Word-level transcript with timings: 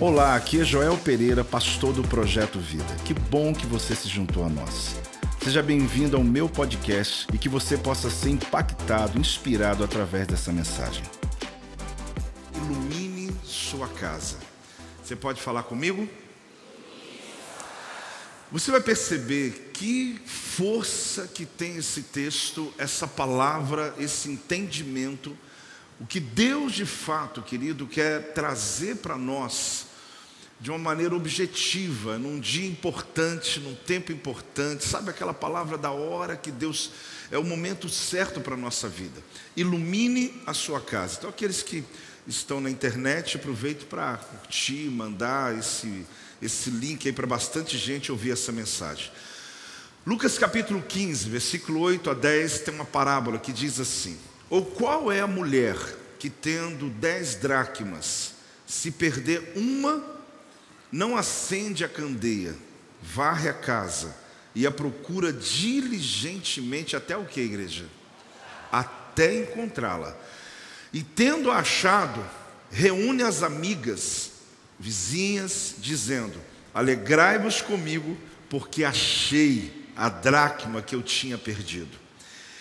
Olá, 0.00 0.34
aqui 0.34 0.60
é 0.60 0.64
Joel 0.64 0.96
Pereira, 0.98 1.44
pastor 1.44 1.92
do 1.92 2.02
Projeto 2.02 2.58
Vida. 2.58 2.96
Que 3.04 3.14
bom 3.14 3.54
que 3.54 3.66
você 3.66 3.94
se 3.94 4.08
juntou 4.08 4.44
a 4.44 4.48
nós. 4.48 4.96
Seja 5.42 5.62
bem-vindo 5.62 6.16
ao 6.16 6.24
meu 6.24 6.48
podcast 6.48 7.26
e 7.32 7.38
que 7.38 7.48
você 7.48 7.76
possa 7.76 8.10
ser 8.10 8.30
impactado, 8.30 9.18
inspirado 9.18 9.84
através 9.84 10.26
dessa 10.26 10.52
mensagem. 10.52 11.04
Ilumine 12.56 13.32
sua 13.44 13.86
casa. 13.88 14.38
Você 15.02 15.14
pode 15.14 15.40
falar 15.40 15.62
comigo? 15.64 16.08
Você 18.50 18.70
vai 18.70 18.80
perceber 18.80 19.70
que 19.72 20.20
força 20.26 21.26
que 21.26 21.46
tem 21.46 21.76
esse 21.76 22.02
texto, 22.02 22.72
essa 22.76 23.06
palavra, 23.06 23.94
esse 23.98 24.28
entendimento, 24.28 25.36
o 26.02 26.06
que 26.06 26.18
Deus 26.18 26.72
de 26.72 26.84
fato, 26.84 27.40
querido, 27.40 27.86
quer 27.86 28.32
trazer 28.32 28.96
para 28.96 29.16
nós 29.16 29.86
de 30.58 30.68
uma 30.68 30.78
maneira 30.78 31.14
objetiva, 31.14 32.18
num 32.18 32.40
dia 32.40 32.66
importante, 32.66 33.60
num 33.60 33.76
tempo 33.76 34.10
importante, 34.10 34.84
sabe 34.84 35.10
aquela 35.10 35.32
palavra 35.32 35.78
da 35.78 35.92
hora 35.92 36.36
que 36.36 36.50
Deus 36.50 36.90
é 37.30 37.38
o 37.38 37.44
momento 37.44 37.88
certo 37.88 38.40
para 38.40 38.54
a 38.54 38.56
nossa 38.56 38.88
vida. 38.88 39.22
Ilumine 39.56 40.42
a 40.44 40.52
sua 40.52 40.80
casa. 40.80 41.18
Então, 41.18 41.30
aqueles 41.30 41.62
que 41.62 41.84
estão 42.26 42.60
na 42.60 42.68
internet, 42.68 43.36
aproveito 43.36 43.86
para 43.86 44.16
curtir, 44.16 44.90
mandar 44.90 45.56
esse, 45.56 46.04
esse 46.42 46.68
link 46.68 47.06
aí 47.06 47.12
para 47.12 47.28
bastante 47.28 47.78
gente 47.78 48.10
ouvir 48.10 48.32
essa 48.32 48.50
mensagem. 48.50 49.08
Lucas 50.04 50.36
capítulo 50.36 50.82
15, 50.82 51.28
versículo 51.28 51.78
8 51.78 52.10
a 52.10 52.14
10, 52.14 52.58
tem 52.62 52.74
uma 52.74 52.84
parábola 52.84 53.38
que 53.38 53.52
diz 53.52 53.78
assim: 53.78 54.18
Ou 54.52 54.62
qual 54.62 55.10
é 55.10 55.18
a 55.18 55.26
mulher 55.26 55.78
que, 56.18 56.28
tendo 56.28 56.90
dez 56.90 57.36
dracmas, 57.36 58.34
se 58.66 58.90
perder 58.90 59.54
uma, 59.56 60.04
não 60.92 61.16
acende 61.16 61.82
a 61.82 61.88
candeia, 61.88 62.54
varre 63.00 63.48
a 63.48 63.54
casa 63.54 64.14
e 64.54 64.66
a 64.66 64.70
procura 64.70 65.32
diligentemente 65.32 66.94
até 66.94 67.16
o 67.16 67.24
que, 67.24 67.40
igreja? 67.40 67.86
Até 68.70 69.38
encontrá-la. 69.38 70.14
E 70.92 71.02
tendo 71.02 71.50
achado, 71.50 72.22
reúne 72.70 73.22
as 73.22 73.42
amigas, 73.42 74.32
vizinhas, 74.78 75.76
dizendo: 75.78 76.38
Alegrai-vos 76.74 77.62
comigo, 77.62 78.18
porque 78.50 78.84
achei 78.84 79.88
a 79.96 80.10
dracma 80.10 80.82
que 80.82 80.94
eu 80.94 81.02
tinha 81.02 81.38
perdido. 81.38 81.96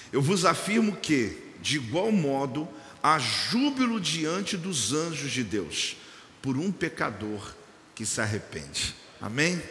Eu 0.09 0.21
vos 0.21 0.45
afirmo 0.45 0.95
que, 0.95 1.50
de 1.61 1.77
igual 1.77 2.11
modo, 2.11 2.67
há 3.01 3.19
júbilo 3.19 3.99
diante 3.99 4.57
dos 4.57 4.93
anjos 4.93 5.31
de 5.31 5.43
Deus 5.43 5.97
por 6.41 6.57
um 6.57 6.71
pecador 6.71 7.53
que 7.93 8.05
se 8.05 8.19
arrepende. 8.19 8.95
Amém? 9.21 9.61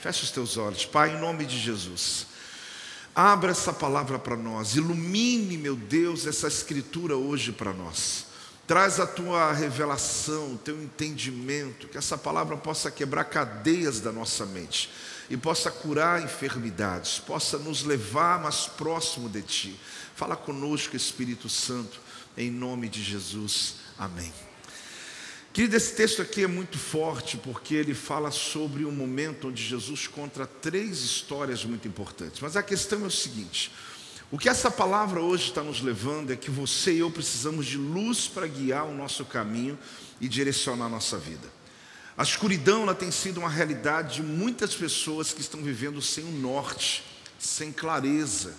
Fecha 0.00 0.24
os 0.24 0.30
teus 0.30 0.56
olhos, 0.56 0.84
Pai, 0.84 1.16
em 1.16 1.20
nome 1.20 1.44
de 1.44 1.58
Jesus. 1.58 2.26
Abra 3.14 3.50
essa 3.50 3.72
palavra 3.72 4.18
para 4.18 4.36
nós, 4.36 4.74
ilumine, 4.74 5.56
meu 5.56 5.76
Deus, 5.76 6.26
essa 6.26 6.48
escritura 6.48 7.16
hoje 7.16 7.52
para 7.52 7.72
nós. 7.72 8.26
Traz 8.66 9.00
a 9.00 9.06
tua 9.06 9.52
revelação, 9.52 10.54
o 10.54 10.58
teu 10.58 10.80
entendimento, 10.82 11.88
que 11.88 11.98
essa 11.98 12.16
palavra 12.16 12.56
possa 12.56 12.90
quebrar 12.90 13.24
cadeias 13.24 14.00
da 14.00 14.12
nossa 14.12 14.46
mente 14.46 14.90
e 15.30 15.36
possa 15.36 15.70
curar 15.70 16.22
enfermidades, 16.22 17.18
possa 17.18 17.58
nos 17.58 17.82
levar 17.82 18.40
mais 18.40 18.66
próximo 18.66 19.28
de 19.28 19.42
ti. 19.42 19.80
Fala 20.14 20.36
conosco, 20.36 20.96
Espírito 20.96 21.48
Santo, 21.48 22.00
em 22.36 22.50
nome 22.50 22.88
de 22.88 23.02
Jesus. 23.02 23.76
Amém. 23.98 24.32
Querido, 25.52 25.76
esse 25.76 25.94
texto 25.94 26.22
aqui 26.22 26.44
é 26.44 26.46
muito 26.46 26.78
forte 26.78 27.36
porque 27.36 27.74
ele 27.74 27.92
fala 27.92 28.30
sobre 28.30 28.86
um 28.86 28.90
momento 28.90 29.48
onde 29.48 29.62
Jesus 29.62 30.06
conta 30.06 30.46
três 30.46 31.00
histórias 31.00 31.62
muito 31.64 31.86
importantes. 31.86 32.40
Mas 32.40 32.56
a 32.56 32.62
questão 32.62 33.04
é 33.04 33.06
o 33.06 33.10
seguinte: 33.10 33.70
o 34.30 34.38
que 34.38 34.48
essa 34.48 34.70
palavra 34.70 35.20
hoje 35.20 35.48
está 35.48 35.62
nos 35.62 35.82
levando 35.82 36.32
é 36.32 36.36
que 36.36 36.50
você 36.50 36.94
e 36.94 37.00
eu 37.00 37.10
precisamos 37.10 37.66
de 37.66 37.76
luz 37.76 38.26
para 38.26 38.46
guiar 38.46 38.86
o 38.86 38.94
nosso 38.94 39.26
caminho 39.26 39.78
e 40.18 40.26
direcionar 40.26 40.86
a 40.86 40.88
nossa 40.88 41.18
vida. 41.18 41.61
A 42.16 42.22
escuridão 42.22 42.82
ela 42.82 42.94
tem 42.94 43.10
sido 43.10 43.38
uma 43.38 43.48
realidade 43.48 44.16
de 44.16 44.22
muitas 44.22 44.74
pessoas 44.74 45.32
que 45.32 45.40
estão 45.40 45.62
vivendo 45.62 46.00
sem 46.02 46.24
o 46.24 46.32
norte, 46.32 47.04
sem 47.38 47.72
clareza 47.72 48.54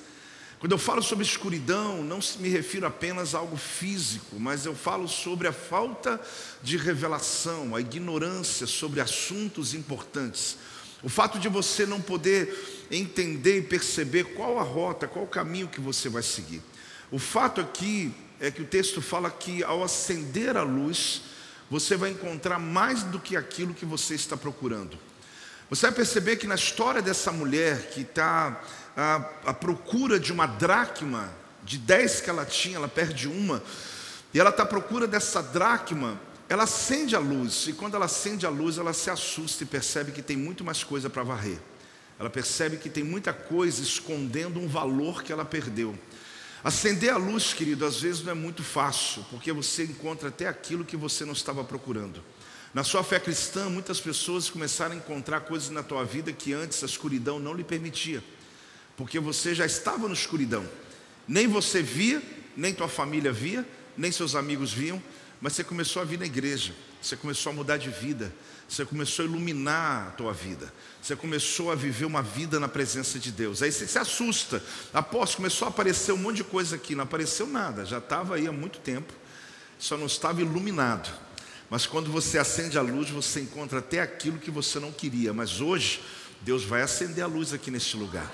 quando 0.64 0.72
eu 0.72 0.78
falo 0.78 1.04
sobre 1.04 1.26
escuridão, 1.26 2.02
não 2.02 2.20
me 2.40 2.48
refiro 2.48 2.88
apenas 2.88 3.36
a 3.36 3.40
algo 3.40 3.58
físico, 3.58 4.40
mas 4.40 4.66
eu 4.66 4.74
falo 4.74 5.10
sobre 5.10 5.46
a 5.46 5.52
falta 5.52 6.18
de 6.62 6.78
revelação, 6.78 7.76
a 7.76 7.82
ignorância 7.82 8.66
sobre 8.66 9.02
assuntos 9.02 9.74
importantes. 9.74 10.56
O 11.04 11.10
fato 11.10 11.38
de 11.38 11.50
você 11.50 11.86
não 11.86 12.00
poder 12.00 12.88
entender 12.90 13.58
e 13.58 13.62
perceber 13.62 14.36
qual 14.36 14.58
a 14.58 14.64
rota, 14.64 15.06
qual 15.06 15.26
o 15.26 15.28
caminho 15.28 15.68
que 15.68 15.82
você 15.82 16.08
vai 16.08 16.24
seguir. 16.24 16.62
O 17.12 17.20
fato 17.20 17.60
aqui 17.60 18.14
é 18.40 18.50
que 18.50 18.62
o 18.62 18.66
texto 18.66 19.02
fala 19.02 19.30
que 19.30 19.66
ao 19.66 19.84
acender 19.84 20.56
a 20.56 20.64
luz, 20.64 21.24
você 21.70 21.96
vai 21.96 22.12
encontrar 22.12 22.60
mais 22.60 23.04
do 23.04 23.20
que 23.20 23.36
aquilo 23.36 23.74
que 23.74 23.86
você 23.86 24.16
está 24.16 24.38
procurando. 24.38 24.98
Você 25.70 25.88
vai 25.88 25.96
perceber 25.96 26.36
que 26.36 26.46
na 26.46 26.56
história 26.56 27.02
dessa 27.02 27.32
mulher 27.32 27.90
que 27.90 28.02
está 28.02 28.62
à, 28.96 29.54
procura 29.54 30.20
de 30.20 30.32
uma 30.32 30.46
dracma, 30.46 31.32
de 31.64 31.78
dez 31.78 32.22
que 32.22 32.30
ela 32.30 32.46
tinha, 32.46 32.76
ela 32.76 32.88
perde 32.88 33.28
uma, 33.28 33.64
e 34.34 34.40
ela 34.40 34.50
está 34.50 34.64
à 34.64 34.66
procura 34.66 35.08
dessa 35.08 35.42
dracma, 35.42 36.20
ela 36.50 36.64
acende 36.64 37.16
a 37.16 37.20
luz, 37.20 37.66
e 37.68 37.74
quando 37.74 37.96
ela 37.96 38.06
acende 38.06 38.46
a 38.46 38.50
luz, 38.50 38.78
ela 38.78 38.94
se 38.94 39.10
assusta 39.10 39.64
e 39.64 39.66
percebe 39.66 40.12
que 40.12 40.22
tem 40.22 40.38
muito 40.38 40.64
mais 40.64 40.84
coisa 40.84 41.10
para 41.10 41.24
varrer. 41.24 41.58
Ela 42.20 42.30
percebe 42.30 42.78
que 42.78 42.90
tem 42.90 43.04
muita 43.04 43.34
coisa 43.34 43.82
escondendo 43.82 44.60
um 44.60 44.68
valor 44.68 45.24
que 45.24 45.34
ela 45.34 45.44
perdeu. 45.44 45.98
Acender 46.64 47.14
a 47.14 47.18
luz, 47.18 47.54
querido, 47.54 47.86
às 47.86 48.00
vezes 48.02 48.24
não 48.24 48.32
é 48.32 48.36
muito 48.36 48.64
fácil, 48.64 49.26
porque 49.30 49.52
você 49.52 49.84
encontra 49.84 50.30
até 50.30 50.48
aquilo 50.48 50.86
que 50.86 50.96
você 50.96 51.26
não 51.26 51.34
estava 51.34 51.64
procurando. 51.64 52.24
Na 52.74 52.84
sua 52.84 53.04
fé 53.04 53.20
cristã, 53.20 53.70
muitas 53.70 54.00
pessoas 54.00 54.50
começaram 54.50 54.94
a 54.94 54.98
encontrar 54.98 55.42
coisas 55.42 55.70
na 55.70 55.84
tua 55.84 56.04
vida 56.04 56.32
que 56.32 56.54
antes 56.54 56.82
a 56.82 56.86
escuridão 56.86 57.40
não 57.40 57.54
lhe 57.54 57.64
permitia 57.64 58.24
porque 58.96 59.20
você 59.20 59.54
já 59.56 59.66
estava 59.66 60.08
na 60.08 60.14
escuridão. 60.14 60.68
Nem 61.28 61.48
você 61.48 61.82
via, 61.82 62.22
nem 62.56 62.74
tua 62.74 62.88
família 62.88 63.32
via, 63.32 63.68
nem 63.98 64.12
seus 64.12 64.36
amigos 64.36 64.72
viam, 64.72 65.02
mas 65.42 65.54
você 65.54 65.64
começou 65.64 66.02
a 66.02 66.06
vir 66.06 66.20
na 66.20 66.26
igreja, 66.26 66.74
você 67.02 67.16
começou 67.16 67.52
a 67.52 67.56
mudar 67.56 67.78
de 67.78 67.90
vida, 67.90 68.34
você 68.74 68.86
começou 68.86 69.24
a 69.24 69.28
iluminar 69.28 70.08
a 70.08 70.12
tua 70.12 70.34
vida, 70.34 70.74
você 71.00 71.16
começou 71.16 71.72
a 71.72 71.76
viver 71.76 72.06
uma 72.06 72.24
vida 72.24 72.60
na 72.60 72.68
presença 72.68 73.20
de 73.20 73.32
Deus. 73.32 73.62
Aí 73.62 73.72
você 73.72 73.86
se 73.86 74.00
assusta, 74.00 74.64
após 74.92 75.36
começou 75.36 75.68
a 75.68 75.70
aparecer 75.70 76.12
um 76.12 76.18
monte 76.18 76.38
de 76.38 76.44
coisa 76.44 76.76
aqui, 76.76 76.96
não 76.96 77.04
apareceu 77.04 77.46
nada, 77.46 77.86
já 77.86 78.00
estava 78.00 78.34
aí 78.34 78.48
há 78.48 78.52
muito 78.52 78.80
tempo, 78.80 79.14
só 79.78 79.96
não 79.96 80.08
estava 80.08 80.42
iluminado. 80.42 81.08
Mas 81.70 81.86
quando 81.86 82.12
você 82.12 82.40
acende 82.40 82.76
a 82.76 82.82
luz, 82.82 83.12
você 83.12 83.42
encontra 83.42 83.78
até 83.78 84.02
aquilo 84.02 84.40
que 84.40 84.50
você 84.50 84.80
não 84.80 84.92
queria. 84.92 85.34
Mas 85.34 85.62
hoje, 85.62 86.02
Deus 86.42 86.64
vai 86.64 86.82
acender 86.82 87.24
a 87.24 87.28
luz 87.28 87.54
aqui 87.54 87.70
neste 87.70 87.96
lugar. 87.96 88.32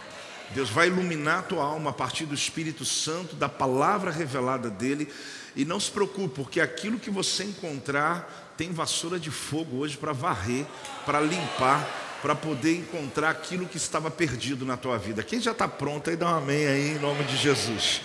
Deus 0.51 0.69
vai 0.69 0.87
iluminar 0.87 1.39
a 1.39 1.43
tua 1.43 1.63
alma 1.63 1.89
a 1.89 1.93
partir 1.93 2.25
do 2.25 2.33
Espírito 2.33 2.85
Santo, 2.85 3.35
da 3.35 3.47
palavra 3.47 4.09
revelada 4.09 4.69
dele. 4.69 5.11
E 5.55 5.65
não 5.65 5.79
se 5.79 5.91
preocupe, 5.91 6.35
porque 6.35 6.59
aquilo 6.59 6.99
que 6.99 7.09
você 7.09 7.43
encontrar 7.43 8.48
tem 8.59 8.73
vassoura 8.73 9.17
de 9.17 9.31
fogo 9.31 9.77
hoje 9.77 9.95
para 9.95 10.11
varrer, 10.11 10.65
para 11.05 11.21
limpar, 11.21 12.19
para 12.21 12.35
poder 12.35 12.75
encontrar 12.75 13.29
aquilo 13.29 13.65
que 13.65 13.77
estava 13.77 14.11
perdido 14.11 14.65
na 14.65 14.75
tua 14.75 14.97
vida. 14.97 15.23
Quem 15.23 15.39
já 15.39 15.51
está 15.51 15.65
pronto 15.65 16.09
aí, 16.09 16.17
dá 16.17 16.29
um 16.29 16.39
amém 16.39 16.67
aí 16.67 16.89
em 16.89 16.99
nome 16.99 17.23
de 17.23 17.37
Jesus. 17.37 18.01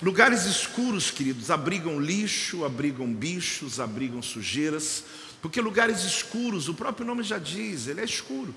Lugares 0.00 0.46
escuros, 0.46 1.10
queridos, 1.10 1.50
abrigam 1.50 2.00
lixo, 2.00 2.64
abrigam 2.64 3.06
bichos, 3.12 3.78
abrigam 3.78 4.22
sujeiras, 4.22 5.04
porque 5.42 5.60
lugares 5.60 6.02
escuros, 6.04 6.70
o 6.70 6.74
próprio 6.74 7.06
nome 7.06 7.22
já 7.22 7.36
diz, 7.36 7.86
ele 7.86 8.00
é 8.00 8.04
escuro. 8.04 8.54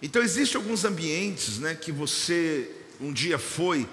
Então 0.00 0.22
existem 0.22 0.58
alguns 0.58 0.86
ambientes, 0.86 1.58
né, 1.58 1.74
que 1.74 1.92
você 1.92 2.70
um 2.98 3.12
dia 3.12 3.38
foi 3.38 3.86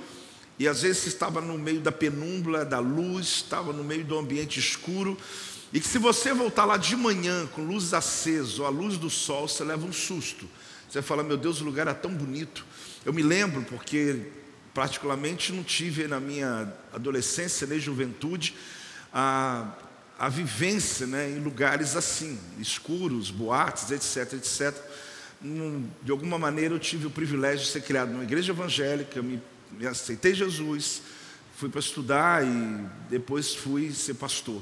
e 0.58 0.70
às 0.70 0.84
vezes 0.84 1.06
estava 1.06 1.42
no 1.42 1.58
meio 1.58 1.82
da 1.82 1.92
penumbra 1.92 2.64
da 2.64 2.80
luz, 2.80 3.28
estava 3.28 3.74
no 3.74 3.84
meio 3.84 4.06
do 4.06 4.18
ambiente 4.18 4.58
escuro, 4.58 5.18
e 5.74 5.80
que 5.80 5.88
se 5.88 5.98
você 5.98 6.34
voltar 6.34 6.66
lá 6.66 6.78
de 6.78 6.96
manhã 6.96 7.46
com 7.48 7.64
luzes 7.66 7.94
acesas 7.94 8.60
ou 8.60 8.66
a 8.66 8.70
luz 8.70 8.98
do 8.98 9.10
sol, 9.10 9.48
você 9.48 9.64
leva 9.64 9.86
um 9.86 9.94
susto. 9.94 10.48
Você 10.90 11.02
fala, 11.02 11.24
meu 11.24 11.38
Deus, 11.38 11.60
o 11.60 11.66
lugar 11.66 11.88
é 11.88 11.94
tão 11.94 12.14
bonito. 12.14 12.66
Eu 13.06 13.12
me 13.12 13.22
lembro 13.22 13.62
porque 13.64 14.28
particularmente 14.74 15.52
não 15.52 15.64
tive 15.64 16.08
na 16.08 16.20
minha 16.20 16.72
adolescência 16.94 17.68
nem 17.68 17.80
juventude 17.80 18.56
a, 19.14 19.74
a 20.18 20.30
vivência 20.30 21.06
né, 21.06 21.30
em 21.30 21.40
lugares 21.40 21.96
assim, 21.96 22.40
escuros, 22.60 23.30
boates, 23.30 23.92
etc, 23.92 24.34
etc 24.34 24.76
de 26.02 26.12
alguma 26.12 26.40
maneira 26.40 26.74
eu 26.74 26.80
tive 26.80 27.08
o 27.08 27.10
privilégio 27.10 27.66
de 27.66 27.72
ser 27.72 27.82
criado 27.82 28.12
numa 28.12 28.24
igreja 28.24 28.52
evangélica, 28.52 29.22
me, 29.22 29.42
me 29.72 29.86
aceitei 29.86 30.34
Jesus, 30.34 31.02
fui 31.56 31.70
para 31.70 31.80
estudar 31.80 32.46
e 32.46 32.86
depois 33.10 33.54
fui 33.54 33.92
ser 33.92 34.16
pastor. 34.16 34.62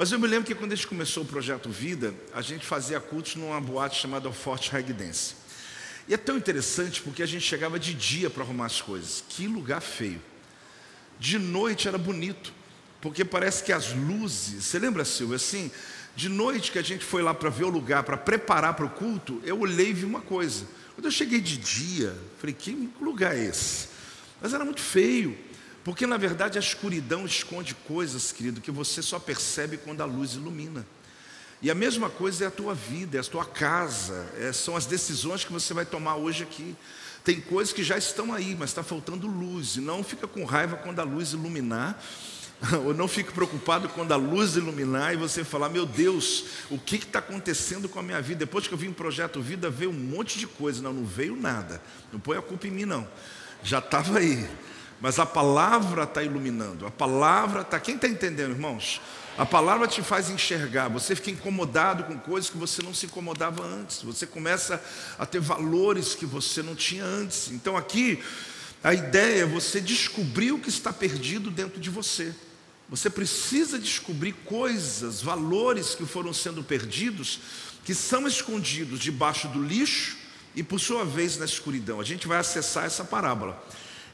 Mas 0.00 0.10
eu 0.10 0.18
me 0.18 0.26
lembro 0.26 0.46
que 0.46 0.54
quando 0.54 0.72
a 0.72 0.74
gente 0.74 0.86
começou 0.86 1.24
o 1.24 1.26
projeto 1.26 1.68
Vida, 1.68 2.14
a 2.32 2.40
gente 2.40 2.64
fazia 2.64 2.98
cultos 2.98 3.36
numa 3.36 3.60
boate 3.60 4.00
chamada 4.00 4.32
Forte 4.32 4.72
Reg 4.72 4.94
Dance. 4.94 5.34
E 6.08 6.14
é 6.14 6.16
tão 6.16 6.38
interessante 6.38 7.02
porque 7.02 7.22
a 7.22 7.26
gente 7.26 7.42
chegava 7.42 7.78
de 7.78 7.92
dia 7.92 8.30
para 8.30 8.42
arrumar 8.42 8.64
as 8.64 8.80
coisas. 8.80 9.22
Que 9.28 9.46
lugar 9.46 9.82
feio. 9.82 10.18
De 11.18 11.38
noite 11.38 11.86
era 11.86 11.98
bonito, 11.98 12.50
porque 12.98 13.26
parece 13.26 13.62
que 13.62 13.74
as 13.74 13.92
luzes, 13.92 14.64
você 14.64 14.78
lembra, 14.78 15.04
Silvio, 15.04 15.36
assim, 15.36 15.70
de 16.16 16.30
noite 16.30 16.72
que 16.72 16.78
a 16.78 16.82
gente 16.82 17.04
foi 17.04 17.20
lá 17.20 17.34
para 17.34 17.50
ver 17.50 17.64
o 17.64 17.68
lugar, 17.68 18.02
para 18.02 18.16
preparar 18.16 18.72
para 18.72 18.86
o 18.86 18.90
culto, 18.90 19.38
eu 19.44 19.60
olhei 19.60 19.90
e 19.90 19.92
vi 19.92 20.06
uma 20.06 20.22
coisa. 20.22 20.64
Quando 20.94 21.04
eu 21.04 21.12
cheguei 21.12 21.42
de 21.42 21.58
dia, 21.58 22.16
falei, 22.38 22.56
que 22.58 22.88
lugar 23.02 23.36
é 23.36 23.44
esse? 23.44 23.88
Mas 24.40 24.54
era 24.54 24.64
muito 24.64 24.80
feio. 24.80 25.36
Porque 25.84 26.06
na 26.06 26.16
verdade 26.16 26.58
a 26.58 26.60
escuridão 26.60 27.24
esconde 27.24 27.74
coisas, 27.74 28.32
querido, 28.32 28.60
que 28.60 28.70
você 28.70 29.00
só 29.02 29.18
percebe 29.18 29.76
quando 29.78 30.02
a 30.02 30.04
luz 30.04 30.32
ilumina. 30.32 30.86
E 31.62 31.70
a 31.70 31.74
mesma 31.74 32.08
coisa 32.08 32.44
é 32.44 32.46
a 32.46 32.50
tua 32.50 32.74
vida, 32.74 33.18
é 33.18 33.20
a 33.20 33.24
tua 33.24 33.44
casa, 33.44 34.26
é, 34.38 34.52
são 34.52 34.76
as 34.76 34.86
decisões 34.86 35.44
que 35.44 35.52
você 35.52 35.74
vai 35.74 35.84
tomar 35.84 36.16
hoje 36.16 36.42
aqui. 36.42 36.74
Tem 37.22 37.38
coisas 37.38 37.72
que 37.72 37.84
já 37.84 37.98
estão 37.98 38.32
aí, 38.32 38.56
mas 38.58 38.70
está 38.70 38.82
faltando 38.82 39.26
luz. 39.26 39.76
E 39.76 39.80
não 39.80 40.02
fica 40.02 40.26
com 40.26 40.44
raiva 40.44 40.76
quando 40.76 41.00
a 41.00 41.04
luz 41.04 41.32
iluminar, 41.32 42.02
ou 42.84 42.94
não 42.94 43.06
fique 43.06 43.30
preocupado 43.30 43.90
quando 43.90 44.12
a 44.12 44.16
luz 44.16 44.56
iluminar 44.56 45.12
e 45.12 45.16
você 45.18 45.44
falar: 45.44 45.68
Meu 45.68 45.84
Deus, 45.84 46.44
o 46.70 46.78
que 46.78 46.96
está 46.96 47.18
acontecendo 47.18 47.90
com 47.90 47.98
a 47.98 48.02
minha 48.02 48.22
vida? 48.22 48.40
Depois 48.40 48.66
que 48.66 48.72
eu 48.72 48.78
vim 48.78 48.88
o 48.88 48.94
projeto 48.94 49.42
Vida, 49.42 49.68
veio 49.68 49.90
um 49.90 49.94
monte 49.94 50.38
de 50.38 50.46
coisa. 50.46 50.82
Não, 50.82 50.94
não 50.94 51.04
veio 51.04 51.36
nada. 51.36 51.82
Não 52.10 52.18
põe 52.18 52.38
a 52.38 52.42
culpa 52.42 52.66
em 52.66 52.70
mim, 52.70 52.84
não. 52.86 53.06
Já 53.62 53.80
estava 53.80 54.18
aí. 54.18 54.48
Mas 55.00 55.18
a 55.18 55.24
palavra 55.24 56.04
está 56.04 56.22
iluminando, 56.22 56.86
a 56.86 56.90
palavra 56.90 57.62
está. 57.62 57.80
Quem 57.80 57.94
está 57.94 58.06
entendendo, 58.06 58.50
irmãos? 58.50 59.00
A 59.38 59.46
palavra 59.46 59.88
te 59.88 60.02
faz 60.02 60.28
enxergar, 60.28 60.88
você 60.88 61.16
fica 61.16 61.30
incomodado 61.30 62.04
com 62.04 62.18
coisas 62.18 62.50
que 62.50 62.58
você 62.58 62.82
não 62.82 62.92
se 62.92 63.06
incomodava 63.06 63.64
antes, 63.64 64.02
você 64.02 64.26
começa 64.26 64.82
a 65.18 65.24
ter 65.24 65.40
valores 65.40 66.14
que 66.14 66.26
você 66.26 66.62
não 66.62 66.74
tinha 66.74 67.04
antes. 67.04 67.50
Então 67.50 67.74
aqui, 67.76 68.22
a 68.84 68.92
ideia 68.92 69.42
é 69.42 69.46
você 69.46 69.80
descobrir 69.80 70.52
o 70.52 70.58
que 70.58 70.68
está 70.68 70.92
perdido 70.92 71.50
dentro 71.50 71.80
de 71.80 71.88
você. 71.88 72.34
Você 72.90 73.08
precisa 73.08 73.78
descobrir 73.78 74.32
coisas, 74.44 75.22
valores 75.22 75.94
que 75.94 76.04
foram 76.04 76.34
sendo 76.34 76.62
perdidos, 76.62 77.40
que 77.84 77.94
são 77.94 78.26
escondidos 78.26 78.98
debaixo 78.98 79.48
do 79.48 79.62
lixo 79.62 80.18
e, 80.56 80.62
por 80.62 80.80
sua 80.80 81.04
vez, 81.04 81.38
na 81.38 81.44
escuridão. 81.44 82.00
A 82.00 82.04
gente 82.04 82.26
vai 82.26 82.38
acessar 82.38 82.84
essa 82.84 83.04
parábola. 83.04 83.62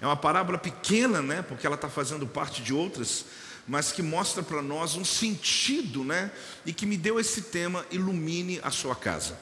É 0.00 0.06
uma 0.06 0.16
parábola 0.16 0.58
pequena, 0.58 1.22
né? 1.22 1.42
Porque 1.42 1.66
ela 1.66 1.76
está 1.76 1.88
fazendo 1.88 2.26
parte 2.26 2.62
de 2.62 2.74
outras, 2.74 3.24
mas 3.66 3.92
que 3.92 4.02
mostra 4.02 4.42
para 4.42 4.62
nós 4.62 4.94
um 4.94 5.04
sentido, 5.04 6.04
né? 6.04 6.30
E 6.64 6.72
que 6.72 6.86
me 6.86 6.96
deu 6.96 7.18
esse 7.18 7.42
tema, 7.42 7.84
ilumine 7.90 8.60
a 8.62 8.70
sua 8.70 8.94
casa. 8.94 9.38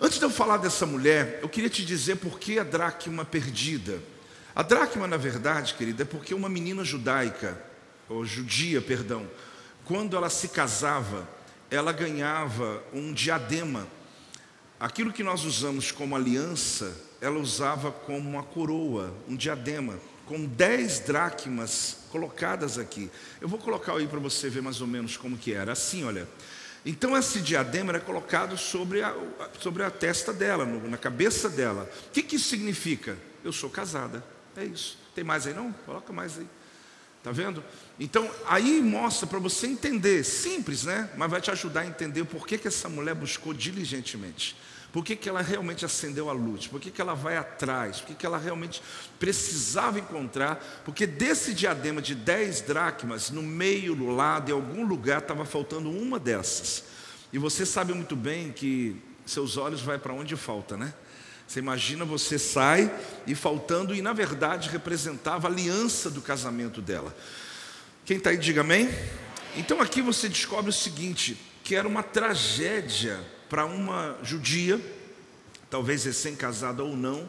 Antes 0.00 0.18
de 0.18 0.24
eu 0.24 0.30
falar 0.30 0.56
dessa 0.56 0.84
mulher, 0.84 1.38
eu 1.42 1.48
queria 1.48 1.70
te 1.70 1.84
dizer 1.84 2.16
por 2.16 2.38
que 2.38 2.58
a 2.58 2.64
dracma 2.64 3.24
perdida. 3.24 4.02
A 4.54 4.62
dracma, 4.62 5.06
na 5.06 5.16
verdade, 5.16 5.74
querida, 5.74 6.02
é 6.02 6.06
porque 6.06 6.34
uma 6.34 6.48
menina 6.48 6.84
judaica, 6.84 7.60
ou 8.08 8.24
judia, 8.24 8.82
perdão, 8.82 9.28
quando 9.84 10.16
ela 10.16 10.28
se 10.28 10.48
casava, 10.48 11.28
ela 11.70 11.92
ganhava 11.92 12.82
um 12.92 13.12
diadema. 13.12 13.86
Aquilo 14.78 15.12
que 15.12 15.22
nós 15.22 15.44
usamos 15.44 15.90
como 15.90 16.14
aliança, 16.14 16.94
ela 17.22 17.38
usava 17.38 17.92
como 17.92 18.28
uma 18.28 18.42
coroa, 18.42 19.14
um 19.28 19.36
diadema, 19.36 19.96
com 20.26 20.44
dez 20.44 20.98
dracmas 20.98 21.98
colocadas 22.10 22.78
aqui. 22.78 23.08
Eu 23.40 23.48
vou 23.48 23.60
colocar 23.60 23.96
aí 23.96 24.08
para 24.08 24.18
você 24.18 24.50
ver 24.50 24.60
mais 24.60 24.80
ou 24.80 24.88
menos 24.88 25.16
como 25.16 25.38
que 25.38 25.54
era. 25.54 25.70
Assim, 25.70 26.02
olha. 26.04 26.28
Então 26.84 27.16
esse 27.16 27.40
diadema 27.40 27.92
era 27.92 28.00
colocado 28.00 28.58
sobre 28.58 29.02
a, 29.02 29.16
sobre 29.60 29.84
a 29.84 29.90
testa 29.90 30.32
dela, 30.32 30.66
no, 30.66 30.90
na 30.90 30.96
cabeça 30.96 31.48
dela. 31.48 31.88
O 32.08 32.10
que, 32.10 32.24
que 32.24 32.34
isso 32.34 32.48
significa? 32.48 33.16
Eu 33.44 33.52
sou 33.52 33.70
casada. 33.70 34.24
É 34.56 34.64
isso. 34.64 34.98
Tem 35.14 35.22
mais 35.22 35.46
aí 35.46 35.54
não? 35.54 35.72
Coloca 35.86 36.12
mais 36.12 36.36
aí. 36.38 36.46
Tá 37.22 37.30
vendo? 37.30 37.62
Então, 38.00 38.28
aí 38.48 38.82
mostra 38.82 39.28
para 39.28 39.38
você 39.38 39.68
entender, 39.68 40.24
simples, 40.24 40.82
né? 40.82 41.08
Mas 41.16 41.30
vai 41.30 41.40
te 41.40 41.52
ajudar 41.52 41.82
a 41.82 41.86
entender 41.86 42.24
por 42.24 42.48
que, 42.48 42.58
que 42.58 42.66
essa 42.66 42.88
mulher 42.88 43.14
buscou 43.14 43.54
diligentemente. 43.54 44.56
Por 44.92 45.02
que, 45.02 45.16
que 45.16 45.26
ela 45.26 45.40
realmente 45.40 45.86
acendeu 45.86 46.28
a 46.28 46.34
luz? 46.34 46.66
Por 46.66 46.78
que, 46.78 46.90
que 46.90 47.00
ela 47.00 47.14
vai 47.14 47.38
atrás? 47.38 48.00
Por 48.00 48.08
que, 48.08 48.14
que 48.14 48.26
ela 48.26 48.36
realmente 48.36 48.82
precisava 49.18 49.98
encontrar? 49.98 50.82
Porque 50.84 51.06
desse 51.06 51.54
diadema 51.54 52.02
de 52.02 52.14
10 52.14 52.60
dracmas, 52.60 53.30
no 53.30 53.42
meio, 53.42 53.96
no 53.96 54.14
lado, 54.14 54.50
em 54.50 54.54
algum 54.54 54.84
lugar, 54.84 55.22
estava 55.22 55.46
faltando 55.46 55.90
uma 55.90 56.18
dessas. 56.18 56.84
E 57.32 57.38
você 57.38 57.64
sabe 57.64 57.94
muito 57.94 58.14
bem 58.14 58.52
que 58.52 59.00
seus 59.24 59.56
olhos 59.56 59.80
vai 59.80 59.98
para 59.98 60.12
onde 60.12 60.36
falta, 60.36 60.76
né? 60.76 60.92
Você 61.46 61.58
imagina, 61.58 62.04
você 62.04 62.38
sai 62.38 62.94
e 63.26 63.34
faltando, 63.34 63.94
e 63.94 64.02
na 64.02 64.12
verdade 64.12 64.68
representava 64.68 65.48
a 65.48 65.50
aliança 65.50 66.10
do 66.10 66.20
casamento 66.20 66.82
dela. 66.82 67.16
Quem 68.04 68.18
está 68.18 68.28
aí, 68.28 68.36
diga 68.36 68.60
amém. 68.60 68.90
Então 69.56 69.80
aqui 69.80 70.02
você 70.02 70.28
descobre 70.28 70.68
o 70.68 70.72
seguinte: 70.72 71.38
que 71.64 71.74
era 71.74 71.88
uma 71.88 72.02
tragédia 72.02 73.20
para 73.52 73.66
uma 73.66 74.16
judia, 74.22 74.80
talvez 75.68 76.04
recém-casada 76.04 76.82
ou 76.82 76.96
não, 76.96 77.28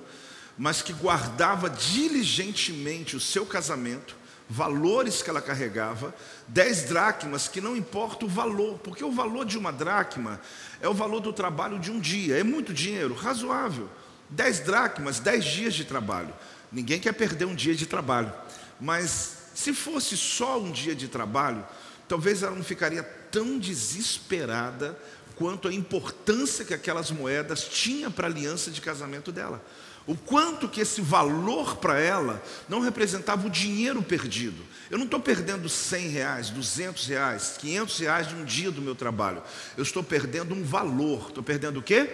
mas 0.57 0.81
que 0.81 0.93
guardava 0.93 1.69
diligentemente 1.69 3.17
o 3.17 3.19
seu 3.19 3.45
casamento, 3.45 4.15
valores 4.49 5.21
que 5.21 5.29
ela 5.29 5.41
carregava, 5.41 6.15
dez 6.47 6.83
dracmas, 6.83 7.49
que 7.49 7.59
não 7.59 7.75
importa 7.75 8.23
o 8.23 8.29
valor, 8.29 8.79
porque 8.79 9.03
o 9.03 9.11
valor 9.11 9.43
de 9.43 9.57
uma 9.57 9.73
dracma 9.73 10.39
é 10.79 10.87
o 10.87 10.93
valor 10.93 11.19
do 11.19 11.33
trabalho 11.33 11.77
de 11.77 11.91
um 11.91 11.99
dia, 11.99 12.39
é 12.39 12.43
muito 12.43 12.73
dinheiro, 12.73 13.13
razoável. 13.13 13.89
Dez 14.29 14.61
dracmas, 14.61 15.19
dez 15.19 15.43
dias 15.43 15.73
de 15.73 15.83
trabalho. 15.83 16.33
Ninguém 16.71 17.01
quer 17.01 17.11
perder 17.11 17.43
um 17.43 17.53
dia 17.53 17.75
de 17.75 17.85
trabalho, 17.85 18.31
mas 18.79 19.39
se 19.53 19.73
fosse 19.73 20.15
só 20.15 20.57
um 20.57 20.71
dia 20.71 20.95
de 20.95 21.09
trabalho, 21.09 21.65
talvez 22.07 22.43
ela 22.43 22.55
não 22.55 22.63
ficaria 22.63 23.03
tão 23.03 23.59
desesperada 23.59 24.97
quanto 25.35 25.68
a 25.68 25.74
importância 25.74 26.65
que 26.65 26.74
aquelas 26.74 27.12
moedas 27.12 27.63
tinham 27.63 28.12
para 28.12 28.27
a 28.27 28.30
aliança 28.30 28.71
de 28.71 28.81
casamento 28.81 29.31
dela. 29.31 29.63
O 30.06 30.15
quanto 30.15 30.68
que 30.68 30.81
esse 30.81 31.00
valor 31.00 31.77
para 31.77 31.97
ela 31.97 32.44
não 32.68 32.81
representava 32.81 33.47
o 33.47 33.50
dinheiro 33.50 34.01
perdido. 34.03 34.62
Eu 34.91 34.97
não 34.97 35.06
estou 35.06 35.19
perdendo 35.19 35.69
100 35.69 36.07
reais, 36.09 36.50
200 36.50 37.07
reais, 37.07 37.56
500 37.57 38.00
reais 38.00 38.27
de 38.27 38.35
um 38.35 38.44
dia 38.44 38.69
do 38.69 38.81
meu 38.81 38.95
trabalho. 38.95 39.41
Eu 39.77 39.83
estou 39.83 40.03
perdendo 40.03 40.53
um 40.53 40.63
valor. 40.63 41.30
Estou 41.30 41.44
perdendo 41.44 41.80
o 41.80 41.83
quê? 41.83 42.09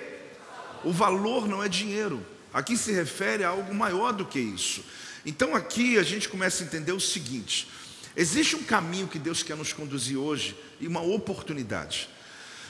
O 0.83 0.93
valor 0.93 1.47
não 1.47 1.63
é 1.63 1.67
dinheiro. 1.67 2.23
Aqui 2.53 2.77
se 2.77 2.91
refere 2.91 3.43
a 3.43 3.49
algo 3.49 3.73
maior 3.73 4.13
do 4.13 4.25
que 4.25 4.39
isso. 4.39 4.83
Então 5.25 5.55
aqui 5.55 5.97
a 5.97 6.03
gente 6.03 6.29
começa 6.29 6.63
a 6.63 6.67
entender 6.67 6.91
o 6.91 6.99
seguinte: 6.99 7.67
existe 8.15 8.55
um 8.55 8.63
caminho 8.63 9.07
que 9.07 9.17
Deus 9.17 9.41
quer 9.41 9.57
nos 9.57 9.73
conduzir 9.73 10.17
hoje 10.17 10.55
e 10.79 10.87
uma 10.87 11.01
oportunidade. 11.01 12.07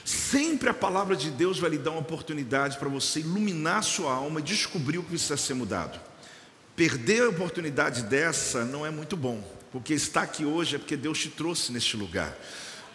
Sempre 0.04 0.68
a 0.68 0.74
palavra 0.74 1.14
de 1.14 1.30
Deus 1.30 1.58
vai 1.58 1.70
lhe 1.70 1.78
dar 1.78 1.90
uma 1.90 2.00
oportunidade 2.00 2.78
para 2.78 2.88
você 2.88 3.20
iluminar 3.20 3.78
a 3.78 3.82
sua 3.82 4.12
alma 4.12 4.40
e 4.40 4.42
descobrir 4.42 4.98
o 4.98 5.02
que 5.02 5.10
precisa 5.10 5.36
ser 5.36 5.54
mudado. 5.54 6.00
Perder 6.74 7.24
a 7.24 7.28
oportunidade 7.28 8.02
dessa 8.04 8.64
não 8.64 8.86
é 8.86 8.90
muito 8.90 9.16
bom, 9.16 9.42
porque 9.70 9.92
estar 9.92 10.22
aqui 10.22 10.44
hoje 10.44 10.76
é 10.76 10.78
porque 10.78 10.96
Deus 10.96 11.18
te 11.18 11.28
trouxe 11.28 11.72
neste 11.72 11.96
lugar. 11.96 12.36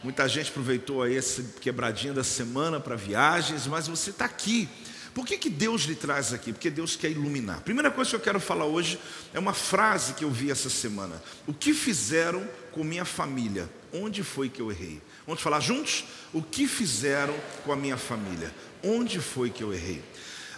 Muita 0.04 0.28
gente 0.28 0.50
aproveitou 0.50 1.02
aí 1.02 1.16
essa 1.18 1.44
quebradinha 1.62 2.14
da 2.14 2.24
semana 2.24 2.80
para 2.80 2.96
viagens, 2.96 3.68
mas 3.68 3.88
você 3.88 4.10
está 4.10 4.26
aqui. 4.26 4.70
Por 5.16 5.26
que, 5.26 5.38
que 5.38 5.50
Deus 5.50 5.84
lhe 5.84 5.96
traz 5.96 6.34
aqui? 6.34 6.52
Porque 6.52 6.70
Deus 6.70 6.98
quer 6.98 7.10
iluminar. 7.10 7.62
Primeira 7.62 7.90
coisa 7.90 8.10
que 8.10 8.16
eu 8.18 8.20
quero 8.20 8.40
falar 8.40 8.66
hoje 8.66 9.00
é 9.34 9.40
uma 9.40 9.54
frase 9.54 10.14
que 10.14 10.26
eu 10.26 10.30
vi 10.30 10.52
essa 10.52 10.70
semana. 10.70 11.24
O 11.48 11.54
que 11.54 11.74
fizeram 11.74 12.46
com 12.72 12.84
minha 12.84 13.06
família? 13.06 13.70
Onde 13.94 14.24
foi 14.24 14.50
que 14.50 14.62
eu 14.62 14.70
errei? 14.70 15.02
Vamos 15.26 15.42
falar 15.42 15.60
juntos? 15.60 16.06
O 16.32 16.42
que 16.42 16.68
fizeram 16.68 17.36
com 17.64 17.72
a 17.72 17.76
minha 17.76 17.98
família? 17.98 18.54
Onde 18.84 19.20
foi 19.20 19.50
que 19.50 19.64
eu 19.64 19.74
errei? 19.74 20.04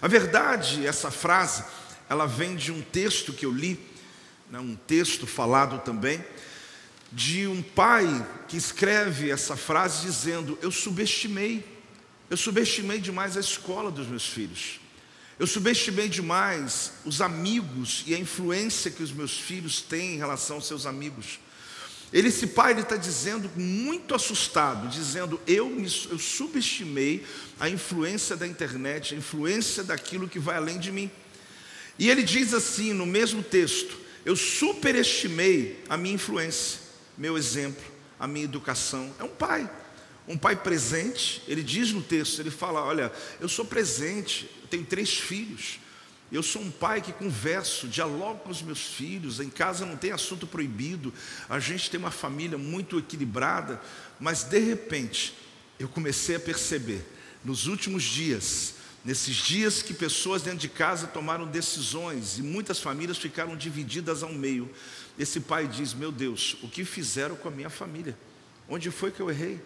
A 0.02 0.08
verdade, 0.08 0.86
essa 0.86 1.10
frase, 1.10 1.64
ela 2.10 2.26
vem 2.26 2.56
de 2.56 2.72
um 2.72 2.82
texto 2.82 3.34
que 3.34 3.46
eu 3.46 3.52
li, 3.52 3.80
né, 4.50 4.60
um 4.60 4.76
texto 4.76 5.26
falado 5.26 5.80
também, 5.80 6.24
de 7.12 7.48
um 7.48 7.62
pai 7.62 8.06
que 8.48 8.58
escreve 8.58 9.32
essa 9.32 9.56
frase 9.56 10.02
dizendo: 10.02 10.58
Eu 10.62 10.72
subestimei, 10.72 11.66
eu 12.30 12.36
subestimei 12.36 13.00
demais 13.00 13.38
a 13.38 13.40
escola 13.40 13.90
dos 13.90 14.08
meus 14.08 14.28
filhos, 14.28 14.80
eu 15.40 15.48
subestimei 15.48 16.10
demais 16.10 16.92
os 17.06 17.22
amigos 17.22 18.04
e 18.06 18.14
a 18.14 18.20
influência 18.20 18.92
que 18.92 19.04
os 19.04 19.12
meus 19.12 19.38
filhos 19.40 19.82
têm 19.82 20.16
em 20.16 20.18
relação 20.18 20.58
aos 20.58 20.68
seus 20.68 20.86
amigos. 20.86 21.40
Ele, 22.12 22.30
esse 22.30 22.48
pai, 22.48 22.74
está 22.80 22.96
dizendo, 22.96 23.50
muito 23.56 24.16
assustado, 24.16 24.88
dizendo: 24.88 25.40
eu, 25.46 25.70
me, 25.70 25.84
eu 26.10 26.18
subestimei 26.18 27.26
a 27.60 27.70
influência 27.70 28.36
da 28.36 28.48
internet, 28.48 29.14
a 29.14 29.18
influência 29.18 29.84
daquilo 29.84 30.30
que 30.30 30.40
vai 30.40 30.56
além 30.56 30.80
de 30.80 30.92
mim. 30.92 31.12
E 32.00 32.10
ele 32.10 32.24
diz 32.24 32.54
assim, 32.54 32.94
no 32.94 33.06
mesmo 33.06 33.44
texto: 33.44 33.98
eu 34.26 34.36
superestimei 34.36 35.84
a 35.90 35.98
minha 35.98 36.16
influência, 36.16 36.80
meu 37.18 37.38
exemplo, 37.38 37.84
a 38.20 38.28
minha 38.28 38.46
educação. 38.46 39.14
É 39.20 39.24
um 39.24 39.30
pai. 39.30 39.70
um 40.28 40.38
pai 40.38 40.56
presente. 40.56 41.42
Ele 41.48 41.64
diz 41.64 41.92
no 41.92 42.02
texto, 42.02 42.40
ele 42.40 42.52
fala: 42.52 42.84
Olha, 42.84 43.12
eu 43.40 43.48
sou 43.48 43.64
presente, 43.66 44.50
eu 44.62 44.68
tenho 44.68 44.86
três 44.86 45.14
filhos. 45.14 45.80
Eu 46.32 46.44
sou 46.44 46.62
um 46.62 46.70
pai 46.70 47.02
que 47.02 47.14
converso, 47.14 47.88
dialogo 47.88 48.40
com 48.40 48.50
os 48.50 48.62
meus 48.62 48.82
filhos, 48.82 49.40
em 49.40 49.50
casa 49.50 49.86
não 49.86 49.96
tem 49.96 50.12
assunto 50.12 50.46
proibido, 50.46 51.14
a 51.48 51.58
gente 51.58 51.90
tem 51.90 51.98
uma 51.98 52.12
família 52.12 52.58
muito 52.58 53.00
equilibrada, 53.00 53.82
mas 54.20 54.44
de 54.44 54.60
repente 54.60 55.34
eu 55.80 55.88
comecei 55.88 56.36
a 56.36 56.40
perceber, 56.40 57.02
nos 57.46 57.68
últimos 57.68 58.04
dias, 58.04 58.74
nesses 59.06 59.38
dias 59.38 59.82
que 59.82 59.94
pessoas 59.94 60.42
dentro 60.42 60.60
de 60.60 60.68
casa 60.68 61.08
tomaram 61.08 61.48
decisões 61.48 62.38
e 62.38 62.42
muitas 62.42 62.80
famílias 62.80 63.18
ficaram 63.18 63.56
divididas 63.56 64.22
ao 64.22 64.34
meio, 64.34 64.70
esse 65.18 65.40
pai 65.40 65.66
diz: 65.66 65.94
Meu 65.94 66.12
Deus, 66.12 66.58
o 66.62 66.68
que 66.68 66.84
fizeram 66.84 67.38
com 67.38 67.48
a 67.48 67.52
minha 67.52 67.70
família? 67.70 68.18
Onde 68.68 68.92
foi 68.92 69.12
que 69.12 69.22
eu 69.22 69.30
errei? 69.30 69.62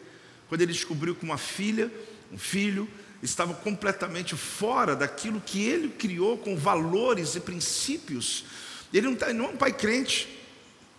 Quando 0.47 0.61
ele 0.61 0.73
descobriu 0.73 1.15
que 1.15 1.23
uma 1.23 1.37
filha, 1.37 1.91
um 2.31 2.37
filho, 2.37 2.87
estava 3.21 3.53
completamente 3.53 4.35
fora 4.35 4.95
daquilo 4.95 5.41
que 5.41 5.63
ele 5.63 5.89
criou 5.89 6.37
com 6.37 6.55
valores 6.55 7.35
e 7.35 7.39
princípios. 7.39 8.45
Ele 8.93 9.07
não, 9.07 9.15
tá, 9.15 9.31
não 9.33 9.45
é 9.45 9.47
um 9.49 9.57
pai 9.57 9.71
crente, 9.71 10.27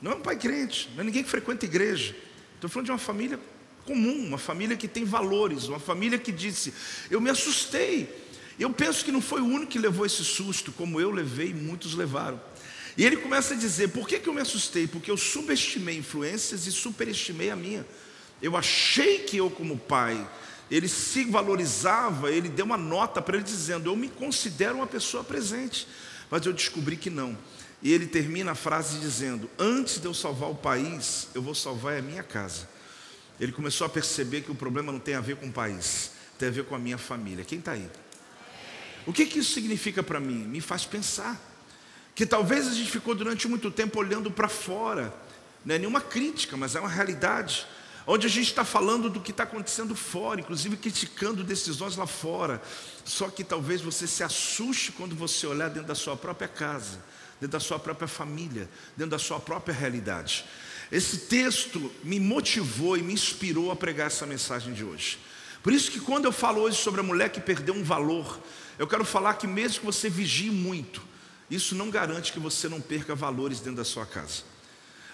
não 0.00 0.12
é 0.12 0.14
um 0.14 0.20
pai 0.20 0.36
crente, 0.36 0.88
não 0.94 1.02
é 1.02 1.04
ninguém 1.04 1.22
que 1.22 1.30
frequenta 1.30 1.64
igreja. 1.64 2.14
Estou 2.54 2.70
falando 2.70 2.86
de 2.86 2.92
uma 2.92 2.98
família 2.98 3.38
comum, 3.84 4.26
uma 4.26 4.38
família 4.38 4.76
que 4.76 4.86
tem 4.86 5.04
valores, 5.04 5.64
uma 5.64 5.80
família 5.80 6.18
que 6.18 6.32
disse: 6.32 6.72
Eu 7.10 7.20
me 7.20 7.30
assustei. 7.30 8.22
Eu 8.58 8.70
penso 8.70 9.04
que 9.04 9.10
não 9.10 9.20
foi 9.20 9.40
o 9.40 9.46
único 9.46 9.72
que 9.72 9.78
levou 9.78 10.06
esse 10.06 10.24
susto, 10.24 10.70
como 10.72 11.00
eu 11.00 11.10
levei 11.10 11.48
e 11.48 11.54
muitos 11.54 11.94
levaram. 11.94 12.40
E 12.96 13.04
ele 13.04 13.16
começa 13.16 13.54
a 13.54 13.56
dizer: 13.56 13.88
Por 13.88 14.06
que, 14.06 14.18
que 14.18 14.28
eu 14.28 14.34
me 14.34 14.40
assustei? 14.40 14.86
Porque 14.86 15.10
eu 15.10 15.16
subestimei 15.16 15.96
influências 15.96 16.66
e 16.66 16.72
superestimei 16.72 17.50
a 17.50 17.56
minha. 17.56 17.86
Eu 18.40 18.56
achei 18.56 19.20
que 19.20 19.36
eu, 19.36 19.50
como 19.50 19.78
pai, 19.78 20.28
ele 20.74 20.88
se 20.88 21.24
valorizava, 21.24 22.30
ele 22.30 22.48
deu 22.48 22.64
uma 22.64 22.78
nota 22.78 23.20
para 23.20 23.36
ele 23.36 23.44
dizendo: 23.44 23.90
Eu 23.90 23.94
me 23.94 24.08
considero 24.08 24.76
uma 24.76 24.86
pessoa 24.86 25.22
presente. 25.22 25.86
Mas 26.30 26.46
eu 26.46 26.52
descobri 26.52 26.96
que 26.96 27.10
não. 27.10 27.36
E 27.82 27.92
ele 27.92 28.06
termina 28.06 28.52
a 28.52 28.54
frase 28.54 28.98
dizendo: 28.98 29.50
Antes 29.58 29.98
de 29.98 30.06
eu 30.06 30.14
salvar 30.14 30.50
o 30.50 30.54
país, 30.54 31.28
eu 31.34 31.42
vou 31.42 31.54
salvar 31.54 31.98
a 31.98 32.02
minha 32.02 32.22
casa. 32.22 32.66
Ele 33.38 33.52
começou 33.52 33.86
a 33.86 33.90
perceber 33.90 34.40
que 34.40 34.50
o 34.50 34.54
problema 34.54 34.90
não 34.90 34.98
tem 34.98 35.14
a 35.14 35.20
ver 35.20 35.36
com 35.36 35.46
o 35.46 35.52
país, 35.52 36.12
tem 36.38 36.48
a 36.48 36.52
ver 36.52 36.64
com 36.64 36.74
a 36.74 36.78
minha 36.78 36.96
família. 36.96 37.44
Quem 37.44 37.58
está 37.58 37.72
aí? 37.72 37.90
O 39.04 39.12
que, 39.12 39.26
que 39.26 39.40
isso 39.40 39.52
significa 39.52 40.02
para 40.02 40.18
mim? 40.18 40.46
Me 40.46 40.62
faz 40.62 40.86
pensar 40.86 41.38
que 42.14 42.24
talvez 42.24 42.66
a 42.66 42.72
gente 42.72 42.90
ficou 42.90 43.14
durante 43.14 43.46
muito 43.46 43.70
tempo 43.70 43.98
olhando 43.98 44.30
para 44.30 44.48
fora, 44.48 45.12
não 45.64 45.74
é 45.74 45.78
nenhuma 45.78 46.00
crítica, 46.00 46.56
mas 46.56 46.74
é 46.74 46.80
uma 46.80 46.88
realidade 46.88 47.66
onde 48.06 48.26
a 48.26 48.30
gente 48.30 48.48
está 48.48 48.64
falando 48.64 49.08
do 49.08 49.20
que 49.20 49.30
está 49.30 49.44
acontecendo 49.44 49.94
fora, 49.94 50.40
inclusive 50.40 50.76
criticando 50.76 51.44
decisões 51.44 51.96
lá 51.96 52.06
fora. 52.06 52.60
Só 53.04 53.28
que 53.28 53.44
talvez 53.44 53.80
você 53.80 54.06
se 54.06 54.22
assuste 54.22 54.92
quando 54.92 55.14
você 55.14 55.46
olhar 55.46 55.68
dentro 55.68 55.88
da 55.88 55.94
sua 55.94 56.16
própria 56.16 56.48
casa, 56.48 57.02
dentro 57.40 57.52
da 57.52 57.60
sua 57.60 57.78
própria 57.78 58.08
família, 58.08 58.68
dentro 58.96 59.10
da 59.10 59.18
sua 59.18 59.38
própria 59.40 59.74
realidade. 59.74 60.44
Esse 60.90 61.18
texto 61.18 61.90
me 62.04 62.20
motivou 62.20 62.96
e 62.96 63.02
me 63.02 63.14
inspirou 63.14 63.70
a 63.70 63.76
pregar 63.76 64.08
essa 64.08 64.26
mensagem 64.26 64.74
de 64.74 64.84
hoje. 64.84 65.18
Por 65.62 65.72
isso 65.72 65.90
que 65.90 66.00
quando 66.00 66.24
eu 66.24 66.32
falo 66.32 66.60
hoje 66.60 66.76
sobre 66.76 67.00
a 67.00 67.04
mulher 67.04 67.30
que 67.30 67.40
perdeu 67.40 67.74
um 67.74 67.84
valor, 67.84 68.40
eu 68.78 68.86
quero 68.86 69.04
falar 69.04 69.34
que 69.34 69.46
mesmo 69.46 69.80
que 69.80 69.86
você 69.86 70.10
vigie 70.10 70.50
muito, 70.50 71.02
isso 71.50 71.74
não 71.74 71.88
garante 71.88 72.32
que 72.32 72.40
você 72.40 72.68
não 72.68 72.80
perca 72.80 73.14
valores 73.14 73.60
dentro 73.60 73.76
da 73.76 73.84
sua 73.84 74.04
casa. 74.04 74.42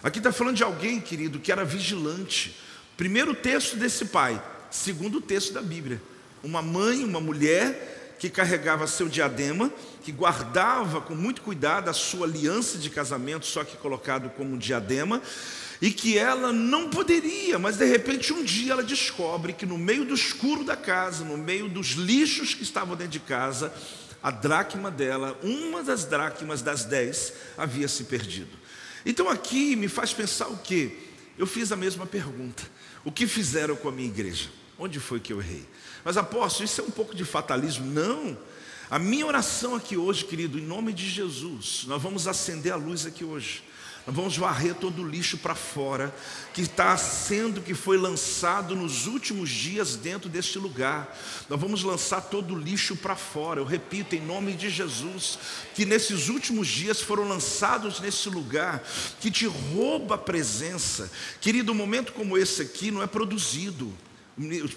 Aqui 0.03 0.19
está 0.19 0.33
falando 0.33 0.57
de 0.57 0.63
alguém, 0.63 1.01
querido, 1.01 1.41
que 1.41 1.51
era 1.51 1.65
vigilante, 1.65 2.57
Primeiro 2.99 3.33
texto 3.33 3.77
desse 3.77 4.07
pai, 4.07 4.43
segundo 4.73 5.21
texto 5.21 5.53
da 5.53 5.63
Bíblia. 5.63 6.03
Uma 6.43 6.61
mãe, 6.61 7.05
uma 7.05 7.21
mulher 7.21 8.17
que 8.19 8.29
carregava 8.29 8.89
seu 8.89 9.09
diadema, 9.09 9.73
que 10.03 10.11
guardava 10.11 11.01
com 11.01 11.15
muito 11.15 11.43
cuidado 11.43 11.89
a 11.89 11.93
sua 11.93 12.27
aliança 12.27 12.77
de 12.77 12.91
casamento, 12.91 13.47
só 13.47 13.63
que 13.63 13.77
colocado 13.77 14.29
como 14.31 14.55
um 14.55 14.59
diadema, 14.59 15.23
e 15.81 15.93
que 15.93 16.19
ela 16.19 16.53
não 16.53 16.91
poderia, 16.91 17.57
mas 17.57 17.77
de 17.77 17.85
repente 17.85 18.33
um 18.33 18.43
dia 18.43 18.73
ela 18.73 18.83
descobre 18.83 19.53
que 19.53 19.65
no 19.65 19.79
meio 19.79 20.05
do 20.05 20.13
escuro 20.13 20.65
da 20.65 20.75
casa, 20.75 21.25
no 21.25 21.39
meio 21.39 21.69
dos 21.69 21.91
lixos 21.91 22.53
que 22.53 22.65
estavam 22.65 22.97
dentro 22.97 23.13
de 23.13 23.21
casa, 23.21 23.73
a 24.21 24.33
dracma 24.33 24.91
dela, 24.91 25.39
uma 25.45 25.85
das 25.85 26.05
dracmas 26.05 26.63
das 26.63 26.85
dez, 26.85 27.33
havia 27.57 27.87
se 27.87 28.03
perdido. 28.03 28.59
Então 29.07 29.29
aqui 29.29 29.77
me 29.77 29.87
faz 29.87 30.13
pensar 30.13 30.49
o 30.49 30.57
quê? 30.57 30.91
Eu 31.39 31.47
fiz 31.47 31.71
a 31.71 31.77
mesma 31.77 32.05
pergunta. 32.05 32.65
O 33.09 33.11
que 33.11 33.27
fizeram 33.27 33.75
com 33.75 33.89
a 33.89 33.91
minha 33.91 34.07
igreja? 34.07 34.51
Onde 34.79 35.01
foi 35.01 35.19
que 35.19 35.33
eu 35.33 35.41
errei? 35.41 35.67
Mas 36.05 36.19
apóstolo, 36.19 36.67
isso 36.67 36.83
é 36.83 36.85
um 36.85 36.91
pouco 36.91 37.15
de 37.15 37.25
fatalismo? 37.25 37.87
Não. 37.87 38.37
A 38.91 38.99
minha 38.99 39.25
oração 39.25 39.75
aqui 39.75 39.97
hoje, 39.97 40.27
querido, 40.27 40.59
em 40.59 40.63
nome 40.63 40.93
de 40.93 41.09
Jesus, 41.09 41.85
nós 41.87 42.03
vamos 42.03 42.29
acender 42.29 42.71
a 42.71 42.77
luz 42.77 43.07
aqui 43.07 43.25
hoje. 43.25 43.63
Vamos 44.11 44.39
varrer 44.39 44.75
todo 44.75 45.03
o 45.03 45.07
lixo 45.07 45.37
para 45.37 45.55
fora 45.55 46.15
que 46.55 46.63
está 46.63 46.97
sendo, 46.97 47.61
que 47.61 47.75
foi 47.75 47.99
lançado 47.99 48.75
nos 48.75 49.07
últimos 49.07 49.51
dias 49.51 49.97
dentro 49.97 50.31
deste 50.31 50.59
lugar. 50.59 51.15
Nós 51.47 51.61
vamos 51.61 51.83
lançar 51.83 52.23
todo 52.23 52.55
o 52.55 52.59
lixo 52.59 52.97
para 52.97 53.15
fora. 53.15 53.61
Eu 53.61 53.67
repito, 53.67 54.15
em 54.15 54.21
nome 54.21 54.55
de 54.55 54.71
Jesus, 54.71 55.39
que 55.75 55.85
nesses 55.85 56.31
últimos 56.31 56.69
dias 56.69 57.03
foram 57.03 57.29
lançados 57.29 58.01
nesse 58.01 58.31
lugar 58.31 58.83
que 59.21 59.31
te 59.31 59.47
rouba 59.47 60.15
a 60.15 60.19
presença. 60.19 61.11
Querido, 61.39 61.73
um 61.73 61.75
momento 61.75 62.15
como 62.15 62.39
esse 62.39 62.63
aqui 62.63 62.91
não 62.91 63.03
é 63.03 63.07
produzido. 63.07 63.93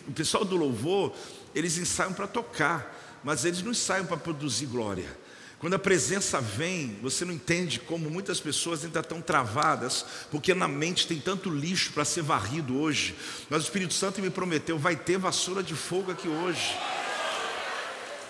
O 0.08 0.12
pessoal 0.12 0.44
do 0.44 0.58
louvor, 0.58 1.14
eles 1.56 1.78
ensaiam 1.78 2.12
para 2.12 2.28
tocar, 2.28 3.22
mas 3.24 3.46
eles 3.46 3.62
não 3.62 3.72
ensaiam 3.72 4.06
para 4.06 4.18
produzir 4.18 4.66
glória. 4.66 5.21
Quando 5.62 5.76
a 5.76 5.80
presença 5.80 6.42
vem, 6.42 6.98
você 7.04 7.24
não 7.24 7.32
entende 7.32 7.80
como 7.80 8.10
muitas 8.10 8.40
pessoas 8.40 8.84
ainda 8.84 9.00
estão 9.00 9.22
travadas, 9.22 10.04
porque 10.32 10.56
na 10.56 10.68
mente 10.68 11.06
tem 11.06 11.20
tanto 11.20 11.52
lixo 11.52 11.92
para 11.92 12.04
ser 12.04 12.24
varrido 12.24 12.80
hoje. 12.80 13.14
Mas 13.48 13.62
o 13.62 13.66
Espírito 13.66 13.94
Santo 13.94 14.20
me 14.24 14.32
prometeu: 14.32 14.80
vai 14.80 14.96
ter 14.96 15.20
vassoura 15.20 15.62
de 15.62 15.76
fogo 15.76 16.12
aqui 16.12 16.28
hoje. 16.28 16.76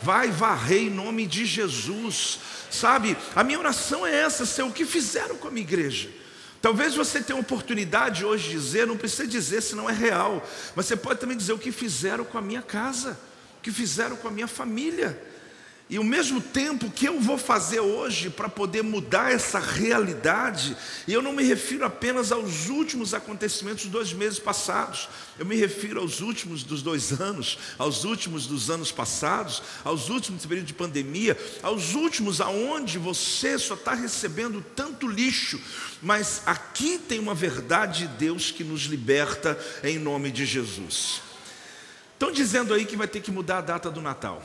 Vai 0.01 0.29
varrer 0.29 0.81
em 0.81 0.89
nome 0.89 1.25
de 1.25 1.45
Jesus. 1.45 2.39
Sabe, 2.69 3.15
a 3.33 3.45
minha 3.45 3.59
oração 3.59 4.05
é 4.05 4.13
essa: 4.13 4.45
ser 4.45 4.63
o 4.63 4.71
que 4.71 4.83
fizeram 4.83 5.37
com 5.37 5.47
a 5.47 5.51
minha 5.51 5.65
igreja. 5.65 6.09
Talvez 6.61 6.95
você 6.95 7.21
tenha 7.21 7.39
oportunidade 7.39 8.25
hoje 8.25 8.49
de 8.49 8.55
dizer, 8.55 8.85
não 8.85 8.97
precisa 8.97 9.25
dizer 9.25 9.61
se 9.61 9.73
não 9.73 9.89
é 9.89 9.93
real, 9.93 10.45
mas 10.75 10.85
você 10.85 10.97
pode 10.97 11.21
também 11.21 11.37
dizer 11.37 11.53
o 11.53 11.57
que 11.57 11.71
fizeram 11.71 12.25
com 12.25 12.37
a 12.37 12.41
minha 12.41 12.61
casa, 12.61 13.17
o 13.57 13.61
que 13.61 13.71
fizeram 13.71 14.17
com 14.17 14.27
a 14.27 14.31
minha 14.31 14.49
família. 14.49 15.30
E 15.91 15.99
o 15.99 16.05
mesmo 16.05 16.39
tempo 16.39 16.89
que 16.89 17.05
eu 17.05 17.19
vou 17.19 17.37
fazer 17.37 17.81
hoje 17.81 18.29
para 18.29 18.47
poder 18.47 18.81
mudar 18.81 19.33
essa 19.33 19.59
realidade, 19.59 20.77
e 21.05 21.11
eu 21.11 21.21
não 21.21 21.33
me 21.33 21.43
refiro 21.43 21.83
apenas 21.83 22.31
aos 22.31 22.69
últimos 22.69 23.13
acontecimentos 23.13 23.83
dos 23.83 23.91
dois 23.91 24.13
meses 24.13 24.39
passados, 24.39 25.09
eu 25.37 25.45
me 25.45 25.57
refiro 25.57 25.99
aos 25.99 26.21
últimos 26.21 26.63
dos 26.63 26.81
dois 26.81 27.19
anos, 27.19 27.59
aos 27.77 28.05
últimos 28.05 28.47
dos 28.47 28.69
anos 28.69 28.89
passados, 28.89 29.61
aos 29.83 30.07
últimos 30.07 30.45
período 30.45 30.67
de 30.67 30.73
pandemia, 30.73 31.37
aos 31.61 31.93
últimos 31.93 32.39
aonde 32.39 32.97
você 32.97 33.59
só 33.59 33.73
está 33.73 33.93
recebendo 33.93 34.63
tanto 34.73 35.05
lixo, 35.05 35.59
mas 36.01 36.41
aqui 36.45 36.99
tem 36.99 37.19
uma 37.19 37.35
verdade 37.35 38.07
de 38.07 38.13
Deus 38.13 38.49
que 38.49 38.63
nos 38.63 38.83
liberta 38.83 39.59
em 39.83 39.99
nome 39.99 40.31
de 40.31 40.45
Jesus. 40.45 41.21
Estão 42.13 42.31
dizendo 42.31 42.73
aí 42.73 42.85
que 42.85 42.95
vai 42.95 43.09
ter 43.09 43.19
que 43.19 43.29
mudar 43.29 43.57
a 43.57 43.61
data 43.61 43.91
do 43.91 44.01
Natal 44.01 44.41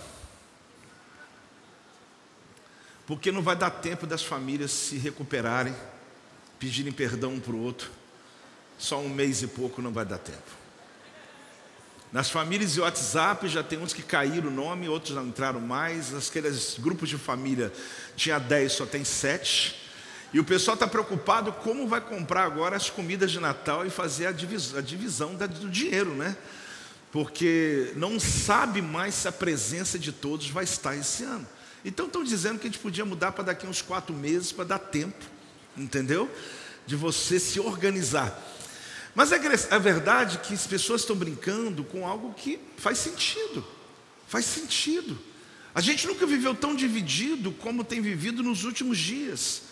porque 3.06 3.30
não 3.30 3.40
vai 3.40 3.54
dar 3.54 3.70
tempo 3.70 4.06
das 4.06 4.22
famílias 4.22 4.72
se 4.72 4.96
recuperarem, 4.96 5.74
pedirem 6.58 6.92
perdão 6.92 7.34
um 7.34 7.40
para 7.40 7.52
o 7.52 7.62
outro. 7.62 7.90
Só 8.78 9.00
um 9.00 9.08
mês 9.08 9.42
e 9.42 9.46
pouco 9.46 9.80
não 9.80 9.92
vai 9.92 10.04
dar 10.04 10.18
tempo. 10.18 10.66
Nas 12.12 12.30
famílias 12.30 12.72
de 12.72 12.80
WhatsApp 12.80 13.48
já 13.48 13.62
tem 13.62 13.78
uns 13.78 13.92
que 13.92 14.02
caíram 14.02 14.48
o 14.48 14.50
nome, 14.50 14.88
outros 14.88 15.14
não 15.14 15.26
entraram 15.26 15.60
mais. 15.60 16.14
Aqueles 16.14 16.76
grupos 16.78 17.08
de 17.08 17.16
família 17.16 17.72
tinha 18.16 18.38
10, 18.38 18.72
só 18.72 18.86
tem 18.86 19.04
7. 19.04 19.76
E 20.32 20.40
o 20.40 20.44
pessoal 20.44 20.74
está 20.74 20.86
preocupado 20.86 21.52
como 21.52 21.86
vai 21.86 22.00
comprar 22.00 22.44
agora 22.44 22.76
as 22.76 22.90
comidas 22.90 23.30
de 23.30 23.40
Natal 23.40 23.86
e 23.86 23.90
fazer 23.90 24.26
a 24.26 24.32
divisão, 24.32 24.78
a 24.78 24.82
divisão 24.82 25.34
do 25.34 25.70
dinheiro, 25.70 26.14
né? 26.14 26.36
Porque 27.12 27.92
não 27.96 28.18
sabe 28.18 28.82
mais 28.82 29.14
se 29.14 29.28
a 29.28 29.32
presença 29.32 29.98
de 29.98 30.12
todos 30.12 30.50
vai 30.50 30.64
estar 30.64 30.96
esse 30.96 31.22
ano. 31.22 31.46
Então 31.86 32.06
estão 32.06 32.24
dizendo 32.24 32.58
que 32.58 32.66
a 32.66 32.70
gente 32.70 32.80
podia 32.80 33.04
mudar 33.04 33.30
para 33.30 33.44
daqui 33.44 33.64
uns 33.64 33.80
quatro 33.80 34.12
meses 34.12 34.50
para 34.50 34.64
dar 34.64 34.80
tempo, 34.80 35.24
entendeu? 35.76 36.28
De 36.84 36.96
você 36.96 37.38
se 37.38 37.60
organizar. 37.60 38.36
Mas 39.14 39.30
é, 39.30 39.36
é 39.70 39.78
verdade 39.78 40.38
que 40.38 40.52
as 40.52 40.66
pessoas 40.66 41.02
estão 41.02 41.14
brincando 41.14 41.84
com 41.84 42.04
algo 42.04 42.34
que 42.34 42.58
faz 42.76 42.98
sentido. 42.98 43.64
Faz 44.26 44.44
sentido. 44.44 45.16
A 45.72 45.80
gente 45.80 46.08
nunca 46.08 46.26
viveu 46.26 46.56
tão 46.56 46.74
dividido 46.74 47.52
como 47.52 47.84
tem 47.84 48.00
vivido 48.00 48.42
nos 48.42 48.64
últimos 48.64 48.98
dias. 48.98 49.62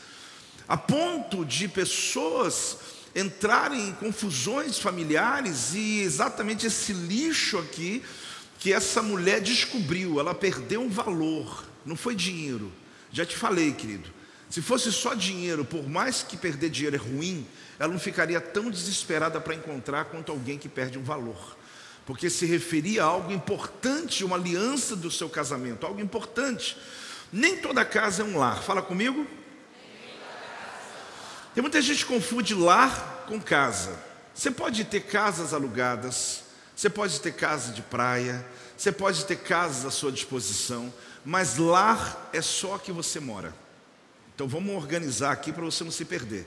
A 0.68 0.76
ponto 0.76 1.44
de 1.44 1.66
pessoas 1.66 2.76
entrarem 3.12 3.88
em 3.88 3.92
confusões 3.92 4.78
familiares 4.78 5.74
e 5.74 6.00
exatamente 6.02 6.64
esse 6.64 6.92
lixo 6.92 7.58
aqui 7.58 8.04
que 8.60 8.72
essa 8.72 9.02
mulher 9.02 9.40
descobriu, 9.40 10.20
ela 10.20 10.34
perdeu 10.34 10.80
um 10.80 10.88
valor, 10.88 11.73
não 11.84 11.96
foi 11.96 12.14
dinheiro. 12.14 12.72
Já 13.12 13.24
te 13.24 13.36
falei, 13.36 13.72
querido. 13.72 14.10
Se 14.50 14.62
fosse 14.62 14.92
só 14.92 15.14
dinheiro, 15.14 15.64
por 15.64 15.88
mais 15.88 16.22
que 16.22 16.36
perder 16.36 16.70
dinheiro 16.70 16.96
é 16.96 16.98
ruim, 16.98 17.46
ela 17.78 17.92
não 17.92 17.98
ficaria 17.98 18.40
tão 18.40 18.70
desesperada 18.70 19.40
para 19.40 19.54
encontrar 19.54 20.04
quanto 20.06 20.30
alguém 20.30 20.58
que 20.58 20.68
perde 20.68 20.98
um 20.98 21.02
valor. 21.02 21.56
Porque 22.06 22.28
se 22.28 22.46
referia 22.46 23.02
a 23.02 23.06
algo 23.06 23.32
importante, 23.32 24.24
uma 24.24 24.36
aliança 24.36 24.94
do 24.94 25.10
seu 25.10 25.28
casamento, 25.28 25.86
algo 25.86 26.00
importante. 26.00 26.76
Nem 27.32 27.56
toda 27.56 27.84
casa 27.84 28.22
é 28.22 28.24
um 28.24 28.38
lar. 28.38 28.62
Fala 28.62 28.82
comigo. 28.82 29.26
Tem 31.54 31.62
muita 31.62 31.80
gente 31.80 32.04
que 32.04 32.12
confunde 32.12 32.54
lar 32.54 33.24
com 33.26 33.40
casa. 33.40 33.98
Você 34.34 34.50
pode 34.50 34.84
ter 34.84 35.00
casas 35.00 35.54
alugadas, 35.54 36.42
você 36.74 36.90
pode 36.90 37.20
ter 37.20 37.32
casa 37.32 37.72
de 37.72 37.82
praia, 37.82 38.44
você 38.76 38.90
pode 38.92 39.24
ter 39.24 39.36
casas 39.36 39.84
à 39.84 39.90
sua 39.90 40.10
disposição, 40.10 40.92
mas 41.24 41.56
lar 41.56 42.30
é 42.32 42.42
só 42.42 42.78
que 42.78 42.92
você 42.92 43.20
mora. 43.20 43.54
Então 44.34 44.48
vamos 44.48 44.74
organizar 44.74 45.32
aqui 45.32 45.52
para 45.52 45.64
você 45.64 45.84
não 45.84 45.90
se 45.90 46.04
perder. 46.04 46.46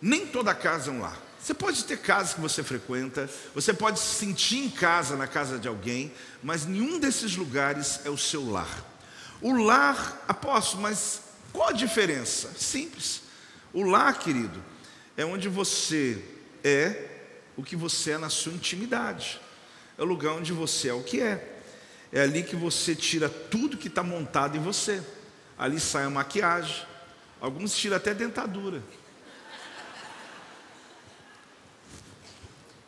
Nem 0.00 0.26
toda 0.26 0.54
casa 0.54 0.90
é 0.90 0.94
um 0.94 1.00
lar. 1.00 1.18
Você 1.40 1.54
pode 1.54 1.84
ter 1.84 1.98
casa 1.98 2.34
que 2.34 2.40
você 2.40 2.62
frequenta, 2.62 3.28
você 3.54 3.72
pode 3.72 3.98
se 3.98 4.14
sentir 4.16 4.58
em 4.58 4.70
casa 4.70 5.16
na 5.16 5.26
casa 5.26 5.58
de 5.58 5.68
alguém, 5.68 6.12
mas 6.42 6.66
nenhum 6.66 6.98
desses 6.98 7.36
lugares 7.36 8.00
é 8.04 8.10
o 8.10 8.18
seu 8.18 8.50
lar. 8.50 8.84
O 9.40 9.52
lar, 9.52 10.24
apóstolo, 10.26 10.82
mas 10.82 11.20
qual 11.52 11.68
a 11.68 11.72
diferença? 11.72 12.52
Simples. 12.56 13.22
O 13.72 13.82
lar, 13.82 14.18
querido, 14.18 14.62
é 15.16 15.24
onde 15.24 15.48
você 15.48 16.22
é 16.62 17.08
o 17.56 17.62
que 17.62 17.76
você 17.76 18.12
é 18.12 18.18
na 18.18 18.28
sua 18.28 18.52
intimidade. 18.52 19.40
É 19.98 20.02
o 20.02 20.04
lugar 20.04 20.34
onde 20.34 20.52
você 20.52 20.88
é 20.88 20.94
o 20.94 21.02
que 21.02 21.20
é. 21.20 21.56
É 22.12 22.22
ali 22.22 22.42
que 22.42 22.56
você 22.56 22.94
tira 22.94 23.28
tudo 23.28 23.76
que 23.76 23.88
está 23.88 24.02
montado 24.02 24.56
em 24.56 24.60
você. 24.60 25.02
Ali 25.58 25.80
sai 25.80 26.04
a 26.04 26.10
maquiagem. 26.10 26.86
Alguns 27.40 27.76
tiram 27.76 27.96
até 27.96 28.14
dentadura. 28.14 28.82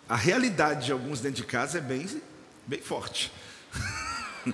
A 0.09 0.17
realidade 0.17 0.87
de 0.87 0.93
alguns 0.93 1.21
dentro 1.21 1.43
de 1.43 1.47
casa 1.47 1.79
é 1.79 1.81
bem, 1.81 2.21
bem 2.67 2.81
forte. 2.81 3.33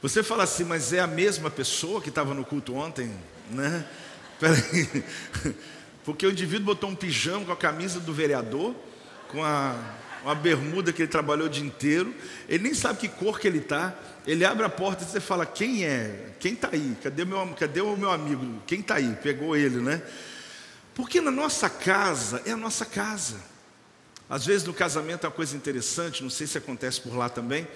Você 0.00 0.22
fala 0.22 0.44
assim, 0.44 0.62
mas 0.62 0.92
é 0.92 1.00
a 1.00 1.06
mesma 1.06 1.50
pessoa 1.50 2.00
que 2.00 2.08
estava 2.08 2.32
no 2.32 2.44
culto 2.44 2.74
ontem, 2.74 3.12
né? 3.50 3.84
Peraí. 4.38 5.04
Porque 6.04 6.24
o 6.26 6.30
indivíduo 6.30 6.66
botou 6.66 6.90
um 6.90 6.94
pijama 6.94 7.44
com 7.44 7.52
a 7.52 7.56
camisa 7.56 7.98
do 7.98 8.12
vereador, 8.12 8.74
com 9.28 9.44
a, 9.44 9.76
uma 10.22 10.34
bermuda 10.34 10.92
que 10.92 11.02
ele 11.02 11.08
trabalhou 11.08 11.46
o 11.46 11.50
dia 11.50 11.64
inteiro, 11.64 12.14
ele 12.48 12.64
nem 12.64 12.74
sabe 12.74 13.00
que 13.00 13.08
cor 13.08 13.38
que 13.38 13.46
ele 13.46 13.58
está. 13.58 13.94
Ele 14.26 14.44
abre 14.44 14.64
a 14.64 14.68
porta 14.68 15.04
e 15.04 15.06
você 15.06 15.20
fala: 15.20 15.44
Quem 15.44 15.84
é? 15.84 16.34
Quem 16.38 16.54
está 16.54 16.70
aí? 16.72 16.96
Cadê, 17.02 17.24
meu, 17.24 17.46
cadê 17.58 17.80
o 17.80 17.96
meu 17.96 18.10
amigo? 18.10 18.62
Quem 18.66 18.80
está 18.80 18.96
aí? 18.96 19.16
Pegou 19.22 19.56
ele, 19.56 19.80
né? 19.80 20.02
Porque 20.94 21.20
na 21.20 21.30
nossa 21.30 21.68
casa 21.68 22.42
é 22.44 22.52
a 22.52 22.56
nossa 22.56 22.84
casa. 22.84 23.36
Às 24.28 24.46
vezes 24.46 24.66
no 24.66 24.72
casamento 24.72 25.24
é 25.24 25.28
uma 25.28 25.34
coisa 25.34 25.56
interessante, 25.56 26.22
não 26.22 26.30
sei 26.30 26.46
se 26.46 26.56
acontece 26.56 27.00
por 27.00 27.14
lá 27.14 27.28
também, 27.28 27.68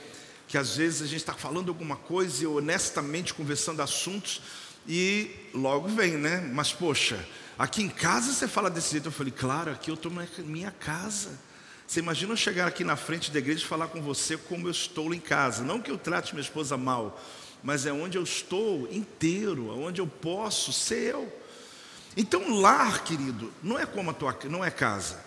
que 0.48 0.56
às 0.56 0.76
vezes 0.76 1.02
a 1.02 1.06
gente 1.06 1.20
está 1.20 1.34
falando 1.34 1.68
alguma 1.68 1.96
coisa 1.96 2.44
e 2.44 2.46
honestamente 2.46 3.34
conversando 3.34 3.82
assuntos 3.82 4.40
e 4.88 5.30
logo 5.52 5.88
vem, 5.88 6.12
né? 6.12 6.40
Mas 6.52 6.72
poxa, 6.72 7.18
aqui 7.58 7.82
em 7.82 7.88
casa 7.88 8.32
você 8.32 8.46
fala 8.46 8.70
desse 8.70 8.92
jeito. 8.92 9.06
Eu 9.06 9.12
falei, 9.12 9.32
claro, 9.36 9.70
aqui 9.72 9.90
eu 9.90 9.94
estou 9.94 10.10
na 10.10 10.26
minha 10.38 10.70
casa. 10.70 11.30
Você 11.86 12.00
imagina 12.00 12.32
eu 12.32 12.36
chegar 12.36 12.66
aqui 12.66 12.82
na 12.82 12.96
frente 12.96 13.30
da 13.30 13.38
igreja 13.38 13.64
e 13.64 13.68
falar 13.68 13.88
com 13.88 14.02
você 14.02 14.36
como 14.36 14.66
eu 14.66 14.72
estou 14.72 15.14
em 15.14 15.20
casa. 15.20 15.62
Não 15.62 15.80
que 15.80 15.90
eu 15.90 15.96
trate 15.96 16.34
minha 16.34 16.42
esposa 16.42 16.76
mal, 16.76 17.20
mas 17.62 17.86
é 17.86 17.92
onde 17.92 18.18
eu 18.18 18.22
estou 18.24 18.88
inteiro, 18.90 19.70
onde 19.78 20.00
eu 20.00 20.06
posso 20.06 20.72
ser 20.72 21.12
eu. 21.14 21.32
Então, 22.16 22.60
lar, 22.60 23.04
querido, 23.04 23.52
não 23.62 23.78
é 23.78 23.86
como 23.86 24.10
a 24.10 24.14
tua, 24.14 24.36
não 24.50 24.64
é 24.64 24.70
casa. 24.70 25.22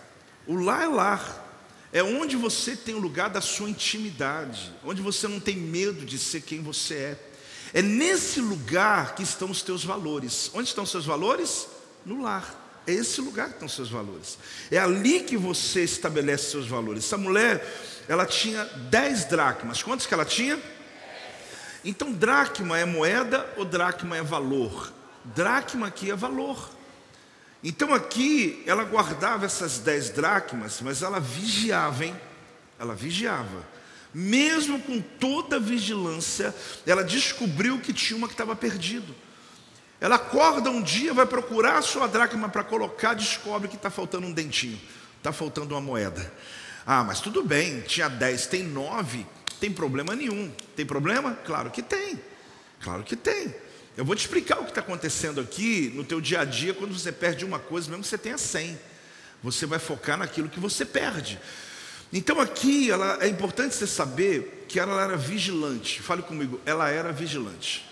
O 0.46 0.54
lar 0.56 0.82
é 0.82 0.88
lar. 0.88 1.46
É 1.92 2.02
onde 2.02 2.36
você 2.36 2.76
tem 2.76 2.94
o 2.94 3.00
lugar 3.00 3.30
da 3.30 3.40
sua 3.40 3.68
intimidade, 3.68 4.72
onde 4.84 5.02
você 5.02 5.26
não 5.26 5.40
tem 5.40 5.56
medo 5.56 6.04
de 6.04 6.18
ser 6.18 6.42
quem 6.42 6.62
você 6.62 6.94
é. 6.94 7.30
É 7.72 7.82
nesse 7.82 8.40
lugar 8.40 9.14
que 9.14 9.22
estão 9.22 9.50
os 9.50 9.62
teus 9.62 9.84
valores. 9.84 10.50
Onde 10.54 10.68
estão 10.68 10.84
os 10.84 10.90
seus 10.90 11.04
valores? 11.04 11.66
No 12.04 12.22
lar. 12.22 12.59
É 12.86 12.92
esse 12.92 13.20
lugar 13.20 13.48
que 13.48 13.54
estão 13.54 13.68
seus 13.68 13.90
valores. 13.90 14.38
É 14.70 14.78
ali 14.78 15.20
que 15.20 15.36
você 15.36 15.82
estabelece 15.82 16.50
seus 16.50 16.66
valores. 16.66 17.04
Essa 17.04 17.18
mulher, 17.18 17.64
ela 18.08 18.26
tinha 18.26 18.64
10 18.64 19.26
dracmas. 19.26 19.82
Quantos 19.82 20.06
que 20.06 20.14
ela 20.14 20.24
tinha? 20.24 20.58
Então, 21.84 22.12
dracma 22.12 22.78
é 22.78 22.84
moeda 22.84 23.48
ou 23.56 23.64
dracma 23.64 24.16
é 24.16 24.22
valor? 24.22 24.92
Dracma 25.24 25.86
aqui 25.86 26.10
é 26.10 26.16
valor. 26.16 26.70
Então, 27.62 27.92
aqui, 27.92 28.62
ela 28.66 28.84
guardava 28.84 29.44
essas 29.44 29.78
10 29.78 30.10
dracmas, 30.10 30.80
mas 30.80 31.02
ela 31.02 31.20
vigiava, 31.20 32.04
hein? 32.04 32.18
Ela 32.78 32.94
vigiava. 32.94 33.68
Mesmo 34.12 34.80
com 34.80 35.00
toda 35.00 35.56
a 35.56 35.60
vigilância, 35.60 36.54
ela 36.86 37.04
descobriu 37.04 37.78
que 37.78 37.92
tinha 37.92 38.16
uma 38.16 38.26
que 38.26 38.34
estava 38.34 38.56
perdido. 38.56 39.14
Ela 40.00 40.16
acorda 40.16 40.70
um 40.70 40.80
dia, 40.80 41.12
vai 41.12 41.26
procurar 41.26 41.78
a 41.78 41.82
sua 41.82 42.06
dracma 42.06 42.48
para 42.48 42.64
colocar, 42.64 43.14
descobre 43.14 43.68
que 43.68 43.76
está 43.76 43.90
faltando 43.90 44.26
um 44.26 44.32
dentinho, 44.32 44.80
está 45.18 45.32
faltando 45.32 45.74
uma 45.74 45.80
moeda. 45.80 46.32
Ah, 46.86 47.04
mas 47.04 47.20
tudo 47.20 47.42
bem, 47.42 47.82
tinha 47.82 48.08
10, 48.08 48.46
tem 48.46 48.62
9, 48.62 49.26
tem 49.60 49.70
problema 49.70 50.16
nenhum. 50.16 50.50
Tem 50.74 50.86
problema? 50.86 51.34
Claro 51.44 51.70
que 51.70 51.82
tem. 51.82 52.18
Claro 52.80 53.02
que 53.02 53.14
tem. 53.14 53.54
Eu 53.94 54.04
vou 54.04 54.16
te 54.16 54.20
explicar 54.20 54.58
o 54.58 54.64
que 54.64 54.70
está 54.70 54.80
acontecendo 54.80 55.40
aqui 55.40 55.92
no 55.94 56.02
teu 56.02 56.20
dia 56.20 56.40
a 56.40 56.44
dia 56.44 56.72
quando 56.72 56.98
você 56.98 57.12
perde 57.12 57.44
uma 57.44 57.58
coisa, 57.58 57.90
mesmo 57.90 58.02
que 58.02 58.08
você 58.08 58.16
tenha 58.16 58.38
100. 58.38 58.78
Você 59.42 59.66
vai 59.66 59.78
focar 59.78 60.16
naquilo 60.16 60.48
que 60.48 60.58
você 60.58 60.86
perde. 60.86 61.38
Então 62.10 62.40
aqui 62.40 62.90
ela, 62.90 63.18
é 63.20 63.28
importante 63.28 63.74
você 63.74 63.86
saber 63.86 64.64
que 64.66 64.80
ela 64.80 65.02
era 65.02 65.16
vigilante. 65.16 66.00
Fale 66.00 66.22
comigo, 66.22 66.58
ela 66.64 66.88
era 66.88 67.12
vigilante. 67.12 67.89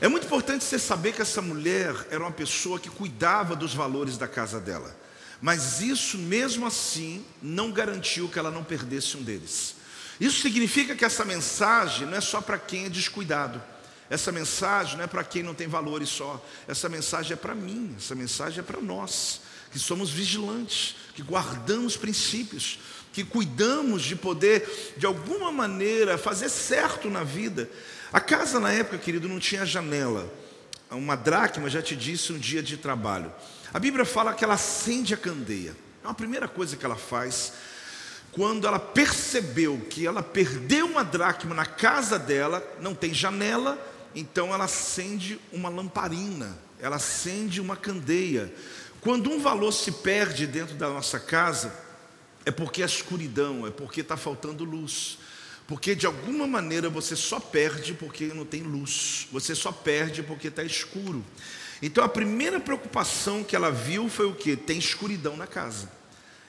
É 0.00 0.08
muito 0.08 0.26
importante 0.26 0.64
você 0.64 0.78
saber 0.78 1.12
que 1.12 1.22
essa 1.22 1.40
mulher 1.40 1.94
era 2.10 2.20
uma 2.20 2.30
pessoa 2.30 2.78
que 2.78 2.90
cuidava 2.90 3.56
dos 3.56 3.72
valores 3.72 4.18
da 4.18 4.28
casa 4.28 4.60
dela. 4.60 4.94
Mas 5.40 5.80
isso, 5.80 6.18
mesmo 6.18 6.66
assim, 6.66 7.24
não 7.42 7.70
garantiu 7.70 8.28
que 8.28 8.38
ela 8.38 8.50
não 8.50 8.62
perdesse 8.62 9.16
um 9.16 9.22
deles. 9.22 9.74
Isso 10.20 10.40
significa 10.40 10.94
que 10.94 11.04
essa 11.04 11.24
mensagem 11.24 12.06
não 12.06 12.16
é 12.16 12.20
só 12.20 12.40
para 12.40 12.58
quem 12.58 12.86
é 12.86 12.88
descuidado. 12.88 13.62
Essa 14.08 14.30
mensagem 14.30 14.96
não 14.96 15.04
é 15.04 15.06
para 15.06 15.24
quem 15.24 15.42
não 15.42 15.54
tem 15.54 15.66
valores 15.66 16.08
só. 16.08 16.44
Essa 16.68 16.88
mensagem 16.88 17.32
é 17.32 17.36
para 17.36 17.54
mim, 17.54 17.94
essa 17.98 18.14
mensagem 18.14 18.60
é 18.60 18.62
para 18.62 18.80
nós, 18.80 19.40
que 19.72 19.78
somos 19.78 20.10
vigilantes, 20.10 20.96
que 21.14 21.22
guardamos 21.22 21.96
princípios, 21.96 22.78
que 23.12 23.24
cuidamos 23.24 24.02
de 24.02 24.14
poder, 24.14 24.94
de 24.96 25.06
alguma 25.06 25.50
maneira, 25.50 26.18
fazer 26.18 26.48
certo 26.48 27.10
na 27.10 27.24
vida. 27.24 27.68
A 28.12 28.20
casa 28.20 28.60
na 28.60 28.72
época, 28.72 28.98
querido, 28.98 29.28
não 29.28 29.38
tinha 29.38 29.66
janela. 29.66 30.32
Uma 30.90 31.16
dracma, 31.16 31.68
já 31.68 31.82
te 31.82 31.96
disse, 31.96 32.32
um 32.32 32.38
dia 32.38 32.62
de 32.62 32.76
trabalho. 32.76 33.32
A 33.74 33.78
Bíblia 33.78 34.04
fala 34.04 34.32
que 34.32 34.44
ela 34.44 34.54
acende 34.54 35.12
a 35.12 35.16
candeia. 35.16 35.76
É 36.04 36.08
a 36.08 36.14
primeira 36.14 36.46
coisa 36.46 36.76
que 36.76 36.84
ela 36.84 36.96
faz. 36.96 37.52
Quando 38.30 38.66
ela 38.66 38.78
percebeu 38.78 39.80
que 39.90 40.06
ela 40.06 40.22
perdeu 40.22 40.86
uma 40.86 41.02
dracma 41.02 41.54
na 41.54 41.66
casa 41.66 42.18
dela, 42.18 42.62
não 42.80 42.94
tem 42.94 43.12
janela, 43.12 43.78
então 44.14 44.52
ela 44.52 44.64
acende 44.64 45.40
uma 45.52 45.68
lamparina, 45.68 46.56
ela 46.78 46.96
acende 46.96 47.60
uma 47.60 47.76
candeia. 47.76 48.52
Quando 49.00 49.30
um 49.30 49.40
valor 49.40 49.72
se 49.72 49.90
perde 49.90 50.46
dentro 50.46 50.74
da 50.74 50.88
nossa 50.88 51.18
casa, 51.18 51.74
é 52.44 52.50
porque 52.50 52.82
é 52.82 52.86
escuridão, 52.86 53.66
é 53.66 53.70
porque 53.70 54.00
está 54.00 54.16
faltando 54.16 54.64
luz. 54.64 55.18
Porque 55.66 55.94
de 55.94 56.06
alguma 56.06 56.46
maneira 56.46 56.88
você 56.88 57.16
só 57.16 57.40
perde 57.40 57.92
porque 57.94 58.26
não 58.26 58.44
tem 58.44 58.62
luz, 58.62 59.26
você 59.32 59.54
só 59.54 59.72
perde 59.72 60.22
porque 60.22 60.48
está 60.48 60.62
escuro. 60.62 61.24
Então 61.82 62.04
a 62.04 62.08
primeira 62.08 62.60
preocupação 62.60 63.42
que 63.42 63.56
ela 63.56 63.70
viu 63.70 64.08
foi 64.08 64.26
o 64.26 64.34
que? 64.34 64.56
Tem 64.56 64.78
escuridão 64.78 65.36
na 65.36 65.46
casa. 65.46 65.90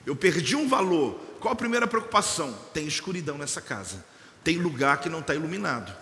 Eu 0.05 0.15
perdi 0.15 0.55
um 0.55 0.67
valor. 0.67 1.19
Qual 1.39 1.51
a 1.51 1.55
primeira 1.55 1.87
preocupação? 1.87 2.53
Tem 2.73 2.87
escuridão 2.87 3.37
nessa 3.37 3.59
casa. 3.59 4.05
Tem 4.43 4.57
lugar 4.57 5.01
que 5.01 5.09
não 5.09 5.19
está 5.19 5.35
iluminado. 5.35 5.93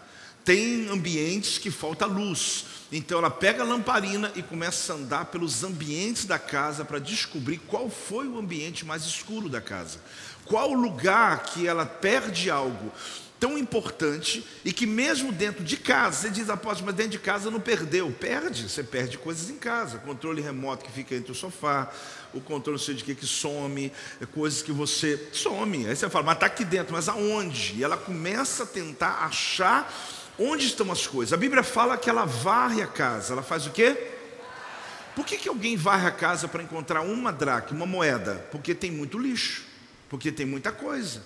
Tem 0.43 0.87
ambientes 0.89 1.57
que 1.57 1.71
falta 1.71 2.05
luz. 2.05 2.65
Então 2.91 3.17
ela 3.17 3.31
pega 3.31 3.63
a 3.63 3.65
lamparina 3.65 4.31
e 4.35 4.43
começa 4.43 4.93
a 4.93 4.95
andar 4.95 5.25
pelos 5.25 5.63
ambientes 5.63 6.25
da 6.25 6.37
casa 6.37 6.85
para 6.85 6.99
descobrir 6.99 7.57
qual 7.57 7.89
foi 7.89 8.27
o 8.27 8.37
ambiente 8.37 8.85
mais 8.85 9.03
escuro 9.05 9.49
da 9.49 9.59
casa. 9.59 9.99
Qual 10.45 10.71
o 10.71 10.75
lugar 10.75 11.43
que 11.43 11.67
ela 11.67 11.85
perde 11.85 12.49
algo? 12.49 12.91
tão 13.37 13.57
importante 13.57 14.45
e 14.63 14.71
que 14.71 14.87
mesmo 14.87 15.31
dentro 15.31 15.63
de 15.63 15.77
casa, 15.77 16.21
você 16.21 16.29
diz, 16.29 16.49
apóstolo, 16.49 16.87
mas 16.87 16.95
dentro 16.95 17.11
de 17.11 17.19
casa 17.19 17.51
não 17.51 17.59
perdeu. 17.59 18.09
Perde, 18.11 18.67
você 18.67 18.83
perde 18.83 19.17
coisas 19.17 19.49
em 19.49 19.57
casa. 19.57 19.99
Controle 19.99 20.41
remoto 20.41 20.85
que 20.85 20.91
fica 20.91 21.13
entre 21.13 21.31
o 21.31 21.35
sofá, 21.35 21.91
o 22.33 22.41
controle 22.41 22.79
não 22.79 22.83
sei 22.83 22.95
de 22.95 23.03
que 23.03 23.13
que 23.13 23.27
some, 23.27 23.91
é 24.21 24.25
coisas 24.25 24.61
que 24.61 24.71
você 24.71 25.29
some. 25.31 25.85
Aí 25.85 25.95
você 25.95 26.09
fala, 26.09 26.25
mas 26.25 26.35
está 26.35 26.45
aqui 26.45 26.65
dentro, 26.65 26.93
mas 26.93 27.07
aonde? 27.07 27.75
E 27.75 27.83
ela 27.83 27.97
começa 27.97 28.63
a 28.63 28.65
tentar 28.65 29.25
achar 29.25 29.93
onde 30.39 30.65
estão 30.65 30.91
as 30.91 31.05
coisas. 31.05 31.33
A 31.33 31.37
Bíblia 31.37 31.61
fala 31.61 31.97
que 31.97 32.09
ela 32.09 32.25
varre 32.25 32.81
a 32.81 32.87
casa. 32.87 33.33
Ela 33.33 33.43
faz 33.43 33.67
o 33.67 33.71
quê? 33.71 34.11
Por 35.15 35.25
que, 35.25 35.37
que 35.37 35.47
alguém 35.47 35.77
varre 35.77 36.07
a 36.07 36.11
casa 36.11 36.47
para 36.47 36.61
encontrar 36.61 37.01
uma 37.01 37.31
dracma, 37.31 37.77
uma 37.77 37.85
moeda? 37.85 38.45
Porque 38.51 38.75
tem 38.75 38.91
muito 38.91 39.17
lixo, 39.17 39.63
porque 40.09 40.31
tem 40.31 40.45
muita 40.45 40.71
coisa. 40.71 41.25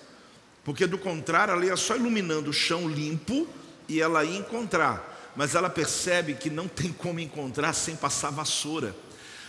Porque 0.64 0.86
do 0.86 0.98
contrário, 0.98 1.52
ela 1.52 1.64
ia 1.64 1.76
só 1.76 1.96
iluminando 1.96 2.50
o 2.50 2.52
chão 2.52 2.88
limpo 2.88 3.48
e 3.88 4.00
ela 4.00 4.24
ia 4.24 4.38
encontrar. 4.38 5.32
Mas 5.36 5.54
ela 5.54 5.70
percebe 5.70 6.34
que 6.34 6.50
não 6.50 6.68
tem 6.68 6.92
como 6.92 7.20
encontrar 7.20 7.72
sem 7.72 7.96
passar 7.96 8.30
vassoura. 8.30 8.94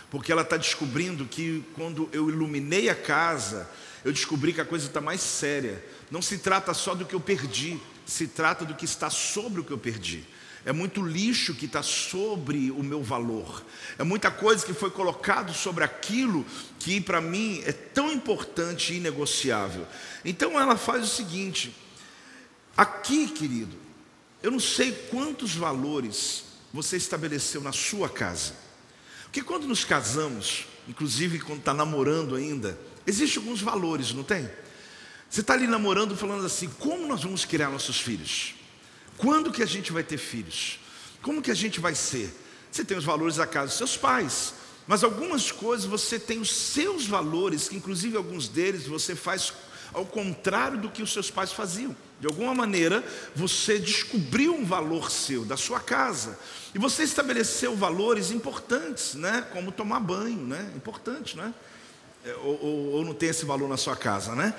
Porque 0.09 0.31
ela 0.31 0.41
está 0.41 0.57
descobrindo 0.57 1.25
que 1.25 1.63
quando 1.73 2.09
eu 2.11 2.29
iluminei 2.29 2.89
a 2.89 2.95
casa, 2.95 3.69
eu 4.03 4.11
descobri 4.11 4.53
que 4.53 4.61
a 4.61 4.65
coisa 4.65 4.87
está 4.87 5.01
mais 5.01 5.21
séria. 5.21 5.83
Não 6.09 6.21
se 6.21 6.37
trata 6.37 6.73
só 6.73 6.93
do 6.93 7.05
que 7.05 7.13
eu 7.13 7.19
perdi, 7.19 7.79
se 8.05 8.27
trata 8.27 8.65
do 8.65 8.75
que 8.75 8.85
está 8.85 9.09
sobre 9.09 9.61
o 9.61 9.63
que 9.63 9.71
eu 9.71 9.77
perdi. 9.77 10.25
É 10.63 10.71
muito 10.71 11.01
lixo 11.01 11.55
que 11.55 11.65
está 11.65 11.81
sobre 11.81 12.69
o 12.71 12.83
meu 12.83 13.01
valor. 13.01 13.63
É 13.97 14.03
muita 14.03 14.29
coisa 14.29 14.65
que 14.65 14.73
foi 14.73 14.91
colocado 14.91 15.53
sobre 15.53 15.83
aquilo 15.83 16.45
que 16.79 17.01
para 17.01 17.19
mim 17.19 17.61
é 17.65 17.71
tão 17.71 18.11
importante 18.11 18.93
e 18.93 18.97
inegociável. 18.97 19.87
Então 20.23 20.59
ela 20.59 20.77
faz 20.77 21.03
o 21.03 21.15
seguinte: 21.15 21.75
aqui, 22.77 23.27
querido, 23.27 23.75
eu 24.43 24.51
não 24.51 24.59
sei 24.59 24.91
quantos 25.09 25.55
valores 25.55 26.43
você 26.71 26.95
estabeleceu 26.95 27.61
na 27.61 27.71
sua 27.71 28.07
casa. 28.07 28.53
Porque 29.23 29.41
quando 29.41 29.67
nos 29.67 29.83
casamos, 29.83 30.67
inclusive 30.87 31.39
quando 31.39 31.59
está 31.59 31.73
namorando 31.73 32.35
ainda, 32.35 32.79
existem 33.07 33.41
alguns 33.41 33.61
valores, 33.61 34.13
não 34.13 34.23
tem? 34.23 34.49
Você 35.29 35.41
está 35.41 35.53
ali 35.53 35.65
namorando 35.65 36.15
falando 36.15 36.45
assim, 36.45 36.69
como 36.77 37.07
nós 37.07 37.23
vamos 37.23 37.45
criar 37.45 37.69
nossos 37.69 37.99
filhos? 37.99 38.53
Quando 39.21 39.51
que 39.51 39.61
a 39.61 39.67
gente 39.67 39.91
vai 39.91 40.03
ter 40.03 40.17
filhos? 40.17 40.79
Como 41.21 41.43
que 41.43 41.51
a 41.51 41.55
gente 41.55 41.79
vai 41.79 41.93
ser? 41.93 42.33
Você 42.71 42.83
tem 42.83 42.97
os 42.97 43.05
valores 43.05 43.35
da 43.35 43.45
casa 43.45 43.67
dos 43.67 43.77
seus 43.77 43.95
pais, 43.95 44.55
mas 44.87 45.03
algumas 45.03 45.51
coisas 45.51 45.85
você 45.85 46.17
tem 46.17 46.39
os 46.39 46.51
seus 46.51 47.05
valores, 47.05 47.69
que 47.69 47.75
inclusive 47.75 48.17
alguns 48.17 48.47
deles 48.47 48.87
você 48.87 49.15
faz 49.15 49.53
ao 49.93 50.07
contrário 50.07 50.79
do 50.79 50.89
que 50.89 51.03
os 51.03 51.13
seus 51.13 51.29
pais 51.29 51.51
faziam. 51.51 51.95
De 52.19 52.25
alguma 52.25 52.55
maneira, 52.55 53.03
você 53.35 53.77
descobriu 53.77 54.55
um 54.55 54.65
valor 54.65 55.11
seu, 55.11 55.45
da 55.45 55.55
sua 55.55 55.79
casa, 55.79 56.39
e 56.73 56.79
você 56.79 57.03
estabeleceu 57.03 57.75
valores 57.75 58.31
importantes, 58.31 59.13
né? 59.13 59.45
como 59.53 59.71
tomar 59.71 59.99
banho, 59.99 60.47
né? 60.47 60.71
importante, 60.75 61.37
né? 61.37 61.53
Ou, 62.43 62.63
ou, 62.63 62.87
ou 62.93 63.05
não 63.05 63.13
tem 63.13 63.29
esse 63.29 63.45
valor 63.45 63.69
na 63.69 63.77
sua 63.77 63.95
casa, 63.95 64.33
né? 64.33 64.53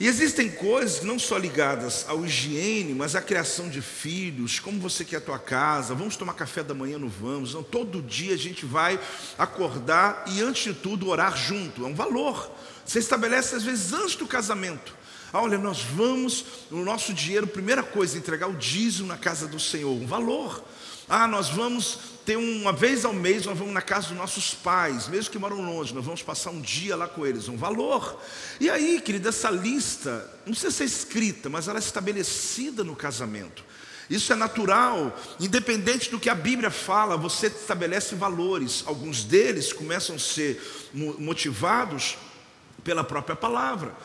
E 0.00 0.06
existem 0.06 0.48
coisas 0.48 1.02
não 1.02 1.18
só 1.18 1.36
ligadas 1.36 2.04
ao 2.08 2.24
higiene, 2.24 2.94
mas 2.94 3.16
à 3.16 3.20
criação 3.20 3.68
de 3.68 3.82
filhos, 3.82 4.60
como 4.60 4.78
você 4.78 5.04
quer 5.04 5.16
a 5.16 5.20
tua 5.20 5.40
casa, 5.40 5.92
vamos 5.92 6.16
tomar 6.16 6.34
café 6.34 6.62
da 6.62 6.72
manhã 6.72 6.98
no 6.98 7.08
vamos, 7.08 7.54
não, 7.54 7.64
todo 7.64 8.00
dia 8.00 8.34
a 8.34 8.38
gente 8.38 8.64
vai 8.64 8.98
acordar 9.36 10.24
e 10.28 10.40
antes 10.40 10.72
de 10.72 10.74
tudo 10.80 11.08
orar 11.08 11.36
junto, 11.36 11.84
é 11.84 11.88
um 11.88 11.94
valor. 11.94 12.48
Você 12.84 13.00
estabelece 13.00 13.56
às 13.56 13.64
vezes 13.64 13.92
antes 13.92 14.14
do 14.14 14.26
casamento. 14.26 14.96
Ah, 15.32 15.42
olha, 15.42 15.58
nós 15.58 15.82
vamos, 15.82 16.44
no 16.70 16.84
nosso 16.84 17.12
dinheiro, 17.12 17.46
primeira 17.46 17.82
coisa, 17.82 18.16
entregar 18.16 18.48
o 18.48 18.56
dízimo 18.56 19.08
na 19.08 19.16
casa 19.16 19.48
do 19.48 19.58
Senhor, 19.58 19.90
um 19.90 20.06
valor. 20.06 20.64
Ah, 21.08 21.26
nós 21.26 21.48
vamos 21.48 21.98
ter 22.28 22.36
uma 22.36 22.74
vez 22.74 23.06
ao 23.06 23.14
mês, 23.14 23.46
nós 23.46 23.56
vamos 23.56 23.72
na 23.72 23.80
casa 23.80 24.08
dos 24.08 24.16
nossos 24.18 24.52
pais, 24.52 25.08
mesmo 25.08 25.30
que 25.30 25.38
moram 25.38 25.62
longe, 25.62 25.94
nós 25.94 26.04
vamos 26.04 26.22
passar 26.22 26.50
um 26.50 26.60
dia 26.60 26.94
lá 26.94 27.08
com 27.08 27.26
eles, 27.26 27.48
um 27.48 27.56
valor. 27.56 28.22
E 28.60 28.68
aí, 28.68 29.00
querida, 29.00 29.30
essa 29.30 29.48
lista, 29.48 30.30
não 30.44 30.52
precisa 30.52 30.70
ser 30.70 30.84
escrita, 30.84 31.48
mas 31.48 31.68
ela 31.68 31.78
é 31.78 31.80
estabelecida 31.80 32.84
no 32.84 32.94
casamento. 32.94 33.64
Isso 34.10 34.30
é 34.30 34.36
natural, 34.36 35.18
independente 35.40 36.10
do 36.10 36.20
que 36.20 36.28
a 36.28 36.34
Bíblia 36.34 36.70
fala, 36.70 37.16
você 37.16 37.46
estabelece 37.46 38.14
valores. 38.14 38.84
Alguns 38.84 39.24
deles 39.24 39.72
começam 39.72 40.16
a 40.16 40.18
ser 40.18 40.62
motivados 40.92 42.18
pela 42.84 43.02
própria 43.02 43.36
palavra. 43.36 43.96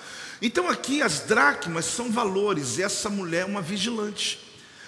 Então 0.42 0.70
aqui 0.70 1.02
as 1.02 1.20
dracmas 1.20 1.84
são 1.84 2.10
valores, 2.10 2.78
e 2.78 2.84
essa 2.84 3.10
mulher 3.10 3.42
é 3.42 3.46
uma 3.46 3.62
vigilante. 3.62 4.40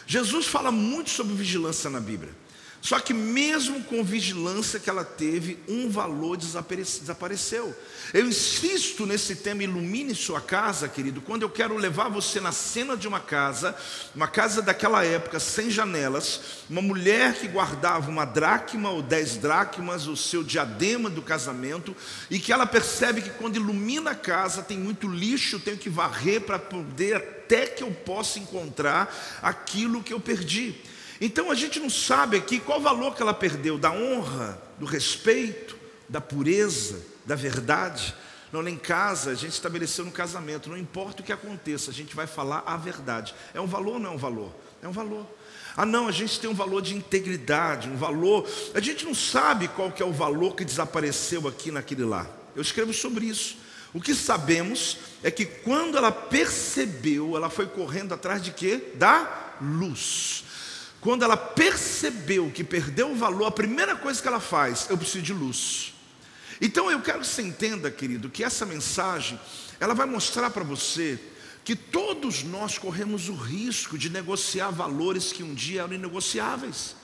Jesus 0.07 0.45
fala 0.45 0.71
muito 0.71 1.09
sobre 1.09 1.33
vigilância 1.33 1.89
na 1.89 1.99
Bíblia. 1.99 2.44
Só 2.85 2.99
que 2.99 3.15
mesmo 3.15 3.83
com 3.85 4.03
vigilância 4.03 4.79
que 4.79 4.91
ela 4.91 5.03
teve, 5.03 5.57
um 5.67 5.89
valor 5.89 6.37
desapareceu. 6.37 7.75
Eu 8.13 8.27
insisto 8.27 9.07
nesse 9.07 9.37
tema, 9.37 9.63
ilumine 9.63 10.13
sua 10.13 10.39
casa, 10.39 10.87
querido, 10.87 11.19
quando 11.19 11.41
eu 11.41 11.49
quero 11.49 11.75
levar 11.77 12.09
você 12.09 12.39
na 12.39 12.51
cena 12.51 12.95
de 12.95 13.07
uma 13.07 13.19
casa, 13.19 13.75
uma 14.13 14.27
casa 14.27 14.61
daquela 14.61 15.03
época, 15.03 15.39
sem 15.39 15.71
janelas, 15.71 16.39
uma 16.69 16.79
mulher 16.79 17.33
que 17.33 17.47
guardava 17.47 18.07
uma 18.11 18.23
dracma 18.23 18.91
ou 18.91 19.01
dez 19.01 19.35
dracmas, 19.35 20.05
o 20.05 20.15
seu 20.15 20.43
diadema 20.43 21.09
do 21.09 21.23
casamento, 21.23 21.95
e 22.29 22.37
que 22.37 22.53
ela 22.53 22.67
percebe 22.67 23.23
que 23.23 23.31
quando 23.31 23.55
ilumina 23.55 24.11
a 24.11 24.15
casa 24.15 24.61
tem 24.61 24.77
muito 24.77 25.07
lixo, 25.07 25.59
tenho 25.59 25.77
que 25.77 25.89
varrer 25.89 26.41
para 26.41 26.59
poder 26.59 27.15
até 27.15 27.65
que 27.65 27.81
eu 27.81 27.89
possa 27.89 28.37
encontrar 28.37 29.11
aquilo 29.41 30.03
que 30.03 30.13
eu 30.13 30.19
perdi. 30.19 30.75
Então 31.19 31.49
a 31.49 31.55
gente 31.55 31.79
não 31.79 31.89
sabe 31.89 32.37
aqui 32.37 32.59
qual 32.59 32.81
valor 32.81 33.15
que 33.15 33.21
ela 33.21 33.33
perdeu, 33.33 33.77
da 33.77 33.91
honra, 33.91 34.61
do 34.77 34.85
respeito, 34.85 35.77
da 36.09 36.19
pureza, 36.19 37.01
da 37.25 37.35
verdade. 37.35 38.13
Não, 38.51 38.61
lá 38.61 38.69
em 38.69 38.77
casa 38.77 39.31
a 39.31 39.35
gente 39.35 39.53
estabeleceu 39.53 40.05
no 40.05 40.11
casamento, 40.11 40.69
não 40.69 40.77
importa 40.77 41.21
o 41.21 41.25
que 41.25 41.33
aconteça, 41.33 41.91
a 41.91 41.93
gente 41.93 42.15
vai 42.15 42.27
falar 42.27 42.63
a 42.65 42.77
verdade. 42.77 43.33
É 43.53 43.61
um 43.61 43.67
valor 43.67 43.93
ou 43.93 43.99
não 43.99 44.11
é 44.11 44.13
um 44.13 44.17
valor? 44.17 44.53
É 44.81 44.87
um 44.87 44.91
valor. 44.91 45.25
Ah, 45.77 45.85
não, 45.85 46.07
a 46.07 46.11
gente 46.11 46.39
tem 46.39 46.49
um 46.49 46.53
valor 46.53 46.81
de 46.81 46.95
integridade, 46.95 47.89
um 47.89 47.97
valor. 47.97 48.47
A 48.73 48.79
gente 48.79 49.03
não 49.03 49.13
sabe 49.13 49.67
qual 49.67 49.91
que 49.91 50.01
é 50.01 50.05
o 50.05 50.13
valor 50.13 50.55
que 50.55 50.63
desapareceu 50.63 51.47
aqui 51.47 51.69
naquele 51.69 52.05
lá. 52.05 52.25
Eu 52.55 52.61
escrevo 52.61 52.93
sobre 52.93 53.25
isso. 53.25 53.57
O 53.93 53.99
que 53.99 54.15
sabemos 54.15 54.97
é 55.21 55.29
que 55.29 55.45
quando 55.45 55.97
ela 55.97 56.11
percebeu, 56.11 57.35
ela 57.35 57.49
foi 57.49 57.65
correndo 57.65 58.13
atrás 58.13 58.41
de 58.41 58.51
quê? 58.51 58.91
Da 58.95 59.55
luz. 59.61 60.44
Quando 61.05 61.21
ela 61.21 61.37
percebeu 61.37 62.49
que 62.49 62.63
perdeu 62.63 63.11
o 63.11 63.15
valor, 63.15 63.45
a 63.45 63.51
primeira 63.51 63.95
coisa 63.95 64.19
que 64.19 64.27
ela 64.27 64.39
faz, 64.39 64.87
eu 64.89 64.97
preciso 64.97 65.23
de 65.23 65.33
luz. 65.33 65.93
Então 66.59 66.89
eu 66.89 66.99
quero 66.99 67.19
que 67.19 67.27
você 67.27 67.43
entenda, 67.43 67.91
querido, 67.91 68.27
que 68.27 68.43
essa 68.43 68.65
mensagem, 68.65 69.39
ela 69.79 69.93
vai 69.93 70.07
mostrar 70.07 70.49
para 70.49 70.63
você 70.63 71.19
que 71.63 71.75
todos 71.75 72.41
nós 72.41 72.79
corremos 72.79 73.29
o 73.29 73.35
risco 73.35 73.99
de 73.99 74.09
negociar 74.09 74.71
valores 74.71 75.31
que 75.31 75.43
um 75.43 75.53
dia 75.53 75.83
eram 75.83 75.93
inegociáveis. 75.93 76.95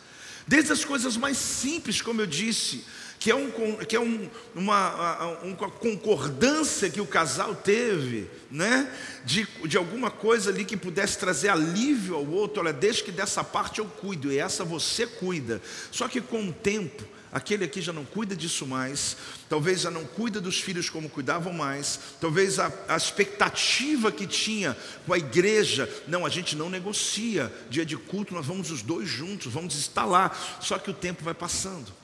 Desde 0.47 0.73
as 0.73 0.83
coisas 0.83 1.15
mais 1.15 1.37
simples, 1.37 2.01
como 2.01 2.21
eu 2.21 2.25
disse, 2.25 2.83
que 3.21 3.29
é, 3.29 3.35
um, 3.35 3.51
que 3.87 3.95
é 3.95 3.99
um, 3.99 4.27
uma, 4.55 5.37
uma 5.43 5.69
concordância 5.69 6.89
que 6.89 6.99
o 6.99 7.05
casal 7.05 7.53
teve, 7.53 8.27
né? 8.49 8.91
De, 9.23 9.47
de 9.67 9.77
alguma 9.77 10.09
coisa 10.09 10.49
ali 10.49 10.65
que 10.65 10.75
pudesse 10.75 11.19
trazer 11.19 11.49
alívio 11.49 12.15
ao 12.15 12.25
outro. 12.27 12.63
Olha, 12.63 12.73
desde 12.73 13.03
que 13.03 13.11
dessa 13.11 13.43
parte 13.43 13.77
eu 13.77 13.85
cuido, 13.85 14.33
e 14.33 14.39
essa 14.39 14.63
você 14.63 15.05
cuida. 15.05 15.61
Só 15.91 16.07
que 16.07 16.19
com 16.19 16.49
o 16.49 16.51
tempo, 16.51 17.03
aquele 17.31 17.63
aqui 17.63 17.79
já 17.79 17.93
não 17.93 18.05
cuida 18.05 18.35
disso 18.35 18.65
mais, 18.65 19.15
talvez 19.47 19.81
já 19.81 19.91
não 19.91 20.03
cuida 20.03 20.41
dos 20.41 20.59
filhos 20.59 20.89
como 20.89 21.07
cuidavam 21.07 21.53
mais, 21.53 21.99
talvez 22.19 22.57
a, 22.57 22.73
a, 22.87 22.97
expectativa 22.97 24.11
que 24.11 24.25
tinha 24.25 24.75
com 25.05 25.13
a 25.13 25.19
igreja, 25.19 25.87
não, 26.07 26.25
a 26.25 26.29
gente 26.29 26.55
não 26.55 26.71
negocia, 26.71 27.53
dia 27.69 27.85
de 27.85 27.97
culto 27.97 28.33
nós 28.33 28.47
vamos 28.47 28.71
os 28.71 28.81
dois 28.81 29.07
juntos, 29.07 29.53
vamos 29.53 29.75
estar 29.75 30.05
lá, 30.05 30.35
só 30.59 30.79
que 30.79 30.89
o 30.89 30.93
tempo 30.93 31.23
vai 31.23 31.35
passando 31.35 32.00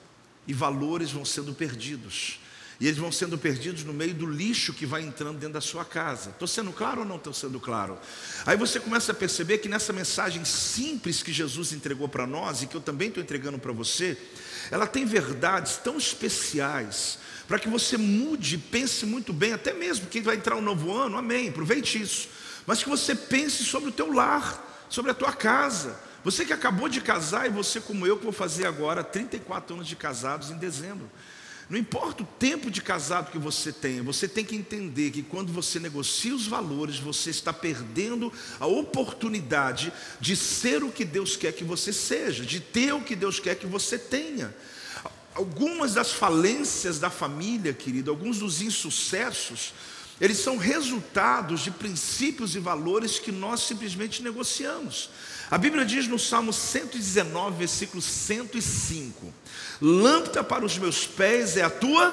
e 0.47 0.53
valores 0.53 1.11
vão 1.11 1.25
sendo 1.25 1.53
perdidos. 1.53 2.39
E 2.79 2.85
eles 2.85 2.99
vão 2.99 3.11
sendo 3.11 3.37
perdidos 3.37 3.83
no 3.83 3.91
meio 3.91 4.13
do 4.13 4.27
lixo 4.27 4.71
que 4.71 4.85
vai 4.85 5.01
entrando 5.01 5.39
dentro 5.39 5.53
da 5.53 5.61
sua 5.61 5.83
casa. 5.83 6.29
Estou 6.29 6.47
sendo 6.47 6.71
claro 6.71 6.99
ou 6.99 7.05
não 7.05 7.15
estou 7.15 7.33
sendo 7.33 7.59
claro? 7.59 7.97
Aí 8.45 8.55
você 8.55 8.79
começa 8.79 9.11
a 9.11 9.15
perceber 9.15 9.57
que 9.57 9.67
nessa 9.67 9.91
mensagem 9.91 10.45
simples 10.45 11.23
que 11.23 11.33
Jesus 11.33 11.73
entregou 11.73 12.07
para 12.07 12.27
nós 12.27 12.61
e 12.61 12.67
que 12.67 12.75
eu 12.75 12.81
também 12.81 13.07
estou 13.07 13.23
entregando 13.23 13.57
para 13.57 13.73
você, 13.73 14.15
ela 14.69 14.85
tem 14.85 15.05
verdades 15.05 15.77
tão 15.77 15.97
especiais 15.97 17.17
para 17.47 17.57
que 17.57 17.67
você 17.67 17.97
mude, 17.97 18.57
pense 18.57 19.05
muito 19.05 19.33
bem, 19.33 19.53
até 19.53 19.73
mesmo 19.73 20.07
quem 20.07 20.21
vai 20.21 20.35
entrar 20.35 20.55
um 20.55 20.61
novo 20.61 20.93
ano, 20.93 21.17
amém, 21.17 21.49
aproveite 21.49 21.99
isso. 21.99 22.27
Mas 22.65 22.83
que 22.83 22.89
você 22.89 23.15
pense 23.15 23.63
sobre 23.63 23.89
o 23.89 23.93
teu 23.93 24.11
lar, 24.11 24.85
sobre 24.89 25.11
a 25.11 25.13
tua 25.13 25.31
casa, 25.31 25.97
você 26.27 26.43
que 26.43 26.51
acabou 26.51 26.89
de 26.89 26.99
casar 26.99 27.47
e 27.47 27.49
você 27.49 27.79
como 27.79 28.05
eu 28.05 28.17
que 28.17 28.25
vou 28.25 28.33
fazer 28.33 28.67
agora 28.67 29.01
34 29.01 29.75
anos 29.75 29.87
de 29.87 29.95
casados 29.95 30.51
em 30.51 30.57
dezembro. 30.57 31.09
Não 31.69 31.79
importa 31.79 32.21
o 32.21 32.25
tempo 32.25 32.69
de 32.69 32.81
casado 32.81 33.31
que 33.31 33.37
você 33.37 33.71
tenha, 33.71 34.03
você 34.03 34.27
tem 34.27 34.43
que 34.43 34.53
entender 34.53 35.11
que 35.11 35.23
quando 35.23 35.53
você 35.53 35.79
negocia 35.79 36.35
os 36.35 36.45
valores, 36.45 36.99
você 36.99 37.29
está 37.29 37.53
perdendo 37.53 38.29
a 38.59 38.65
oportunidade 38.65 39.93
de 40.19 40.35
ser 40.35 40.83
o 40.83 40.91
que 40.91 41.05
Deus 41.05 41.37
quer 41.37 41.53
que 41.53 41.63
você 41.63 41.93
seja, 41.93 42.45
de 42.45 42.59
ter 42.59 42.91
o 42.91 42.99
que 42.99 43.15
Deus 43.15 43.39
quer 43.39 43.55
que 43.55 43.65
você 43.65 43.97
tenha. 43.97 44.53
Algumas 45.33 45.93
das 45.93 46.11
falências 46.11 46.99
da 46.99 47.09
família, 47.09 47.71
querido, 47.71 48.11
alguns 48.11 48.39
dos 48.39 48.61
insucessos, 48.61 49.73
eles 50.19 50.39
são 50.39 50.57
resultados 50.57 51.61
de 51.61 51.71
princípios 51.71 52.53
e 52.53 52.59
valores 52.59 53.17
que 53.17 53.31
nós 53.31 53.61
simplesmente 53.61 54.21
negociamos. 54.21 55.09
A 55.49 55.57
Bíblia 55.57 55.85
diz 55.85 56.07
no 56.07 56.19
Salmo 56.19 56.51
119, 56.51 57.57
versículo 57.57 58.01
105: 58.01 59.33
Lâmpada 59.81 60.43
para 60.43 60.65
os 60.65 60.77
meus 60.77 61.07
pés 61.07 61.55
é 61.55 61.63
a 61.63 61.69
tua 61.69 62.11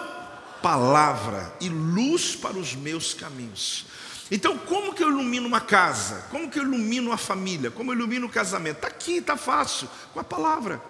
palavra 0.62 1.52
e 1.60 1.68
luz 1.68 2.36
para 2.36 2.56
os 2.56 2.74
meus 2.74 3.12
caminhos. 3.12 3.86
Então, 4.30 4.56
como 4.56 4.94
que 4.94 5.02
eu 5.02 5.10
ilumino 5.10 5.46
uma 5.46 5.60
casa? 5.60 6.26
Como 6.30 6.48
que 6.50 6.58
eu 6.58 6.62
ilumino 6.62 7.10
uma 7.10 7.18
família? 7.18 7.70
Como 7.70 7.90
eu 7.90 7.96
ilumino 7.96 8.26
o 8.26 8.30
casamento? 8.30 8.76
Está 8.76 8.88
aqui, 8.88 9.16
está 9.16 9.36
fácil, 9.36 9.88
com 10.12 10.20
a 10.20 10.24
palavra. 10.24 10.80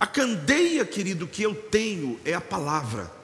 A 0.00 0.06
candeia, 0.06 0.84
querido, 0.84 1.26
que 1.26 1.42
eu 1.42 1.54
tenho 1.54 2.18
é 2.24 2.34
a 2.34 2.40
palavra. 2.40 3.17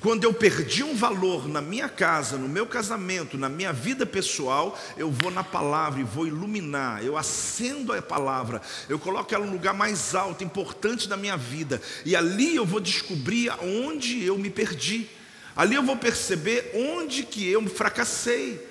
Quando 0.00 0.24
eu 0.24 0.32
perdi 0.32 0.82
um 0.82 0.94
valor 0.94 1.46
na 1.46 1.60
minha 1.60 1.86
casa, 1.86 2.38
no 2.38 2.48
meu 2.48 2.64
casamento, 2.64 3.36
na 3.36 3.50
minha 3.50 3.70
vida 3.70 4.06
pessoal, 4.06 4.78
eu 4.96 5.10
vou 5.10 5.30
na 5.30 5.44
palavra 5.44 6.00
e 6.00 6.04
vou 6.04 6.26
iluminar. 6.26 7.04
Eu 7.04 7.18
acendo 7.18 7.92
a 7.92 8.00
palavra, 8.00 8.62
eu 8.88 8.98
coloco 8.98 9.34
ela 9.34 9.44
no 9.44 9.52
lugar 9.52 9.74
mais 9.74 10.14
alto, 10.14 10.42
importante 10.42 11.06
da 11.06 11.18
minha 11.18 11.36
vida, 11.36 11.82
e 12.06 12.16
ali 12.16 12.56
eu 12.56 12.64
vou 12.64 12.80
descobrir 12.80 13.52
onde 13.62 14.24
eu 14.24 14.38
me 14.38 14.48
perdi. 14.48 15.06
Ali 15.54 15.74
eu 15.74 15.82
vou 15.82 15.96
perceber 15.96 16.70
onde 16.74 17.22
que 17.22 17.46
eu 17.46 17.62
fracassei. 17.68 18.69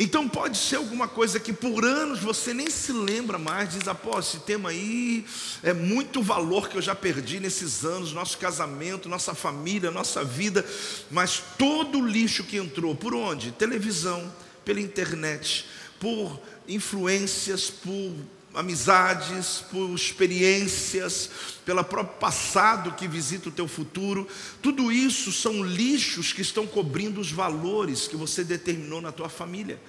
Então 0.00 0.28
pode 0.28 0.56
ser 0.56 0.76
alguma 0.76 1.08
coisa 1.08 1.40
que 1.40 1.52
por 1.52 1.84
anos 1.84 2.20
você 2.20 2.54
nem 2.54 2.70
se 2.70 2.92
lembra 2.92 3.36
mais, 3.36 3.70
diz, 3.70 3.88
apó, 3.88 4.20
esse 4.20 4.38
tema 4.38 4.70
aí 4.70 5.26
é 5.60 5.72
muito 5.72 6.22
valor 6.22 6.68
que 6.68 6.76
eu 6.76 6.82
já 6.82 6.94
perdi 6.94 7.40
nesses 7.40 7.84
anos, 7.84 8.12
nosso 8.12 8.38
casamento, 8.38 9.08
nossa 9.08 9.34
família, 9.34 9.90
nossa 9.90 10.22
vida, 10.22 10.64
mas 11.10 11.42
todo 11.58 11.98
o 11.98 12.06
lixo 12.06 12.44
que 12.44 12.58
entrou, 12.58 12.94
por 12.94 13.12
onde? 13.12 13.50
Televisão, 13.50 14.32
pela 14.64 14.80
internet, 14.80 15.66
por 15.98 16.40
influências, 16.68 17.68
por 17.68 18.14
amizades, 18.58 19.62
por 19.70 19.94
experiências, 19.94 21.30
pelo 21.64 21.84
próprio 21.84 22.18
passado 22.18 22.92
que 22.92 23.06
visita 23.06 23.48
o 23.48 23.52
teu 23.52 23.68
futuro. 23.68 24.26
Tudo 24.60 24.90
isso 24.90 25.30
são 25.30 25.62
lixos 25.62 26.32
que 26.32 26.42
estão 26.42 26.66
cobrindo 26.66 27.20
os 27.20 27.30
valores 27.30 28.08
que 28.08 28.16
você 28.16 28.42
determinou 28.42 29.00
na 29.00 29.12
tua 29.12 29.28
família. 29.28 29.80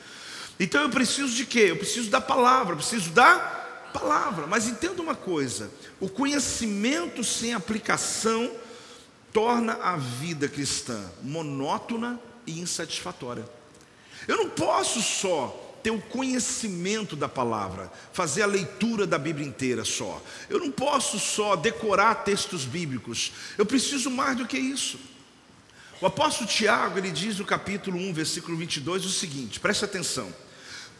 Então 0.60 0.84
eu 0.84 0.90
preciso 0.92 1.34
de 1.34 1.48
quê? 1.48 1.68
Eu 1.70 1.78
preciso 1.78 2.12
da 2.12 2.22
palavra, 2.22 2.74
eu 2.74 2.78
preciso 2.78 3.10
da 3.10 3.40
palavra. 3.92 4.46
Mas 4.46 4.68
entenda 4.68 5.02
uma 5.02 5.16
coisa: 5.16 5.72
o 6.00 6.08
conhecimento 6.08 7.24
sem 7.24 7.56
aplicação 7.56 8.52
torna 9.34 9.74
a 9.82 9.98
vida 9.98 10.48
cristã 10.48 11.04
monótona 11.24 12.20
e 12.46 12.60
insatisfatória. 12.60 13.50
Eu 14.28 14.38
não 14.38 14.50
posso 14.52 15.02
só 15.02 15.69
ter 15.90 15.92
o 15.92 16.00
conhecimento 16.00 17.16
da 17.16 17.28
palavra, 17.28 17.92
fazer 18.14 18.44
a 18.44 18.46
leitura 18.46 19.08
da 19.08 19.18
Bíblia 19.18 19.48
inteira 19.48 19.84
só. 19.84 20.22
Eu 20.48 20.60
não 20.60 20.72
posso 20.72 21.18
só 21.18 21.56
decorar 21.56 22.24
textos 22.24 22.64
bíblicos. 22.64 23.32
Eu 23.58 23.66
preciso 23.66 24.12
mais 24.12 24.38
do 24.38 24.46
que 24.46 24.58
isso. 24.58 25.00
O 26.00 26.06
apóstolo 26.06 26.48
Tiago, 26.48 27.00
ele 27.00 27.12
diz 27.12 27.40
no 27.40 27.46
capítulo 27.46 27.98
1, 27.98 28.14
versículo 28.14 28.56
22 28.56 29.04
o 29.06 29.10
seguinte: 29.10 29.60
preste 29.60 29.84
atenção. 29.84 30.32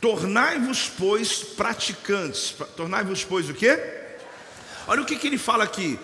Tornai-vos, 0.02 0.92
pois, 0.98 1.44
praticantes. 1.44 2.56
Tornai-vos, 2.76 3.24
pois, 3.24 3.48
o 3.48 3.54
quê? 3.54 3.80
Olha 4.88 5.04
o 5.04 5.06
que, 5.06 5.18
que 5.18 5.28
ele 5.28 5.38
fala 5.38 5.64
aqui: 5.64 6.00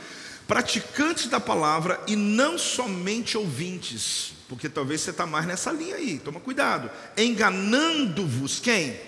praticantes 0.47 1.27
da 1.27 1.39
palavra 1.39 1.99
e 2.05 2.15
não 2.15 2.57
somente 2.57 3.35
ouvintes 3.35 4.34
porque 4.47 4.69
talvez 4.69 5.01
você 5.01 5.09
está 5.09 5.25
mais 5.25 5.45
nessa 5.45 5.71
linha 5.71 5.95
aí, 5.95 6.19
toma 6.19 6.39
cuidado. 6.39 6.89
Enganando-vos 7.17 8.59
quem? 8.59 8.99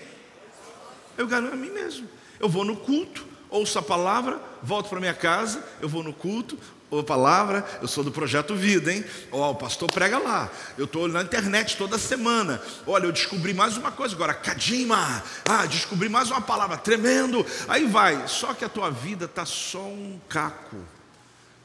Eu 1.16 1.26
engano 1.26 1.52
a 1.52 1.56
mim 1.56 1.70
mesmo. 1.70 2.08
Eu 2.40 2.48
vou 2.48 2.64
no 2.64 2.76
culto, 2.76 3.26
ouço 3.50 3.78
a 3.78 3.82
palavra, 3.82 4.40
volto 4.62 4.88
para 4.88 5.00
minha 5.00 5.14
casa, 5.14 5.64
eu 5.80 5.88
vou 5.88 6.02
no 6.02 6.12
culto, 6.12 6.58
ou 6.90 7.04
palavra, 7.04 7.66
eu 7.82 7.88
sou 7.88 8.02
do 8.02 8.10
projeto 8.10 8.54
Vida, 8.54 8.92
hein? 8.92 9.04
Ó, 9.30 9.48
oh, 9.48 9.50
o 9.50 9.54
pastor 9.54 9.92
prega 9.92 10.18
lá. 10.18 10.50
Eu 10.76 10.86
estou 10.86 11.06
na 11.06 11.22
internet 11.22 11.76
toda 11.76 11.98
semana. 11.98 12.62
Olha, 12.86 13.04
eu 13.04 13.12
descobri 13.12 13.52
mais 13.52 13.76
uma 13.76 13.92
coisa 13.92 14.14
agora, 14.14 14.32
Kadima. 14.32 15.22
Ah, 15.46 15.66
descobri 15.66 16.08
mais 16.08 16.30
uma 16.30 16.40
palavra, 16.40 16.78
tremendo. 16.78 17.44
Aí 17.68 17.84
vai. 17.86 18.26
Só 18.26 18.54
que 18.54 18.64
a 18.64 18.68
tua 18.70 18.90
vida 18.90 19.26
está 19.26 19.44
só 19.44 19.82
um 19.82 20.18
caco. 20.28 20.78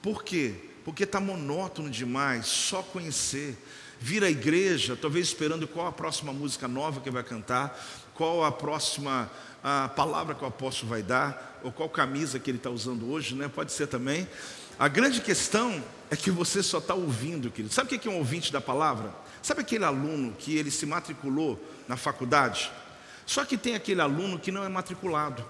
Por 0.02 0.24
quê? 0.24 0.56
Porque 0.84 1.04
está 1.04 1.20
monótono 1.20 1.90
demais, 1.90 2.48
só 2.48 2.82
conhecer. 2.82 3.58
Vir 4.00 4.24
à 4.24 4.30
igreja, 4.30 4.98
talvez 5.00 5.28
esperando 5.28 5.68
qual 5.68 5.88
a 5.88 5.92
próxima 5.92 6.34
música 6.34 6.68
nova 6.68 7.00
que 7.00 7.10
vai 7.10 7.24
cantar, 7.24 7.80
qual 8.14 8.44
a 8.44 8.52
próxima 8.52 9.32
a 9.64 9.88
palavra 9.88 10.36
que 10.36 10.44
o 10.44 10.48
apóstolo 10.48 10.90
vai 10.90 11.02
dar, 11.02 11.62
ou 11.64 11.72
qual 11.72 11.88
camisa 11.88 12.38
que 12.38 12.52
ele 12.52 12.58
está 12.58 12.70
usando 12.70 13.10
hoje, 13.10 13.34
né? 13.34 13.48
pode 13.48 13.72
ser 13.72 13.88
também. 13.88 14.28
A 14.78 14.90
grande 14.90 15.22
questão 15.22 15.82
é 16.12 16.18
que 16.18 16.30
você 16.30 16.62
só 16.62 16.80
está 16.80 16.94
ouvindo, 16.94 17.50
querido. 17.50 17.74
Sabe 17.74 17.96
o 17.96 18.00
que 18.00 18.08
é 18.08 18.12
um 18.12 18.18
ouvinte 18.18 18.52
da 18.52 18.60
palavra? 18.60 19.16
Sabe 19.42 19.62
aquele 19.62 19.86
aluno 19.86 20.36
que 20.38 20.58
ele 20.58 20.70
se 20.70 20.86
matriculou 20.86 21.58
na 21.88 21.96
faculdade? 21.96 22.70
Só 23.26 23.46
que 23.46 23.58
tem 23.58 23.76
aquele 23.76 24.02
aluno 24.02 24.38
que 24.38 24.52
não 24.52 24.64
é 24.64 24.70
matriculado. 24.70 25.46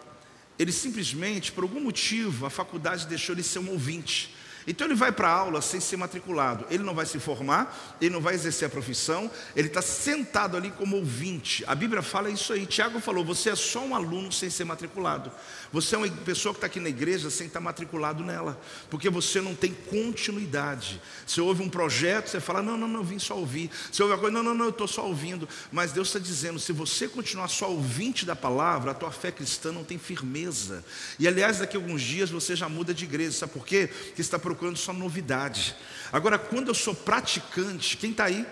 Ele 0.60 0.72
simplesmente, 0.72 1.52
por 1.52 1.63
algum 1.63 1.82
motivo, 1.82 2.46
a 2.46 2.50
faculdade 2.52 3.08
deixou 3.08 3.34
ele 3.34 3.41
ser 3.41 3.60
um 3.60 3.72
ouvinte. 3.72 4.36
Então 4.67 4.88
ele 4.88 4.95
vai 4.95 5.12
para 5.12 5.28
a 5.28 5.34
aula 5.34 5.62
sem 5.62 5.80
ser 5.80 5.97
matriculado. 5.97 6.65
Ele 6.69 6.84
não 6.84 6.93
vai 6.93 7.06
se 7.06 7.19
formar, 7.19 7.95
ele 7.99 8.12
não 8.12 8.21
vai 8.21 8.34
exercer 8.34 8.67
a 8.67 8.69
profissão, 8.69 9.30
ele 9.56 9.67
está 9.67 9.82
sentado 9.82 10.56
ali 10.56 10.71
como 10.71 10.95
ouvinte. 10.97 11.63
A 11.67 11.76
Bíblia 11.76 12.02
fala 12.02 12.30
isso 12.30 12.54
aí. 12.54 12.65
Tiago 12.65 12.99
falou: 12.99 13.23
você 13.23 13.49
é 13.49 13.56
só 13.56 13.80
um 13.82 13.95
aluno 13.95 14.32
sem 14.32 14.49
ser 14.49 14.63
matriculado. 14.63 15.32
Você 15.73 15.95
é 15.95 15.97
uma 15.97 16.07
pessoa 16.07 16.53
que 16.53 16.57
está 16.57 16.67
aqui 16.67 16.79
na 16.79 16.88
igreja 16.88 17.31
sem 17.31 17.47
estar 17.47 17.59
matriculado 17.59 18.23
nela, 18.23 18.62
porque 18.91 19.09
você 19.09 19.41
não 19.41 19.55
tem 19.55 19.73
continuidade. 19.73 21.01
Você 21.25 21.41
ouve 21.41 21.63
um 21.63 21.67
projeto, 21.67 22.29
você 22.29 22.39
fala: 22.39 22.62
não, 22.62 22.77
não, 22.77 22.88
não, 22.88 22.99
eu 22.99 23.03
vim 23.03 23.17
só 23.17 23.36
ouvir. 23.36 23.71
Você 23.91 24.03
ouve 24.03 24.13
uma 24.13 24.19
coisa, 24.19 24.36
não, 24.36 24.43
não, 24.43 24.53
não, 24.53 24.65
eu 24.65 24.69
estou 24.69 24.88
só 24.88 25.03
ouvindo. 25.07 25.49
Mas 25.71 25.91
Deus 25.91 26.09
está 26.09 26.19
dizendo: 26.19 26.59
se 26.59 26.71
você 26.71 27.07
continuar 27.07 27.47
só 27.47 27.71
ouvinte 27.71 28.23
da 28.23 28.36
palavra, 28.36 28.91
a 28.91 28.93
tua 28.93 29.09
fé 29.09 29.31
cristã 29.31 29.71
não 29.71 29.83
tem 29.83 29.97
firmeza. 29.97 30.86
E 31.17 31.27
aliás, 31.27 31.57
daqui 31.57 31.75
a 31.75 31.79
alguns 31.79 32.03
dias 32.03 32.29
você 32.29 32.55
já 32.55 32.69
muda 32.69 32.93
de 32.93 33.05
igreja. 33.05 33.31
Sabe 33.31 33.53
por 33.53 33.65
quê? 33.65 33.89
Porque 33.91 34.21
está 34.21 34.38
procurando 34.38 34.77
só 34.77 34.93
novidade. 34.93 35.75
Agora, 36.12 36.38
quando 36.38 36.67
eu 36.67 36.75
sou 36.75 36.93
praticante, 36.93 37.97
quem 37.97 38.12
está 38.12 38.25
aí? 38.25 38.45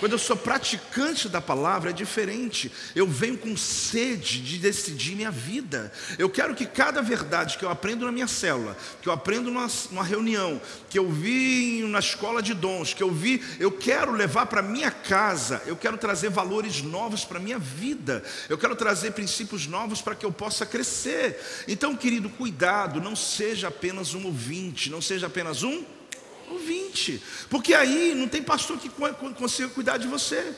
Quando 0.00 0.12
eu 0.12 0.18
sou 0.18 0.34
praticante 0.34 1.28
da 1.28 1.42
palavra 1.42 1.90
é 1.90 1.92
diferente. 1.92 2.72
Eu 2.96 3.06
venho 3.06 3.36
com 3.36 3.54
sede 3.54 4.40
de 4.40 4.56
decidir 4.56 5.14
minha 5.14 5.30
vida. 5.30 5.92
Eu 6.18 6.30
quero 6.30 6.54
que 6.54 6.64
cada 6.64 7.02
verdade 7.02 7.58
que 7.58 7.64
eu 7.66 7.68
aprendo 7.68 8.06
na 8.06 8.10
minha 8.10 8.26
célula, 8.26 8.74
que 9.02 9.08
eu 9.10 9.12
aprendo 9.12 9.50
numa, 9.50 9.68
numa 9.90 10.02
reunião, 10.02 10.58
que 10.88 10.98
eu 10.98 11.06
vi 11.10 11.82
na 11.86 11.98
escola 11.98 12.40
de 12.40 12.54
dons, 12.54 12.94
que 12.94 13.02
eu 13.02 13.10
vi, 13.10 13.42
eu 13.60 13.70
quero 13.70 14.12
levar 14.12 14.46
para 14.46 14.62
minha 14.62 14.90
casa. 14.90 15.60
Eu 15.66 15.76
quero 15.76 15.98
trazer 15.98 16.30
valores 16.30 16.80
novos 16.80 17.22
para 17.26 17.38
minha 17.38 17.58
vida. 17.58 18.24
Eu 18.48 18.56
quero 18.56 18.74
trazer 18.74 19.12
princípios 19.12 19.66
novos 19.66 20.00
para 20.00 20.14
que 20.14 20.24
eu 20.24 20.32
possa 20.32 20.64
crescer. 20.64 21.38
Então, 21.68 21.94
querido, 21.94 22.30
cuidado, 22.30 23.02
não 23.02 23.14
seja 23.14 23.68
apenas 23.68 24.14
um 24.14 24.24
ouvinte, 24.24 24.88
não 24.88 25.02
seja 25.02 25.26
apenas 25.26 25.62
um 25.62 25.84
ouvinte. 26.50 27.22
Porque 27.48 27.74
aí 27.74 28.14
não 28.14 28.28
tem 28.28 28.42
pastor 28.42 28.78
que 28.78 28.90
consiga 29.36 29.68
cuidar 29.68 29.96
de 29.96 30.06
você. 30.06 30.52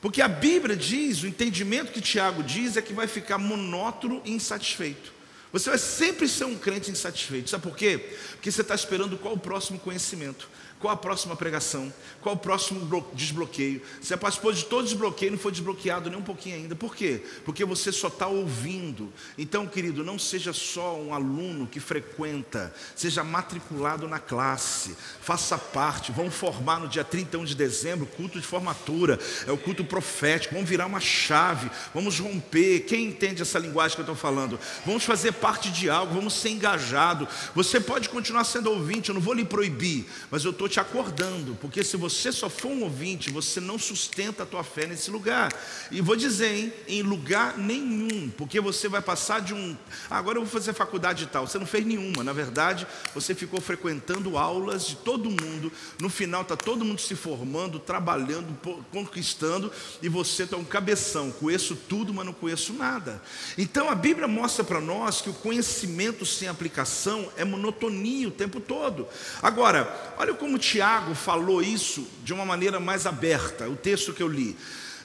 Porque 0.00 0.20
a 0.20 0.28
Bíblia 0.28 0.76
diz, 0.76 1.22
o 1.22 1.26
entendimento 1.26 1.92
que 1.92 2.00
Tiago 2.00 2.42
diz 2.42 2.76
é 2.76 2.82
que 2.82 2.92
vai 2.92 3.06
ficar 3.06 3.38
monótono 3.38 4.20
e 4.24 4.32
insatisfeito. 4.32 5.12
Você 5.52 5.70
vai 5.70 5.78
sempre 5.78 6.28
ser 6.28 6.44
um 6.44 6.58
crente 6.58 6.90
insatisfeito. 6.90 7.48
Sabe 7.48 7.62
por 7.62 7.76
quê? 7.76 8.16
Porque 8.32 8.50
você 8.50 8.60
está 8.60 8.74
esperando 8.74 9.16
qual 9.16 9.34
o 9.34 9.38
próximo 9.38 9.78
conhecimento. 9.78 10.48
Qual 10.78 10.92
a 10.92 10.96
próxima 10.96 11.34
pregação? 11.34 11.92
Qual 12.20 12.34
o 12.34 12.38
próximo 12.38 13.06
desbloqueio? 13.14 13.80
Você 14.02 14.16
participou 14.16 14.52
de 14.52 14.64
todo 14.64 14.84
desbloqueio, 14.84 15.32
não 15.32 15.38
foi 15.38 15.50
desbloqueado 15.50 16.10
nem 16.10 16.18
um 16.18 16.22
pouquinho 16.22 16.56
ainda. 16.56 16.76
Por 16.76 16.94
quê? 16.94 17.22
Porque 17.44 17.64
você 17.64 17.90
só 17.90 18.08
está 18.08 18.26
ouvindo. 18.26 19.12
Então, 19.38 19.66
querido, 19.66 20.04
não 20.04 20.18
seja 20.18 20.52
só 20.52 20.96
um 20.96 21.14
aluno 21.14 21.66
que 21.66 21.80
frequenta, 21.80 22.74
seja 22.94 23.24
matriculado 23.24 24.06
na 24.06 24.18
classe, 24.18 24.94
faça 25.20 25.56
parte. 25.56 26.12
Vamos 26.12 26.34
formar 26.34 26.80
no 26.80 26.88
dia 26.88 27.04
31 27.04 27.44
de 27.44 27.54
dezembro, 27.54 28.06
culto 28.06 28.38
de 28.38 28.46
formatura, 28.46 29.18
é 29.46 29.52
o 29.52 29.56
culto 29.56 29.84
profético. 29.84 30.54
Vamos 30.54 30.68
virar 30.68 30.86
uma 30.86 31.00
chave, 31.00 31.70
vamos 31.94 32.18
romper. 32.18 32.80
Quem 32.80 33.06
entende 33.06 33.40
essa 33.40 33.58
linguagem 33.58 33.94
que 33.94 34.00
eu 34.00 34.04
estou 34.04 34.16
falando? 34.16 34.60
Vamos 34.84 35.04
fazer 35.04 35.32
parte 35.32 35.70
de 35.70 35.88
algo, 35.88 36.14
vamos 36.14 36.34
ser 36.34 36.50
engajado. 36.50 37.26
Você 37.54 37.80
pode 37.80 38.08
continuar 38.08 38.44
sendo 38.44 38.70
ouvinte, 38.70 39.08
eu 39.08 39.14
não 39.14 39.22
vou 39.22 39.32
lhe 39.32 39.44
proibir, 39.44 40.06
mas 40.30 40.44
eu 40.44 40.50
estou 40.50 40.68
te 40.68 40.73
acordando, 40.80 41.56
porque 41.60 41.82
se 41.84 41.96
você 41.96 42.32
só 42.32 42.48
for 42.48 42.68
um 42.68 42.82
ouvinte, 42.82 43.30
você 43.30 43.60
não 43.60 43.78
sustenta 43.78 44.42
a 44.42 44.46
tua 44.46 44.64
fé 44.64 44.86
nesse 44.86 45.10
lugar. 45.10 45.52
E 45.90 46.00
vou 46.00 46.16
dizer, 46.16 46.54
hein, 46.54 46.72
em 46.88 47.02
lugar 47.02 47.58
nenhum, 47.58 48.30
porque 48.36 48.60
você 48.60 48.88
vai 48.88 49.02
passar 49.02 49.40
de 49.40 49.54
um. 49.54 49.76
Agora 50.10 50.38
eu 50.38 50.42
vou 50.42 50.50
fazer 50.50 50.72
faculdade 50.72 51.24
e 51.24 51.26
tal. 51.26 51.46
Você 51.46 51.58
não 51.58 51.66
fez 51.66 51.84
nenhuma, 51.84 52.24
na 52.24 52.32
verdade, 52.32 52.86
você 53.14 53.34
ficou 53.34 53.60
frequentando 53.60 54.36
aulas 54.36 54.86
de 54.86 54.96
todo 54.96 55.30
mundo. 55.30 55.72
No 56.00 56.08
final 56.08 56.42
está 56.42 56.56
todo 56.56 56.84
mundo 56.84 57.00
se 57.00 57.14
formando, 57.14 57.78
trabalhando, 57.78 58.46
conquistando, 58.90 59.70
e 60.02 60.08
você 60.08 60.44
está 60.44 60.56
um 60.56 60.64
cabeção. 60.64 61.30
Conheço 61.30 61.76
tudo, 61.76 62.12
mas 62.12 62.26
não 62.26 62.32
conheço 62.32 62.72
nada. 62.72 63.22
Então 63.56 63.88
a 63.88 63.94
Bíblia 63.94 64.28
mostra 64.28 64.64
para 64.64 64.80
nós 64.80 65.20
que 65.20 65.30
o 65.30 65.34
conhecimento 65.34 66.24
sem 66.26 66.48
aplicação 66.48 67.30
é 67.36 67.44
monotonia 67.44 68.28
o 68.28 68.30
tempo 68.30 68.60
todo. 68.60 69.06
Agora, 69.42 70.14
olha 70.18 70.34
como 70.34 70.53
Tiago 70.58 71.14
falou 71.14 71.62
isso 71.62 72.06
de 72.22 72.32
uma 72.32 72.44
maneira 72.44 72.78
mais 72.80 73.06
aberta, 73.06 73.68
o 73.68 73.76
texto 73.76 74.12
que 74.12 74.22
eu 74.22 74.28
li. 74.28 74.56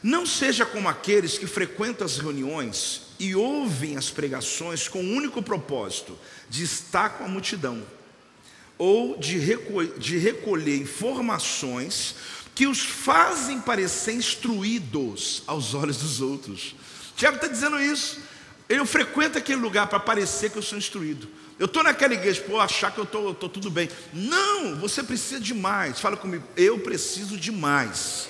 Não 0.01 0.25
seja 0.25 0.65
como 0.65 0.88
aqueles 0.88 1.38
que 1.38 1.45
frequentam 1.45 2.05
as 2.05 2.17
reuniões 2.17 3.01
e 3.19 3.35
ouvem 3.35 3.97
as 3.97 4.09
pregações 4.09 4.88
com 4.88 4.99
o 4.99 5.12
único 5.13 5.41
propósito 5.41 6.17
de 6.49 6.63
estar 6.63 7.09
com 7.17 7.25
a 7.25 7.27
multidão 7.27 7.83
ou 8.77 9.17
de 9.17 9.38
recolher, 9.38 9.99
de 9.99 10.17
recolher 10.17 10.77
informações 10.77 12.15
que 12.55 12.65
os 12.65 12.79
fazem 12.79 13.59
parecer 13.59 14.13
instruídos 14.13 15.43
aos 15.45 15.73
olhos 15.73 15.97
dos 15.97 16.21
outros. 16.21 16.75
Tiago 17.15 17.35
está 17.35 17.47
dizendo 17.47 17.79
isso. 17.81 18.19
Eu 18.69 18.85
frequento 18.85 19.38
aquele 19.38 19.59
lugar 19.59 19.88
para 19.88 19.99
parecer 19.99 20.49
que 20.49 20.57
eu 20.57 20.62
sou 20.62 20.77
instruído. 20.77 21.27
Eu 21.60 21.65
estou 21.65 21.84
naquela 21.84 22.13
igreja, 22.13 22.41
por 22.41 22.60
achar 22.62 22.89
que 22.89 22.98
eu 22.98 23.04
estou 23.04 23.34
tudo 23.36 23.69
bem. 23.69 23.89
Não, 24.13 24.78
você 24.78 25.04
precisa 25.04 25.41
de 25.41 25.54
mais. 25.54 26.00
Fala 26.00 26.15
comigo, 26.15 26.43
eu 26.56 26.80
preciso 26.80 27.38
de 27.38 27.52
mais. 27.52 28.30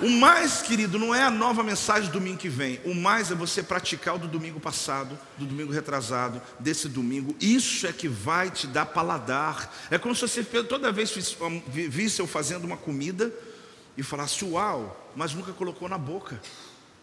O 0.00 0.08
mais, 0.10 0.62
querido, 0.62 0.98
não 0.98 1.14
é 1.14 1.22
a 1.22 1.30
nova 1.30 1.62
mensagem 1.62 2.10
do 2.10 2.18
domingo 2.18 2.38
que 2.38 2.48
vem. 2.48 2.80
O 2.84 2.94
mais 2.94 3.30
é 3.30 3.34
você 3.34 3.62
praticar 3.62 4.16
o 4.16 4.18
do 4.18 4.28
domingo 4.28 4.58
passado, 4.58 5.18
do 5.38 5.44
domingo 5.44 5.72
retrasado, 5.72 6.40
desse 6.58 6.88
domingo. 6.88 7.36
Isso 7.40 7.86
é 7.86 7.92
que 7.92 8.08
vai 8.08 8.50
te 8.50 8.66
dar 8.66 8.86
paladar. 8.86 9.72
É 9.90 9.98
como 9.98 10.14
se 10.14 10.22
você 10.22 10.42
toda 10.42 10.90
vez 10.90 11.10
visse 11.68 12.20
eu 12.20 12.26
fazendo 12.26 12.64
uma 12.64 12.76
comida 12.76 13.32
e 13.96 14.02
falasse, 14.02 14.44
uau, 14.44 15.12
mas 15.14 15.34
nunca 15.34 15.52
colocou 15.52 15.88
na 15.88 15.98
boca. 15.98 16.40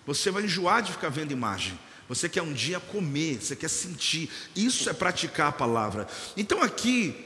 Você 0.06 0.30
vai 0.30 0.44
enjoar 0.44 0.82
de 0.82 0.92
ficar 0.92 1.10
vendo 1.10 1.32
imagem. 1.32 1.80
Você 2.14 2.30
quer 2.30 2.42
um 2.42 2.54
dia 2.54 2.80
comer, 2.80 3.42
você 3.42 3.56
quer 3.56 3.70
sentir. 3.70 4.30
Isso 4.56 4.90
é 4.90 4.94
praticar 4.94 5.48
a 5.48 5.52
palavra. 5.52 6.08
Então 6.38 6.62
aqui, 6.62 7.26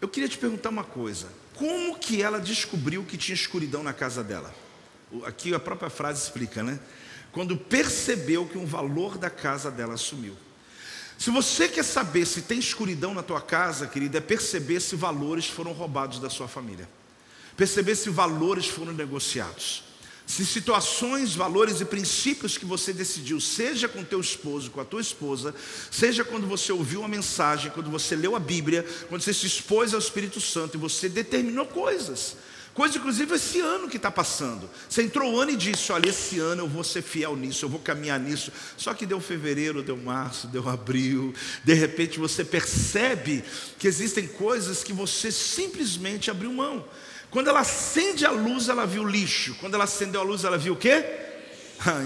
eu 0.00 0.08
queria 0.08 0.28
te 0.28 0.38
perguntar 0.38 0.70
uma 0.70 0.84
coisa. 0.84 1.28
Como 1.54 1.98
que 1.98 2.22
ela 2.22 2.40
descobriu 2.40 3.04
que 3.04 3.16
tinha 3.16 3.34
escuridão 3.34 3.82
na 3.82 3.92
casa 3.92 4.24
dela? 4.24 4.54
Aqui 5.24 5.54
a 5.54 5.60
própria 5.60 5.90
frase 5.90 6.22
explica, 6.22 6.62
né? 6.62 6.80
Quando 7.30 7.56
percebeu 7.56 8.46
que 8.46 8.56
um 8.56 8.64
valor 8.64 9.18
da 9.18 9.28
casa 9.28 9.70
dela 9.70 9.96
sumiu. 9.96 10.36
Se 11.18 11.30
você 11.30 11.68
quer 11.68 11.84
saber 11.84 12.26
se 12.26 12.42
tem 12.42 12.58
escuridão 12.58 13.14
na 13.14 13.22
tua 13.22 13.40
casa, 13.40 13.86
querida, 13.86 14.18
é 14.18 14.20
perceber 14.20 14.80
se 14.80 14.96
valores 14.96 15.46
foram 15.46 15.72
roubados 15.72 16.18
da 16.18 16.30
sua 16.30 16.48
família. 16.48 16.88
Perceber 17.56 17.94
se 17.94 18.08
valores 18.10 18.66
foram 18.66 18.92
negociados. 18.92 19.84
Se 20.32 20.46
situações, 20.46 21.34
valores 21.34 21.82
e 21.82 21.84
princípios 21.84 22.56
que 22.56 22.64
você 22.64 22.90
decidiu, 22.90 23.38
seja 23.38 23.86
com 23.86 24.02
teu 24.02 24.18
esposo, 24.18 24.70
com 24.70 24.80
a 24.80 24.84
tua 24.84 25.02
esposa, 25.02 25.54
seja 25.90 26.24
quando 26.24 26.46
você 26.46 26.72
ouviu 26.72 27.00
uma 27.00 27.08
mensagem, 27.08 27.70
quando 27.70 27.90
você 27.90 28.16
leu 28.16 28.34
a 28.34 28.40
Bíblia, 28.40 28.82
quando 29.10 29.20
você 29.20 29.34
se 29.34 29.46
expôs 29.46 29.92
ao 29.92 30.00
Espírito 30.00 30.40
Santo 30.40 30.74
e 30.74 30.80
você 30.80 31.06
determinou 31.06 31.66
coisas. 31.66 32.34
Coisa, 32.72 32.96
inclusive, 32.96 33.34
esse 33.34 33.60
ano 33.60 33.90
que 33.90 33.98
está 33.98 34.10
passando. 34.10 34.70
Você 34.88 35.02
entrou 35.02 35.34
o 35.34 35.38
ano 35.38 35.50
e 35.50 35.56
disse: 35.56 35.92
Olha, 35.92 36.08
esse 36.08 36.38
ano 36.38 36.62
eu 36.62 36.68
vou 36.68 36.82
ser 36.82 37.02
fiel 37.02 37.36
nisso, 37.36 37.66
eu 37.66 37.68
vou 37.68 37.80
caminhar 37.80 38.18
nisso. 38.18 38.50
Só 38.78 38.94
que 38.94 39.04
deu 39.04 39.20
fevereiro, 39.20 39.82
deu 39.82 39.98
março, 39.98 40.46
deu 40.46 40.66
abril. 40.66 41.34
De 41.62 41.74
repente 41.74 42.18
você 42.18 42.42
percebe 42.42 43.44
que 43.78 43.86
existem 43.86 44.26
coisas 44.26 44.82
que 44.82 44.94
você 44.94 45.30
simplesmente 45.30 46.30
abriu 46.30 46.50
mão. 46.50 46.82
Quando 47.32 47.48
ela 47.48 47.60
acende 47.60 48.26
a 48.26 48.30
luz, 48.30 48.68
ela 48.68 48.86
viu 48.86 49.04
lixo. 49.04 49.56
Quando 49.58 49.72
ela 49.74 49.84
acendeu 49.84 50.20
a 50.20 50.24
luz, 50.24 50.44
ela 50.44 50.58
viu 50.58 50.74
o 50.74 50.76
quê? 50.76 51.02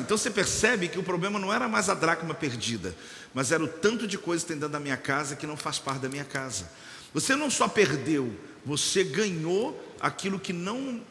Então 0.01 0.17
você 0.17 0.31
percebe 0.31 0.89
que 0.89 0.99
o 0.99 1.03
problema 1.03 1.39
não 1.39 1.53
era 1.53 1.69
mais 1.69 1.91
a 1.91 1.95
dracma 1.95 2.33
perdida, 2.33 2.97
mas 3.35 3.53
era 3.53 3.63
o 3.63 3.69
tanto 3.69 4.07
de 4.07 4.17
coisa 4.17 4.43
que 4.43 4.49
tem 4.49 4.57
dentro 4.57 4.73
da 4.73 4.81
minha 4.81 4.97
casa 4.97 5.37
que 5.37 5.47
não 5.47 5.57
faz 5.57 5.79
parte 5.81 6.01
da 6.01 6.09
minha 6.09 6.25
casa. 6.25 6.71
Você 7.13 7.35
não 7.35 7.51
só 7.51 7.67
perdeu, 7.69 8.35
você 8.65 9.03
ganhou 9.03 9.79
aquilo 10.01 10.39
que 10.39 10.53
não 10.53 11.03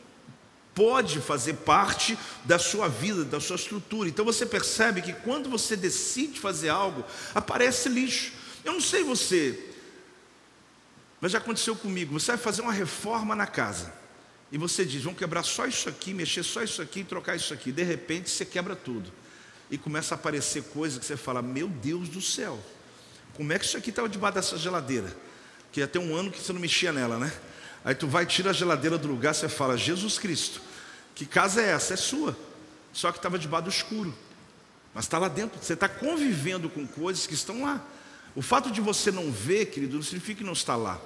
pode 0.73 1.19
fazer 1.19 1.53
parte 1.53 2.17
da 2.43 2.57
sua 2.57 2.87
vida, 2.87 3.23
da 3.25 3.39
sua 3.39 3.57
estrutura. 3.57 4.07
Então 4.07 4.23
você 4.23 4.45
percebe 4.45 5.01
que 5.01 5.13
quando 5.13 5.49
você 5.49 5.75
decide 5.75 6.39
fazer 6.39 6.69
algo, 6.69 7.03
aparece 7.35 7.89
lixo. 7.89 8.31
Eu 8.63 8.73
não 8.73 8.81
sei 8.81 9.03
você, 9.03 9.59
mas 11.19 11.33
já 11.33 11.37
aconteceu 11.37 11.75
comigo. 11.75 12.17
Você 12.17 12.31
vai 12.31 12.37
fazer 12.37 12.61
uma 12.61 12.73
reforma 12.73 13.35
na 13.35 13.45
casa. 13.45 14.04
E 14.51 14.57
você 14.57 14.85
diz, 14.85 15.03
vamos 15.03 15.19
quebrar 15.19 15.43
só 15.43 15.65
isso 15.65 15.89
aqui, 15.89 16.13
mexer 16.13 16.43
só 16.43 16.61
isso 16.61 16.81
aqui 16.81 17.03
trocar 17.03 17.35
isso 17.35 17.53
aqui. 17.53 17.71
De 17.71 17.83
repente 17.83 18.29
você 18.29 18.45
quebra 18.45 18.75
tudo. 18.75 19.11
E 19.69 19.77
começa 19.77 20.13
a 20.13 20.17
aparecer 20.17 20.63
coisas 20.63 20.99
que 20.99 21.05
você 21.05 21.17
fala, 21.17 21.41
meu 21.41 21.67
Deus 21.67 22.07
do 22.07 22.21
céu, 22.21 22.59
como 23.33 23.51
é 23.51 23.59
que 23.59 23.65
isso 23.65 23.77
aqui 23.77 23.89
estava 23.89 24.07
debaixo 24.07 24.35
dessa 24.35 24.57
geladeira? 24.57 25.15
Que 25.71 25.79
ia 25.79 25.87
ter 25.87 25.99
um 25.99 26.15
ano 26.15 26.31
que 26.31 26.39
você 26.39 26.53
não 26.53 26.59
mexia 26.61 26.93
nela, 26.93 27.17
né? 27.17 27.33
Aí 27.83 27.93
tu 27.93 28.07
vai, 28.07 28.25
tira 28.25 28.51
a 28.51 28.53
geladeira 28.53 28.97
do 28.97 29.07
lugar, 29.07 29.33
você 29.33 29.49
fala, 29.49 29.77
Jesus 29.77 30.17
Cristo, 30.17 30.61
que 31.13 31.25
casa 31.25 31.61
é 31.61 31.71
essa? 31.71 31.93
É 31.93 31.97
sua. 31.97 32.37
Só 32.93 33.11
que 33.11 33.17
estava 33.17 33.37
debaixo 33.37 33.65
do 33.65 33.69
escuro. 33.69 34.15
Mas 34.93 35.05
está 35.05 35.17
lá 35.17 35.27
dentro, 35.27 35.59
você 35.61 35.73
está 35.73 35.89
convivendo 35.89 36.69
com 36.69 36.87
coisas 36.87 37.27
que 37.27 37.33
estão 37.33 37.63
lá. 37.63 37.85
O 38.33 38.41
fato 38.41 38.71
de 38.71 38.79
você 38.79 39.11
não 39.11 39.31
ver, 39.31 39.65
querido, 39.65 39.97
não 39.97 40.03
significa 40.03 40.39
que 40.39 40.43
não 40.43 40.53
está 40.53 40.75
lá. 40.75 41.01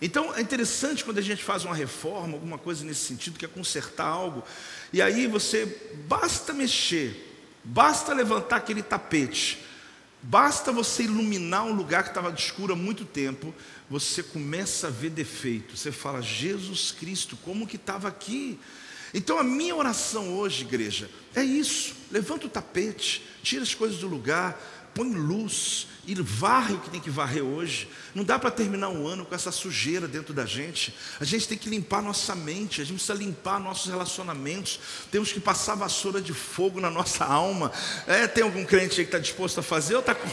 Então 0.00 0.34
é 0.34 0.40
interessante 0.40 1.04
quando 1.04 1.18
a 1.18 1.22
gente 1.22 1.42
faz 1.42 1.64
uma 1.64 1.74
reforma, 1.74 2.34
alguma 2.34 2.58
coisa 2.58 2.84
nesse 2.84 3.04
sentido, 3.04 3.38
que 3.38 3.44
é 3.44 3.48
consertar 3.48 4.06
algo, 4.06 4.42
e 4.92 5.00
aí 5.00 5.26
você 5.26 5.66
basta 6.06 6.52
mexer, 6.52 7.40
basta 7.62 8.12
levantar 8.12 8.56
aquele 8.56 8.82
tapete, 8.82 9.64
basta 10.22 10.72
você 10.72 11.04
iluminar 11.04 11.64
um 11.64 11.72
lugar 11.72 12.02
que 12.02 12.10
estava 12.10 12.30
escuro 12.30 12.72
há 12.72 12.76
muito 12.76 13.04
tempo, 13.04 13.54
você 13.88 14.22
começa 14.22 14.88
a 14.88 14.90
ver 14.90 15.10
defeito. 15.10 15.76
Você 15.76 15.92
fala, 15.92 16.22
Jesus 16.22 16.90
Cristo, 16.90 17.36
como 17.44 17.66
que 17.66 17.76
estava 17.76 18.08
aqui? 18.08 18.58
Então 19.12 19.38
a 19.38 19.44
minha 19.44 19.76
oração 19.76 20.36
hoje, 20.36 20.64
igreja, 20.64 21.08
é 21.34 21.42
isso: 21.42 21.94
levanta 22.10 22.46
o 22.46 22.50
tapete, 22.50 23.24
tira 23.42 23.62
as 23.62 23.74
coisas 23.74 23.98
do 23.98 24.08
lugar, 24.08 24.60
põe 24.94 25.12
luz, 25.12 25.86
e 26.06 26.14
varre 26.14 26.74
o 26.74 26.78
que 26.78 26.90
tem 26.90 27.00
que 27.00 27.10
varrer 27.10 27.42
hoje. 27.42 27.88
Não 28.14 28.24
dá 28.24 28.38
para 28.38 28.50
terminar 28.50 28.88
um 28.88 29.06
ano 29.06 29.24
com 29.24 29.34
essa 29.34 29.50
sujeira 29.50 30.06
dentro 30.06 30.34
da 30.34 30.44
gente. 30.44 30.94
A 31.18 31.24
gente 31.24 31.48
tem 31.48 31.56
que 31.56 31.68
limpar 31.68 32.02
nossa 32.02 32.34
mente, 32.34 32.80
a 32.80 32.84
gente 32.84 32.96
precisa 32.96 33.14
limpar 33.14 33.58
nossos 33.58 33.90
relacionamentos. 33.90 34.78
Temos 35.10 35.32
que 35.32 35.40
passar 35.40 35.74
vassoura 35.74 36.20
de 36.20 36.32
fogo 36.32 36.80
na 36.80 36.90
nossa 36.90 37.24
alma. 37.24 37.72
É, 38.06 38.26
tem 38.26 38.44
algum 38.44 38.64
crente 38.64 39.00
aí 39.00 39.06
que 39.06 39.08
está 39.08 39.18
disposto 39.18 39.58
a 39.60 39.62
fazer? 39.62 40.00
Tá. 40.02 40.14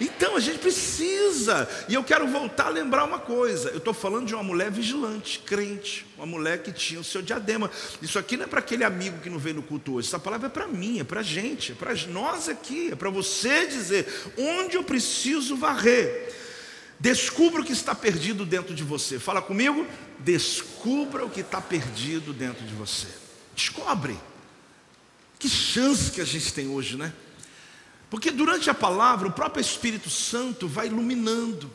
Então 0.00 0.36
a 0.36 0.40
gente 0.40 0.58
precisa. 0.58 1.68
E 1.88 1.94
eu 1.94 2.04
quero 2.04 2.26
voltar 2.26 2.66
a 2.66 2.70
lembrar 2.70 3.04
uma 3.04 3.18
coisa. 3.18 3.70
Eu 3.70 3.78
estou 3.78 3.94
falando 3.94 4.26
de 4.26 4.34
uma 4.34 4.42
mulher 4.42 4.70
vigilante, 4.70 5.38
crente, 5.40 6.06
uma 6.16 6.26
mulher 6.26 6.62
que 6.62 6.72
tinha 6.72 7.00
o 7.00 7.04
seu 7.04 7.22
diadema. 7.22 7.70
Isso 8.02 8.18
aqui 8.18 8.36
não 8.36 8.44
é 8.44 8.46
para 8.46 8.60
aquele 8.60 8.84
amigo 8.84 9.18
que 9.20 9.30
não 9.30 9.38
veio 9.38 9.56
no 9.56 9.62
culto 9.62 9.94
hoje. 9.94 10.08
Essa 10.08 10.18
palavra 10.18 10.46
é 10.46 10.50
para 10.50 10.66
mim, 10.66 11.00
é 11.00 11.04
para 11.04 11.20
a 11.20 11.22
gente, 11.22 11.72
é 11.72 11.74
para 11.74 11.94
nós 12.08 12.48
aqui, 12.48 12.90
é 12.92 12.96
para 12.96 13.10
você 13.10 13.66
dizer 13.66 14.06
onde 14.36 14.76
eu 14.76 14.84
preciso 14.84 15.19
varrer. 15.56 16.34
Descubra 16.98 17.62
o 17.62 17.64
que 17.64 17.72
está 17.72 17.94
perdido 17.94 18.44
dentro 18.44 18.74
de 18.74 18.84
você. 18.84 19.18
Fala 19.18 19.40
comigo. 19.40 19.86
Descubra 20.18 21.24
o 21.24 21.30
que 21.30 21.40
está 21.40 21.60
perdido 21.60 22.32
dentro 22.32 22.64
de 22.66 22.74
você. 22.74 23.08
Descobre. 23.54 24.18
Que 25.38 25.48
chance 25.48 26.10
que 26.10 26.20
a 26.20 26.24
gente 26.24 26.52
tem 26.52 26.68
hoje, 26.68 26.96
né? 26.96 27.12
Porque 28.10 28.30
durante 28.30 28.68
a 28.68 28.74
palavra, 28.74 29.28
o 29.28 29.32
próprio 29.32 29.62
Espírito 29.62 30.10
Santo 30.10 30.68
vai 30.68 30.88
iluminando, 30.88 31.70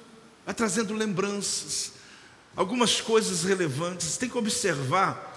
vai 0.45 0.53
trazendo 0.53 0.93
lembranças, 0.93 1.93
algumas 2.55 3.01
coisas 3.01 3.43
relevantes. 3.43 4.17
Tem 4.17 4.29
que 4.29 4.37
observar 4.37 5.33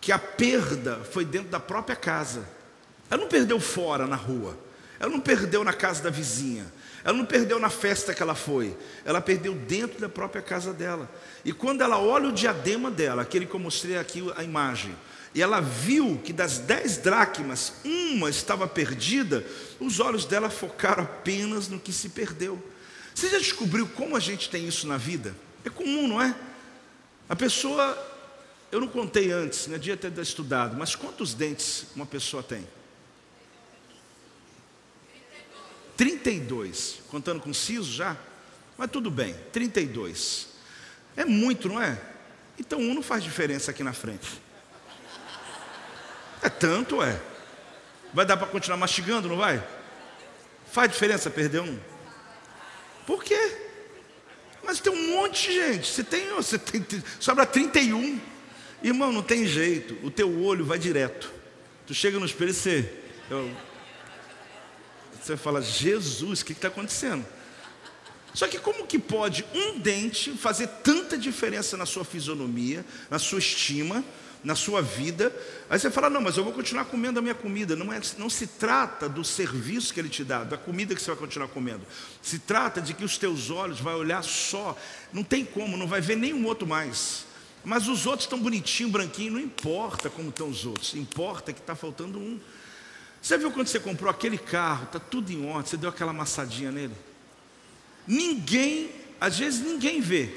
que 0.00 0.12
a 0.12 0.18
perda 0.18 1.04
foi 1.12 1.24
dentro 1.24 1.48
da 1.48 1.60
própria 1.60 1.96
casa. 1.96 2.48
Ela 3.10 3.20
não 3.20 3.28
perdeu 3.28 3.60
fora, 3.60 4.06
na 4.06 4.16
rua. 4.16 4.58
Ela 4.98 5.10
não 5.10 5.20
perdeu 5.20 5.62
na 5.62 5.72
casa 5.72 6.02
da 6.02 6.10
vizinha. 6.10 6.72
Ela 7.06 7.16
não 7.16 7.24
perdeu 7.24 7.60
na 7.60 7.70
festa 7.70 8.12
que 8.12 8.20
ela 8.20 8.34
foi. 8.34 8.76
Ela 9.04 9.20
perdeu 9.20 9.54
dentro 9.54 10.00
da 10.00 10.08
própria 10.08 10.42
casa 10.42 10.72
dela. 10.72 11.08
E 11.44 11.52
quando 11.52 11.80
ela 11.80 12.00
olha 12.00 12.28
o 12.28 12.32
diadema 12.32 12.90
dela, 12.90 13.22
aquele 13.22 13.46
que 13.46 13.54
eu 13.54 13.60
mostrei 13.60 13.96
aqui 13.96 14.28
a 14.34 14.42
imagem, 14.42 14.92
e 15.32 15.40
ela 15.40 15.60
viu 15.60 16.20
que 16.24 16.32
das 16.32 16.58
dez 16.58 16.96
dracmas, 16.96 17.74
uma 17.84 18.28
estava 18.28 18.66
perdida, 18.66 19.46
os 19.78 20.00
olhos 20.00 20.24
dela 20.24 20.50
focaram 20.50 21.04
apenas 21.04 21.68
no 21.68 21.78
que 21.78 21.92
se 21.92 22.08
perdeu. 22.08 22.60
Você 23.14 23.30
já 23.30 23.38
descobriu 23.38 23.86
como 23.86 24.16
a 24.16 24.20
gente 24.20 24.50
tem 24.50 24.66
isso 24.66 24.88
na 24.88 24.96
vida? 24.96 25.32
É 25.64 25.70
comum, 25.70 26.08
não 26.08 26.20
é? 26.20 26.34
A 27.28 27.36
pessoa, 27.36 27.96
eu 28.72 28.80
não 28.80 28.88
contei 28.88 29.30
antes, 29.30 29.68
né, 29.68 29.78
devia 29.78 29.96
ter 29.96 30.12
estudado, 30.18 30.76
mas 30.76 30.96
quantos 30.96 31.34
dentes 31.34 31.86
uma 31.94 32.04
pessoa 32.04 32.42
tem? 32.42 32.66
32, 35.96 37.00
contando 37.08 37.40
com 37.40 37.52
siso 37.54 37.92
já? 37.92 38.16
Mas 38.76 38.90
tudo 38.90 39.10
bem, 39.10 39.34
32. 39.52 40.48
É 41.16 41.24
muito, 41.24 41.68
não 41.68 41.80
é? 41.80 41.98
Então 42.58 42.78
um 42.78 42.94
não 42.94 43.02
faz 43.02 43.22
diferença 43.22 43.70
aqui 43.70 43.82
na 43.82 43.92
frente. 43.92 44.40
É 46.42 46.48
tanto, 46.48 47.02
é. 47.02 47.20
Vai 48.12 48.24
dar 48.26 48.36
para 48.36 48.46
continuar 48.46 48.76
mastigando, 48.76 49.28
não 49.28 49.36
vai? 49.36 49.66
Faz 50.70 50.90
diferença 50.90 51.30
perder 51.30 51.60
um? 51.60 51.78
Por 53.06 53.22
quê? 53.24 53.56
Mas 54.62 54.80
tem 54.80 54.92
um 54.92 55.12
monte 55.12 55.48
de 55.48 55.54
gente. 55.54 55.86
Você 55.88 56.04
tem, 56.04 56.28
você 56.28 56.58
tem, 56.58 56.84
sobra 57.20 57.46
31. 57.46 58.20
Irmão, 58.82 59.12
não 59.12 59.22
tem 59.22 59.46
jeito. 59.46 59.96
O 60.04 60.10
teu 60.10 60.42
olho 60.42 60.64
vai 60.64 60.78
direto. 60.78 61.32
Tu 61.86 61.94
chega 61.94 62.18
no 62.18 62.26
espelho 62.26 62.50
e 62.50 62.54
você, 62.54 62.92
eu, 63.30 63.50
você 65.26 65.36
fala, 65.36 65.60
Jesus, 65.60 66.40
o 66.40 66.44
que 66.44 66.52
está 66.52 66.68
acontecendo? 66.68 67.24
Só 68.32 68.46
que 68.46 68.58
como 68.58 68.86
que 68.86 68.98
pode 68.98 69.44
um 69.54 69.78
dente 69.78 70.30
fazer 70.32 70.66
tanta 70.84 71.16
diferença 71.16 71.76
na 71.76 71.86
sua 71.86 72.04
fisionomia, 72.04 72.84
na 73.10 73.18
sua 73.18 73.38
estima, 73.38 74.04
na 74.44 74.54
sua 74.54 74.82
vida? 74.82 75.34
Aí 75.70 75.78
você 75.78 75.90
fala, 75.90 76.10
não, 76.10 76.20
mas 76.20 76.36
eu 76.36 76.44
vou 76.44 76.52
continuar 76.52 76.84
comendo 76.84 77.18
a 77.18 77.22
minha 77.22 77.34
comida. 77.34 77.74
Não, 77.74 77.90
é, 77.92 78.00
não 78.18 78.28
se 78.28 78.46
trata 78.46 79.08
do 79.08 79.24
serviço 79.24 79.92
que 79.92 79.98
ele 79.98 80.10
te 80.10 80.22
dá, 80.22 80.44
da 80.44 80.58
comida 80.58 80.94
que 80.94 81.00
você 81.00 81.10
vai 81.10 81.18
continuar 81.18 81.48
comendo. 81.48 81.80
Se 82.20 82.38
trata 82.38 82.80
de 82.80 82.92
que 82.92 83.04
os 83.04 83.16
teus 83.16 83.50
olhos 83.50 83.80
vai 83.80 83.94
olhar 83.94 84.22
só. 84.22 84.76
Não 85.12 85.24
tem 85.24 85.44
como, 85.44 85.76
não 85.76 85.86
vai 85.86 86.02
ver 86.02 86.16
nenhum 86.16 86.44
outro 86.44 86.68
mais. 86.68 87.24
Mas 87.64 87.88
os 87.88 88.06
outros 88.06 88.26
estão 88.26 88.38
bonitinhos, 88.38 88.92
branquinhos, 88.92 89.32
não 89.32 89.40
importa 89.40 90.08
como 90.08 90.28
estão 90.28 90.48
os 90.48 90.64
outros, 90.64 90.94
importa 90.94 91.52
que 91.52 91.58
está 91.58 91.74
faltando 91.74 92.18
um. 92.18 92.38
Você 93.26 93.36
viu 93.36 93.50
quando 93.50 93.66
você 93.66 93.80
comprou 93.80 94.08
aquele 94.08 94.38
carro, 94.38 94.84
está 94.84 95.00
tudo 95.00 95.32
em 95.32 95.44
ordem, 95.50 95.68
você 95.68 95.76
deu 95.76 95.90
aquela 95.90 96.12
amassadinha 96.12 96.70
nele? 96.70 96.94
Ninguém, 98.06 98.88
às 99.20 99.36
vezes 99.36 99.66
ninguém 99.66 100.00
vê. 100.00 100.32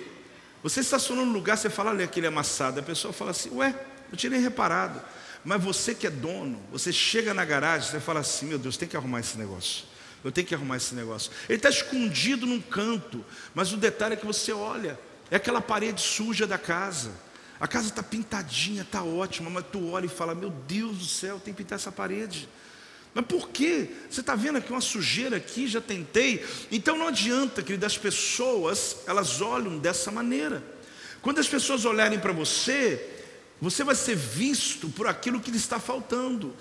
Você 0.63 0.79
estacionou 0.79 1.23
no 1.23 1.31
lugar, 1.31 1.55
você 1.55 1.69
fala, 1.69 1.91
olha 1.91 2.05
aquele 2.05 2.25
amassado, 2.25 2.79
a 2.79 2.81
pessoa 2.81 3.13
fala 3.13 3.29
assim, 3.29 3.51
ué, 3.51 3.75
tinha 4.15 4.31
nem 4.31 4.41
reparado. 4.41 4.99
Mas 5.45 5.63
você 5.63 5.93
que 5.93 6.07
é 6.07 6.09
dono, 6.09 6.59
você 6.71 6.91
chega 6.91 7.31
na 7.31 7.45
garagem, 7.45 7.91
você 7.91 7.99
fala 7.99 8.21
assim, 8.21 8.47
meu 8.47 8.57
Deus, 8.57 8.75
tem 8.75 8.89
que 8.89 8.97
arrumar 8.97 9.19
esse 9.19 9.37
negócio. 9.37 9.85
Eu 10.23 10.31
tenho 10.31 10.47
que 10.47 10.55
arrumar 10.55 10.77
esse 10.77 10.95
negócio. 10.95 11.31
Ele 11.47 11.57
está 11.57 11.69
escondido 11.69 12.47
num 12.47 12.59
canto, 12.59 13.23
mas 13.53 13.71
o 13.71 13.77
detalhe 13.77 14.15
é 14.15 14.17
que 14.17 14.25
você 14.25 14.51
olha, 14.51 14.99
é 15.29 15.35
aquela 15.35 15.61
parede 15.61 16.01
suja 16.01 16.47
da 16.47 16.57
casa. 16.57 17.11
A 17.59 17.67
casa 17.67 17.89
está 17.89 18.01
pintadinha, 18.01 18.81
está 18.81 19.03
ótima, 19.03 19.47
mas 19.47 19.65
tu 19.71 19.91
olha 19.91 20.07
e 20.07 20.09
fala, 20.09 20.33
meu 20.33 20.49
Deus 20.49 20.97
do 20.97 21.05
céu, 21.05 21.39
tem 21.39 21.53
que 21.53 21.61
pintar 21.61 21.75
essa 21.75 21.91
parede. 21.91 22.49
Mas 23.13 23.25
por 23.25 23.49
quê? 23.49 23.89
Você 24.09 24.21
está 24.21 24.35
vendo 24.35 24.57
aqui 24.57 24.71
uma 24.71 24.81
sujeira 24.81 25.37
aqui, 25.37 25.67
já 25.67 25.81
tentei. 25.81 26.45
Então 26.71 26.97
não 26.97 27.07
adianta, 27.07 27.63
querido, 27.63 27.85
as 27.85 27.97
pessoas, 27.97 28.97
elas 29.07 29.41
olham 29.41 29.77
dessa 29.77 30.11
maneira. 30.11 30.63
Quando 31.21 31.39
as 31.39 31.47
pessoas 31.47 31.85
olharem 31.85 32.19
para 32.19 32.31
você, 32.31 33.05
você 33.61 33.83
vai 33.83 33.95
ser 33.95 34.15
visto 34.15 34.89
por 34.89 35.07
aquilo 35.07 35.39
que 35.39 35.51
lhe 35.51 35.57
está 35.57 35.79
faltando. 35.79 36.53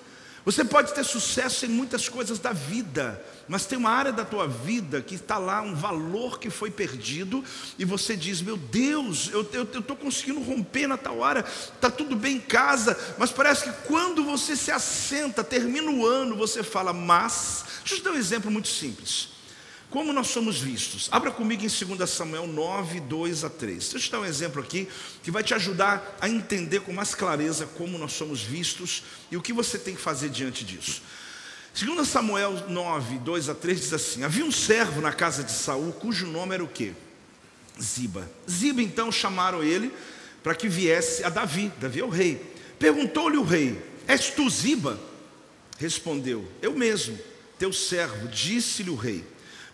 Você 0.48 0.64
pode 0.64 0.94
ter 0.94 1.04
sucesso 1.04 1.66
em 1.66 1.68
muitas 1.68 2.08
coisas 2.08 2.38
da 2.38 2.54
vida, 2.54 3.22
mas 3.46 3.66
tem 3.66 3.76
uma 3.76 3.90
área 3.90 4.10
da 4.10 4.24
tua 4.24 4.48
vida 4.48 5.02
que 5.02 5.16
está 5.16 5.36
lá, 5.36 5.60
um 5.60 5.74
valor 5.74 6.38
que 6.38 6.48
foi 6.48 6.70
perdido, 6.70 7.44
e 7.78 7.84
você 7.84 8.16
diz: 8.16 8.40
Meu 8.40 8.56
Deus, 8.56 9.28
eu 9.30 9.42
estou 9.42 9.94
conseguindo 9.94 10.40
romper 10.40 10.86
na 10.86 10.96
tal 10.96 11.22
área, 11.22 11.40
está 11.40 11.90
tudo 11.90 12.16
bem 12.16 12.36
em 12.36 12.40
casa, 12.40 12.98
mas 13.18 13.30
parece 13.30 13.64
que 13.64 13.86
quando 13.86 14.24
você 14.24 14.56
se 14.56 14.70
assenta, 14.70 15.44
termina 15.44 15.90
o 15.90 16.06
ano, 16.06 16.34
você 16.34 16.62
fala, 16.62 16.94
mas. 16.94 17.66
Deixa 17.80 17.96
eu 17.96 17.98
te 17.98 18.04
dar 18.04 18.12
um 18.12 18.16
exemplo 18.16 18.50
muito 18.50 18.68
simples. 18.68 19.28
Como 19.90 20.12
nós 20.12 20.26
somos 20.26 20.60
vistos? 20.60 21.08
Abra 21.10 21.30
comigo 21.30 21.64
em 21.64 21.96
2 21.96 22.10
Samuel 22.10 22.46
9, 22.46 23.00
2 23.00 23.44
a 23.44 23.48
3. 23.48 23.78
Deixa 23.78 23.96
eu 23.96 24.00
te 24.00 24.10
dar 24.10 24.20
um 24.20 24.24
exemplo 24.24 24.60
aqui 24.60 24.86
que 25.22 25.30
vai 25.30 25.42
te 25.42 25.54
ajudar 25.54 26.18
a 26.20 26.28
entender 26.28 26.80
com 26.80 26.92
mais 26.92 27.14
clareza 27.14 27.66
como 27.66 27.96
nós 27.96 28.12
somos 28.12 28.42
vistos 28.42 29.02
e 29.30 29.36
o 29.36 29.40
que 29.40 29.52
você 29.52 29.78
tem 29.78 29.94
que 29.94 30.00
fazer 30.00 30.28
diante 30.28 30.62
disso. 30.62 31.00
2 31.74 32.06
Samuel 32.06 32.68
9, 32.68 33.18
2 33.20 33.48
a 33.48 33.54
3 33.54 33.80
diz 33.80 33.92
assim: 33.94 34.24
Havia 34.24 34.44
um 34.44 34.52
servo 34.52 35.00
na 35.00 35.12
casa 35.12 35.42
de 35.42 35.52
Saul, 35.52 35.92
cujo 35.92 36.26
nome 36.26 36.54
era 36.54 36.64
o 36.64 36.68
quê? 36.68 36.92
Ziba. 37.80 38.30
Ziba 38.50 38.82
então 38.82 39.10
chamaram 39.10 39.62
ele 39.62 39.90
para 40.42 40.54
que 40.54 40.68
viesse 40.68 41.24
a 41.24 41.30
Davi. 41.30 41.72
Davi 41.80 42.00
é 42.00 42.04
o 42.04 42.10
rei. 42.10 42.42
Perguntou-lhe 42.78 43.38
o 43.38 43.42
rei: 43.42 43.82
És 44.06 44.28
tu 44.28 44.50
Ziba? 44.50 45.00
Respondeu: 45.78 46.46
Eu 46.60 46.74
mesmo, 46.74 47.18
teu 47.58 47.72
servo. 47.72 48.28
Disse-lhe 48.28 48.90
o 48.90 48.96
rei: 48.96 49.24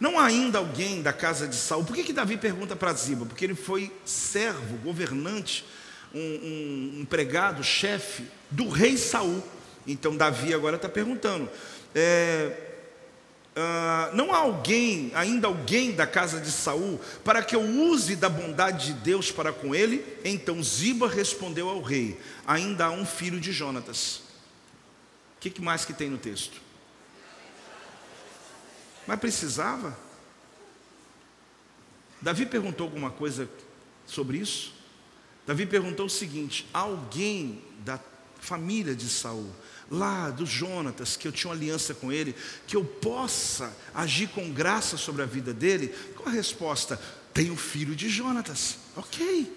não 0.01 0.19
há 0.19 0.27
ainda 0.27 0.59
alguém 0.59 1.03
da 1.03 1.13
casa 1.13 1.47
de 1.47 1.57
Saul. 1.57 1.85
Por 1.85 1.95
que, 1.95 2.05
que 2.05 2.13
Davi 2.13 2.37
pergunta 2.37 2.75
para 2.75 2.93
Ziba? 2.93 3.27
Porque 3.27 3.45
ele 3.45 3.55
foi 3.55 3.93
servo, 4.05 4.77
governante, 4.79 5.65
um, 6.13 6.19
um 6.19 7.01
empregado, 7.01 7.63
chefe 7.63 8.25
do 8.51 8.69
rei 8.69 8.97
Saul. 8.97 9.43
Então 9.87 10.17
Davi 10.17 10.53
agora 10.53 10.77
está 10.77 10.89
perguntando: 10.89 11.49
é, 11.95 12.57
uh, 13.57 14.17
não 14.17 14.33
há 14.33 14.39
alguém, 14.39 15.13
ainda 15.15 15.47
alguém 15.47 15.93
da 15.93 16.07
casa 16.07 16.41
de 16.41 16.51
Saul, 16.51 17.01
para 17.23 17.43
que 17.43 17.55
eu 17.55 17.63
use 17.63 18.17
da 18.17 18.29
bondade 18.29 18.87
de 18.87 18.93
Deus 18.95 19.31
para 19.31 19.53
com 19.53 19.75
ele? 19.75 20.05
Então 20.25 20.63
Ziba 20.63 21.09
respondeu 21.09 21.69
ao 21.69 21.83
rei: 21.83 22.19
ainda 22.47 22.87
há 22.87 22.91
um 22.91 23.07
filho 23.07 23.39
de 23.39 23.53
Jonatas. 23.53 24.23
O 25.37 25.41
que, 25.41 25.51
que 25.51 25.63
mais 25.63 25.85
que 25.85 25.93
tem 25.93 26.09
no 26.09 26.19
texto? 26.19 26.64
Mas 29.07 29.21
precisava? 29.21 29.97
Davi 32.21 32.47
perguntou 32.47 32.87
alguma 32.87 33.11
coisa 33.11 33.49
sobre 34.07 34.39
isso? 34.39 34.73
Davi 35.47 35.67
perguntou 35.67 36.07
o 36.07 36.11
seguinte: 36.11 36.67
alguém 36.73 37.63
da 37.81 38.01
família 38.41 38.95
de 38.95 39.09
Saul, 39.09 39.51
lá 39.91 40.31
do 40.31 40.47
Jonatas, 40.47 41.17
que 41.17 41.29
eu 41.29 41.33
tinha 41.33 41.51
uma 41.51 41.57
aliança 41.57 41.95
com 41.95 42.13
ele, 42.13 42.35
que 42.67 42.77
eu 42.77 42.85
possa 42.85 43.75
agir 43.95 44.29
com 44.29 44.51
graça 44.51 44.97
sobre 44.97 45.23
a 45.23 45.27
vida 45.27 45.53
dele? 45.53 45.89
Qual 46.17 46.29
a 46.29 46.33
resposta? 46.33 47.01
Tem 47.33 47.51
o 47.51 47.57
filho 47.57 47.95
de 47.97 48.09
Jonatas. 48.09 48.79
Ok. 48.97 49.53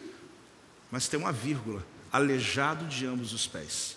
Mas 0.91 1.07
tem 1.07 1.19
uma 1.19 1.31
vírgula: 1.31 1.85
aleijado 2.11 2.85
de 2.85 3.05
ambos 3.05 3.33
os 3.33 3.47
pés. 3.47 3.95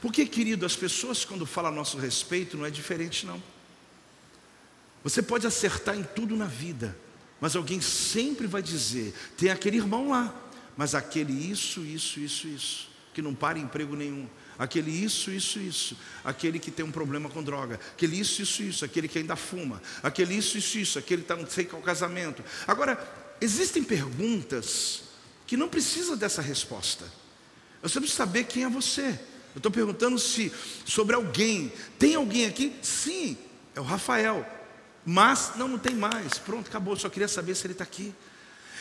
Porque, 0.00 0.26
querido, 0.26 0.64
as 0.66 0.76
pessoas 0.76 1.24
quando 1.24 1.46
falam 1.46 1.72
a 1.72 1.74
nosso 1.74 1.98
respeito 1.98 2.56
não 2.56 2.66
é 2.66 2.70
diferente, 2.70 3.26
não. 3.26 3.42
Você 5.04 5.20
pode 5.20 5.46
acertar 5.46 5.94
em 5.94 6.02
tudo 6.02 6.34
na 6.34 6.46
vida, 6.46 6.96
mas 7.38 7.54
alguém 7.54 7.80
sempre 7.82 8.46
vai 8.46 8.62
dizer: 8.62 9.14
tem 9.36 9.50
aquele 9.50 9.76
irmão 9.76 10.08
lá, 10.08 10.34
mas 10.76 10.94
aquele 10.94 11.32
isso, 11.32 11.84
isso, 11.84 12.18
isso, 12.18 12.48
isso, 12.48 12.88
que 13.12 13.20
não 13.20 13.34
para 13.34 13.58
emprego 13.58 13.94
nenhum. 13.94 14.26
Aquele 14.58 14.90
isso, 14.90 15.30
isso, 15.30 15.58
isso, 15.58 15.96
aquele 16.24 16.58
que 16.58 16.70
tem 16.70 16.84
um 16.84 16.90
problema 16.90 17.28
com 17.28 17.42
droga, 17.42 17.78
aquele 17.92 18.18
isso, 18.18 18.40
isso, 18.40 18.62
isso, 18.62 18.84
aquele 18.84 19.08
que 19.08 19.18
ainda 19.18 19.36
fuma, 19.36 19.82
aquele 20.02 20.34
isso, 20.34 20.56
isso, 20.56 20.78
isso, 20.78 20.98
aquele 20.98 21.22
que 21.22 21.32
está 21.32 21.36
não 21.36 21.48
sei 21.48 21.64
qual 21.64 21.82
casamento. 21.82 22.42
Agora, 22.66 22.96
existem 23.40 23.82
perguntas 23.82 25.02
que 25.46 25.56
não 25.56 25.68
precisam 25.68 26.16
dessa 26.16 26.40
resposta. 26.40 27.04
Eu 27.82 27.88
só 27.88 28.00
preciso 28.00 28.16
saber 28.16 28.44
quem 28.44 28.64
é 28.64 28.68
você. 28.70 29.18
Eu 29.54 29.58
estou 29.58 29.70
perguntando 29.70 30.18
se 30.18 30.50
sobre 30.86 31.14
alguém. 31.14 31.70
Tem 31.98 32.14
alguém 32.14 32.46
aqui? 32.46 32.74
Sim, 32.80 33.36
é 33.74 33.80
o 33.80 33.84
Rafael. 33.84 34.53
Mas, 35.04 35.52
não, 35.56 35.68
não 35.68 35.78
tem 35.78 35.94
mais. 35.94 36.38
Pronto, 36.38 36.68
acabou. 36.68 36.96
Só 36.96 37.08
queria 37.08 37.28
saber 37.28 37.54
se 37.54 37.66
ele 37.66 37.74
está 37.74 37.84
aqui. 37.84 38.14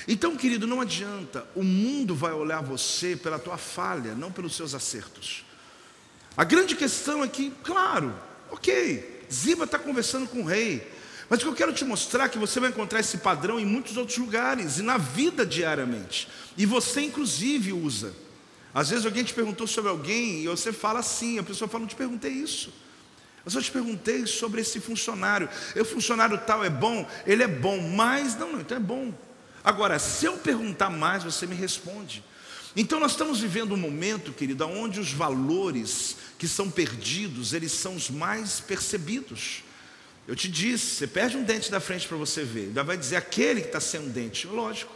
Então, 0.07 0.35
querido, 0.35 0.67
não 0.67 0.81
adianta. 0.81 1.45
O 1.55 1.63
mundo 1.63 2.15
vai 2.15 2.33
olhar 2.33 2.61
você 2.61 3.15
pela 3.15 3.39
tua 3.39 3.57
falha, 3.57 4.13
não 4.13 4.31
pelos 4.31 4.55
seus 4.55 4.73
acertos. 4.73 5.45
A 6.35 6.43
grande 6.43 6.75
questão 6.75 7.23
é 7.23 7.27
que, 7.27 7.51
claro, 7.63 8.13
ok, 8.49 9.25
Ziba 9.31 9.65
está 9.65 9.77
conversando 9.77 10.27
com 10.27 10.41
o 10.41 10.45
rei. 10.45 10.91
Mas 11.29 11.39
o 11.39 11.43
que 11.43 11.47
eu 11.47 11.55
quero 11.55 11.73
te 11.73 11.85
mostrar 11.85 12.25
é 12.25 12.29
que 12.29 12.37
você 12.37 12.59
vai 12.59 12.69
encontrar 12.69 12.99
esse 12.99 13.17
padrão 13.17 13.59
em 13.59 13.65
muitos 13.65 13.97
outros 13.97 14.17
lugares 14.17 14.77
e 14.77 14.81
na 14.81 14.97
vida 14.97 15.45
diariamente. 15.45 16.27
E 16.57 16.65
você, 16.65 17.01
inclusive, 17.01 17.71
usa. 17.71 18.13
Às 18.73 18.89
vezes 18.89 19.05
alguém 19.05 19.23
te 19.23 19.33
perguntou 19.33 19.67
sobre 19.67 19.89
alguém 19.89 20.43
e 20.43 20.47
você 20.47 20.73
fala 20.73 20.99
assim, 20.99 21.37
a 21.37 21.43
pessoa 21.43 21.67
fala, 21.67 21.81
não 21.81 21.87
te 21.87 21.95
perguntei 21.95 22.31
isso. 22.31 22.73
Eu 23.45 23.51
só 23.51 23.61
te 23.61 23.71
perguntei 23.71 24.25
sobre 24.25 24.61
esse 24.61 24.79
funcionário. 24.79 25.49
O 25.75 25.85
funcionário 25.85 26.37
tal 26.39 26.63
é 26.63 26.69
bom? 26.69 27.07
Ele 27.25 27.43
é 27.43 27.47
bom, 27.47 27.79
mas 27.81 28.35
não, 28.35 28.53
não, 28.53 28.61
então 28.61 28.77
é 28.77 28.79
bom. 28.79 29.13
Agora, 29.63 29.99
se 29.99 30.25
eu 30.25 30.37
perguntar 30.37 30.89
mais, 30.89 31.23
você 31.23 31.45
me 31.45 31.55
responde. 31.55 32.23
Então 32.75 32.99
nós 32.99 33.11
estamos 33.11 33.39
vivendo 33.39 33.73
um 33.73 33.77
momento, 33.77 34.33
querido, 34.33 34.65
onde 34.65 34.99
os 34.99 35.11
valores 35.11 36.17
que 36.39 36.47
são 36.47 36.69
perdidos, 36.69 37.53
eles 37.53 37.71
são 37.71 37.95
os 37.95 38.09
mais 38.09 38.59
percebidos. 38.59 39.63
Eu 40.27 40.35
te 40.35 40.47
disse, 40.47 40.95
você 40.95 41.07
perde 41.07 41.37
um 41.37 41.43
dente 41.43 41.69
da 41.69 41.79
frente 41.79 42.07
para 42.07 42.17
você 42.17 42.43
ver, 42.43 42.67
ainda 42.67 42.83
vai 42.83 42.97
dizer 42.97 43.17
aquele 43.17 43.61
que 43.61 43.67
está 43.67 43.79
sem 43.79 43.99
um 43.99 44.09
dente, 44.09 44.47
lógico. 44.47 44.91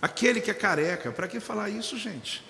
Aquele 0.00 0.40
que 0.40 0.50
é 0.50 0.54
careca, 0.54 1.10
para 1.10 1.26
que 1.26 1.40
falar 1.40 1.70
isso, 1.70 1.98
gente? 1.98 2.44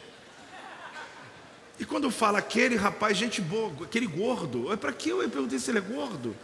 E 1.79 1.85
quando 1.85 2.11
fala 2.11 2.39
aquele 2.39 2.77
rapaz, 2.77 3.17
gente 3.17 3.41
boa, 3.41 3.85
aquele 3.85 4.07
gordo, 4.07 4.73
é 4.73 4.77
para 4.77 4.93
que 4.93 5.11
eu 5.11 5.19
perguntei 5.29 5.59
se 5.59 5.71
ele 5.71 5.79
é 5.79 5.83
gordo? 5.83 6.35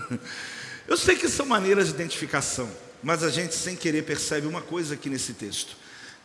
eu 0.86 0.96
sei 0.96 1.16
que 1.16 1.28
são 1.28 1.46
maneiras 1.46 1.86
de 1.88 1.94
identificação, 1.94 2.70
mas 3.02 3.22
a 3.22 3.30
gente 3.30 3.54
sem 3.54 3.74
querer 3.74 4.02
percebe 4.02 4.46
uma 4.46 4.60
coisa 4.60 4.94
aqui 4.94 5.08
nesse 5.08 5.32
texto, 5.32 5.76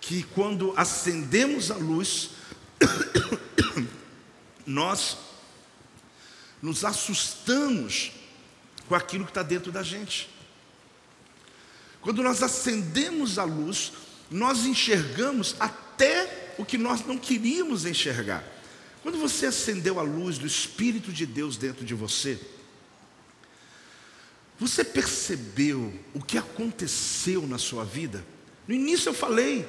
que 0.01 0.23
quando 0.23 0.73
acendemos 0.75 1.71
a 1.71 1.75
luz, 1.75 2.31
nós 4.65 5.17
nos 6.61 6.83
assustamos 6.83 8.11
com 8.89 8.95
aquilo 8.95 9.23
que 9.23 9.31
está 9.31 9.43
dentro 9.43 9.71
da 9.71 9.83
gente. 9.83 10.29
Quando 12.01 12.21
nós 12.21 12.43
acendemos 12.43 13.39
a 13.39 13.43
luz, 13.43 13.93
nós 14.29 14.65
enxergamos 14.65 15.55
até 15.59 16.40
o 16.57 16.65
que 16.65 16.77
nós 16.77 17.05
não 17.05 17.17
queríamos 17.17 17.85
enxergar. 17.85 18.43
Quando 19.03 19.17
você 19.17 19.47
acendeu 19.47 19.99
a 19.99 20.03
luz 20.03 20.37
do 20.37 20.45
Espírito 20.45 21.11
de 21.11 21.25
Deus 21.25 21.57
dentro 21.57 21.83
de 21.83 21.93
você, 21.93 22.39
você 24.59 24.83
percebeu 24.83 25.93
o 26.13 26.21
que 26.21 26.37
aconteceu 26.37 27.47
na 27.47 27.57
sua 27.57 27.83
vida? 27.83 28.23
No 28.67 28.75
início 28.75 29.09
eu 29.09 29.13
falei, 29.13 29.67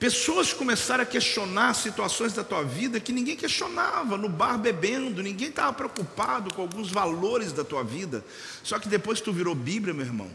Pessoas 0.00 0.50
começaram 0.54 1.02
a 1.02 1.06
questionar 1.06 1.74
situações 1.74 2.32
da 2.32 2.42
tua 2.42 2.62
vida 2.62 2.98
que 2.98 3.12
ninguém 3.12 3.36
questionava, 3.36 4.16
no 4.16 4.30
bar 4.30 4.56
bebendo, 4.56 5.22
ninguém 5.22 5.50
estava 5.50 5.74
preocupado 5.74 6.54
com 6.54 6.62
alguns 6.62 6.90
valores 6.90 7.52
da 7.52 7.62
tua 7.62 7.84
vida. 7.84 8.24
Só 8.64 8.78
que 8.78 8.88
depois 8.88 9.20
tu 9.20 9.30
virou 9.30 9.54
Bíblia, 9.54 9.92
meu 9.92 10.06
irmão, 10.06 10.30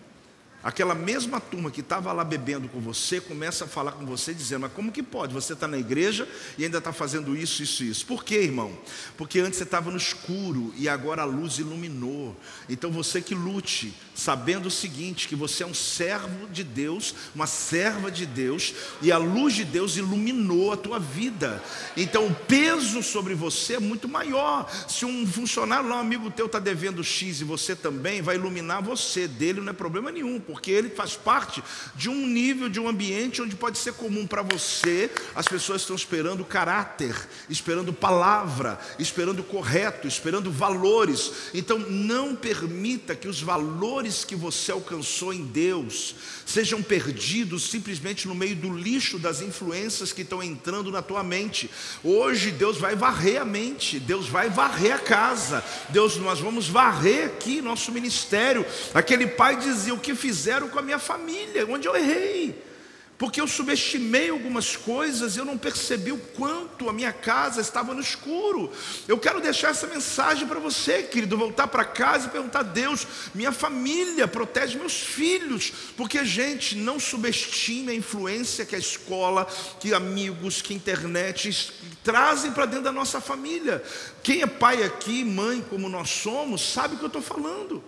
Aquela 0.65 0.95
mesma 0.95 1.39
turma 1.39 1.69
que 1.69 1.81
estava 1.81 2.11
lá 2.11 2.23
bebendo 2.23 2.67
com 2.67 2.79
você 2.79 3.21
começa 3.21 3.65
a 3.65 3.67
falar 3.67 3.91
com 3.91 4.03
você 4.03 4.33
dizendo: 4.33 4.61
Mas 4.61 4.73
como 4.73 4.91
que 4.91 5.03
pode? 5.03 5.31
Você 5.31 5.53
está 5.53 5.67
na 5.67 5.77
igreja 5.77 6.27
e 6.57 6.65
ainda 6.65 6.79
está 6.79 6.91
fazendo 6.91 7.37
isso, 7.37 7.61
isso, 7.61 7.83
isso. 7.83 8.03
Por 8.07 8.23
quê, 8.23 8.37
irmão? 8.37 8.75
Porque 9.15 9.39
antes 9.39 9.59
você 9.59 9.63
estava 9.63 9.91
no 9.91 9.97
escuro 9.97 10.73
e 10.75 10.89
agora 10.89 11.21
a 11.21 11.25
luz 11.25 11.59
iluminou. 11.59 12.35
Então 12.67 12.91
você 12.91 13.21
que 13.21 13.35
lute, 13.35 13.93
sabendo 14.15 14.67
o 14.67 14.71
seguinte: 14.71 15.27
que 15.27 15.35
você 15.35 15.63
é 15.63 15.67
um 15.67 15.73
servo 15.73 16.47
de 16.47 16.63
Deus, 16.63 17.13
uma 17.35 17.45
serva 17.45 18.09
de 18.09 18.25
Deus, 18.25 18.73
e 19.01 19.11
a 19.11 19.17
luz 19.17 19.53
de 19.53 19.65
Deus 19.65 19.97
iluminou 19.97 20.71
a 20.71 20.77
tua 20.77 20.99
vida. 20.99 21.61
Então 21.95 22.27
o 22.27 22.33
peso 22.33 23.03
sobre 23.03 23.35
você 23.35 23.75
é 23.75 23.79
muito 23.79 24.07
maior. 24.07 24.67
Se 24.87 25.05
um 25.05 25.27
funcionário 25.27 25.89
lá, 25.89 25.97
um 25.97 25.99
amigo 25.99 26.31
teu, 26.31 26.45
está 26.45 26.59
devendo 26.59 27.03
X 27.03 27.41
e 27.41 27.43
você 27.43 27.75
também, 27.75 28.21
vai 28.21 28.35
iluminar 28.35 28.81
você, 28.81 29.27
dele 29.27 29.61
não 29.61 29.69
é 29.69 29.73
problema 29.73 30.11
nenhum 30.11 30.39
porque 30.39 30.71
ele 30.71 30.89
faz 30.89 31.15
parte 31.15 31.63
de 31.95 32.09
um 32.09 32.25
nível, 32.27 32.69
de 32.69 32.79
um 32.79 32.87
ambiente 32.87 33.41
onde 33.41 33.55
pode 33.55 33.77
ser 33.77 33.93
comum 33.93 34.25
para 34.25 34.41
você. 34.41 35.11
As 35.35 35.47
pessoas 35.47 35.81
estão 35.81 35.95
esperando 35.95 36.45
caráter, 36.45 37.15
esperando 37.49 37.91
palavra, 37.91 38.79
esperando 38.97 39.43
correto, 39.43 40.07
esperando 40.07 40.51
valores. 40.51 41.31
Então, 41.53 41.79
não 41.79 42.35
permita 42.35 43.15
que 43.15 43.27
os 43.27 43.41
valores 43.41 44.04
que 44.23 44.35
você 44.35 44.71
alcançou 44.71 45.33
em 45.33 45.43
Deus 45.43 46.15
sejam 46.45 46.81
perdidos 46.81 47.69
simplesmente 47.69 48.27
no 48.27 48.35
meio 48.35 48.55
do 48.55 48.71
lixo 48.71 49.17
das 49.17 49.41
influências 49.41 50.13
que 50.13 50.21
estão 50.21 50.43
entrando 50.43 50.91
na 50.91 51.01
tua 51.01 51.23
mente. 51.23 51.69
Hoje, 52.03 52.51
Deus 52.51 52.77
vai 52.77 52.95
varrer 52.95 53.41
a 53.41 53.45
mente, 53.45 53.99
Deus 53.99 54.27
vai 54.27 54.49
varrer 54.49 54.93
a 54.93 54.99
casa. 54.99 55.63
Deus, 55.89 56.17
nós 56.17 56.39
vamos 56.39 56.67
varrer 56.67 57.25
aqui 57.25 57.61
nosso 57.61 57.91
ministério. 57.91 58.65
Aquele 58.93 59.27
pai 59.27 59.57
dizia: 59.57 59.93
O 59.93 59.99
que 59.99 60.13
fizer 60.13 60.35
fizeram 60.35 60.69
com 60.69 60.77
a 60.77 60.81
minha 60.81 60.99
família, 60.99 61.65
onde 61.67 61.87
eu 61.87 61.95
errei. 61.95 62.64
Porque 63.17 63.39
eu 63.39 63.47
subestimei 63.47 64.29
algumas 64.29 64.75
coisas, 64.75 65.37
eu 65.37 65.45
não 65.45 65.57
percebi 65.57 66.11
o 66.11 66.17
quanto 66.17 66.89
a 66.89 66.93
minha 66.93 67.13
casa 67.13 67.61
estava 67.61 67.93
no 67.93 68.01
escuro. 68.01 68.69
Eu 69.07 69.17
quero 69.17 69.39
deixar 69.39 69.69
essa 69.69 69.87
mensagem 69.87 70.45
para 70.45 70.59
você, 70.59 71.03
querido, 71.03 71.37
voltar 71.37 71.67
para 71.67 71.85
casa 71.85 72.27
e 72.27 72.29
perguntar 72.29 72.59
a 72.59 72.63
Deus, 72.63 73.07
minha 73.33 73.53
família, 73.53 74.27
protege 74.27 74.77
meus 74.77 74.99
filhos, 74.99 75.71
porque 75.95 76.25
gente, 76.25 76.75
não 76.75 76.99
subestime 76.99 77.93
a 77.93 77.95
influência 77.95 78.65
que 78.65 78.75
a 78.75 78.79
escola, 78.79 79.47
que 79.79 79.93
amigos, 79.93 80.61
que 80.61 80.73
internet 80.73 81.73
trazem 82.03 82.51
para 82.51 82.65
dentro 82.65 82.83
da 82.83 82.91
nossa 82.91 83.21
família. 83.21 83.81
Quem 84.21 84.41
é 84.41 84.47
pai 84.47 84.83
aqui, 84.83 85.23
mãe, 85.23 85.63
como 85.69 85.87
nós 85.87 86.09
somos, 86.09 86.61
sabe 86.61 86.95
o 86.95 86.97
que 86.97 87.03
eu 87.05 87.07
estou 87.07 87.21
falando. 87.21 87.81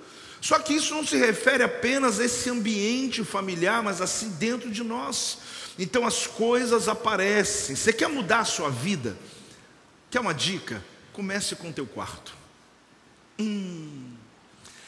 Só 0.47 0.57
que 0.59 0.75
isso 0.75 0.95
não 0.95 1.05
se 1.05 1.17
refere 1.17 1.61
apenas 1.61 2.21
a 2.21 2.23
esse 2.23 2.49
ambiente 2.49 3.21
familiar, 3.21 3.83
mas 3.83 3.99
assim 3.99 4.29
dentro 4.29 4.71
de 4.71 4.81
nós. 4.81 5.39
Então 5.77 6.07
as 6.07 6.25
coisas 6.25 6.87
aparecem. 6.87 7.75
Você 7.75 7.91
quer 7.91 8.07
mudar 8.07 8.39
a 8.39 8.45
sua 8.45 8.69
vida? 8.69 9.17
Quer 10.09 10.21
uma 10.21 10.33
dica? 10.33 10.81
Comece 11.11 11.53
com 11.57 11.67
o 11.67 11.73
teu 11.73 11.85
quarto. 11.85 12.33
Hum. 13.37 14.13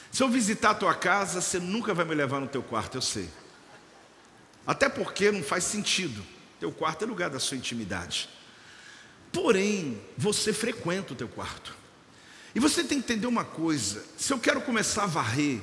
Se 0.09 0.23
eu 0.23 0.29
visitar 0.29 0.69
a 0.69 0.75
tua 0.75 0.93
casa, 0.93 1.41
você 1.41 1.59
nunca 1.59 1.93
vai 1.93 2.05
me 2.05 2.15
levar 2.15 2.39
no 2.39 2.47
teu 2.47 2.63
quarto, 2.63 2.95
eu 2.95 3.01
sei. 3.01 3.29
Até 4.65 4.87
porque 4.87 5.29
não 5.29 5.43
faz 5.43 5.65
sentido. 5.65 6.25
Teu 6.57 6.71
quarto 6.71 7.03
é 7.03 7.05
lugar 7.05 7.29
da 7.29 7.37
sua 7.37 7.57
intimidade. 7.57 8.29
Porém, 9.29 10.01
você 10.17 10.53
frequenta 10.53 11.11
o 11.11 11.17
teu 11.17 11.27
quarto. 11.27 11.78
E 12.53 12.59
você 12.59 12.83
tem 12.83 13.01
que 13.01 13.11
entender 13.11 13.27
uma 13.27 13.43
coisa: 13.43 14.03
se 14.17 14.33
eu 14.33 14.39
quero 14.39 14.61
começar 14.61 15.03
a 15.03 15.07
varrer, 15.07 15.59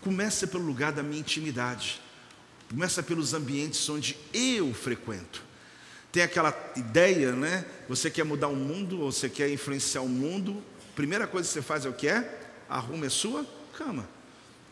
começa 0.00 0.46
pelo 0.46 0.64
lugar 0.64 0.92
da 0.92 1.02
minha 1.02 1.20
intimidade, 1.20 2.00
começa 2.70 3.02
pelos 3.02 3.34
ambientes 3.34 3.88
onde 3.88 4.16
eu 4.32 4.72
frequento. 4.72 5.42
Tem 6.10 6.22
aquela 6.22 6.54
ideia, 6.76 7.32
né? 7.32 7.64
Você 7.88 8.10
quer 8.10 8.24
mudar 8.24 8.48
o 8.48 8.56
mundo, 8.56 9.00
ou 9.00 9.12
você 9.12 9.28
quer 9.28 9.50
influenciar 9.50 10.00
o 10.00 10.08
mundo, 10.08 10.62
primeira 10.96 11.26
coisa 11.26 11.46
que 11.46 11.52
você 11.52 11.62
faz 11.62 11.84
é 11.84 11.88
o 11.88 11.92
que 11.92 12.08
é? 12.08 12.40
Arrume 12.68 13.06
a 13.06 13.10
sua 13.10 13.44
cama. 13.76 14.08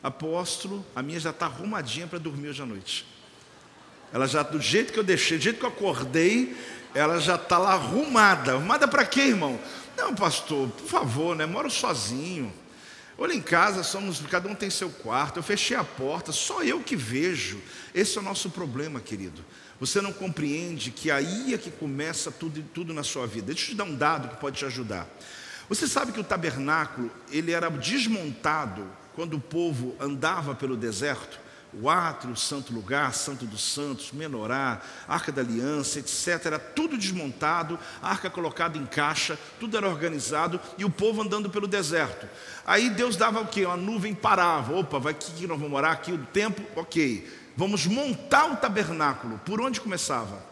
Apóstolo, 0.03 0.85
a 0.95 1.03
minha 1.03 1.19
já 1.19 1.31
está 1.31 1.47
arrumadinha 1.47 2.07
para 2.07 2.19
dormir 2.19 2.49
hoje 2.49 2.62
à 2.62 2.67
noite. 2.67 3.07
Ela 4.12 4.27
já, 4.27 4.43
do 4.43 4.61
jeito 4.61 4.93
que 4.93 4.99
eu 4.99 5.05
deixei, 5.05 5.37
do 5.37 5.43
jeito 5.43 5.59
que 5.59 5.64
eu 5.64 5.69
acordei, 5.69 6.57
ela 6.95 7.19
já 7.19 7.35
está 7.35 7.59
lá 7.59 7.73
arrumada. 7.73 8.53
Arrumada 8.53 8.89
para 8.89 9.05
quê, 9.05 9.23
irmão? 9.23 9.59
Não, 9.97 10.15
pastor, 10.15 10.69
por 10.69 10.87
favor, 10.87 11.35
né? 11.35 11.47
Moro 11.47 11.71
sozinho. 11.71 12.53
Olha 13.19 13.33
em 13.33 13.41
casa, 13.41 13.83
somos, 13.83 14.21
cada 14.21 14.47
um 14.49 14.55
tem 14.55 14.69
seu 14.69 14.91
quarto. 14.91 15.39
Eu 15.39 15.43
fechei 15.43 15.77
a 15.77 15.83
porta, 15.83 16.33
só 16.33 16.63
eu 16.63 16.81
que 16.83 16.95
vejo. 16.95 17.59
Esse 17.95 18.19
é 18.19 18.21
o 18.21 18.25
nosso 18.25 18.51
problema, 18.51 19.01
querido. 19.01 19.43
Você 19.81 20.03
não 20.03 20.13
compreende 20.13 20.91
que 20.91 21.11
aí 21.11 21.55
é 21.55 21.59
que 21.59 21.71
começa 21.71 22.31
tudo, 22.31 22.63
tudo 22.75 22.93
na 22.93 23.03
sua 23.03 23.27
vida. 23.27 23.47
Deixa 23.47 23.65
eu 23.65 23.69
te 23.69 23.75
dar 23.75 23.85
um 23.85 23.97
dado 23.97 24.29
que 24.29 24.37
pode 24.37 24.59
te 24.59 24.65
ajudar. 24.67 25.09
Você 25.69 25.89
sabe 25.89 26.13
que 26.13 26.21
o 26.21 26.25
tabernáculo 26.25 27.11
ele 27.31 27.53
era 27.53 27.71
desmontado 27.71 28.87
quando 29.15 29.35
o 29.35 29.41
povo 29.41 29.97
andava 29.99 30.55
pelo 30.55 30.77
deserto? 30.77 31.46
O 31.73 31.91
átrio, 31.91 32.33
o 32.33 32.37
santo 32.37 32.73
lugar, 32.73 33.12
santo 33.12 33.45
dos 33.45 33.62
santos, 33.62 34.12
menorá, 34.12 34.81
arca 35.07 35.31
da 35.31 35.43
aliança, 35.43 35.99
etc. 35.99 36.47
Era 36.47 36.59
tudo 36.59 36.97
desmontado, 36.97 37.79
arca 38.01 38.31
colocada 38.31 38.79
em 38.79 38.87
caixa, 38.87 39.39
tudo 39.61 39.77
era 39.77 39.89
organizado 39.89 40.61
e 40.79 40.85
o 40.85 40.91
povo 40.91 41.23
andando 41.23 41.51
pelo 41.51 41.67
deserto. 41.67 42.27
Aí 42.64 42.91
Deus 42.91 43.17
dava 43.17 43.41
o 43.41 43.47
quê? 43.47 43.67
Uma 43.67 43.77
nuvem 43.77 44.14
parava. 44.14 44.75
Opa, 44.75 44.99
vai 44.99 45.12
aqui 45.12 45.33
que 45.33 45.47
nós 45.47 45.59
vamos 45.59 45.71
morar 45.71 45.93
aqui 45.93 46.12
o 46.12 46.19
tempo, 46.19 46.62
ok. 46.79 47.29
Vamos 47.57 47.87
montar 47.87 48.51
o 48.51 48.57
tabernáculo. 48.57 49.39
Por 49.45 49.61
onde 49.61 49.81
começava? 49.81 50.45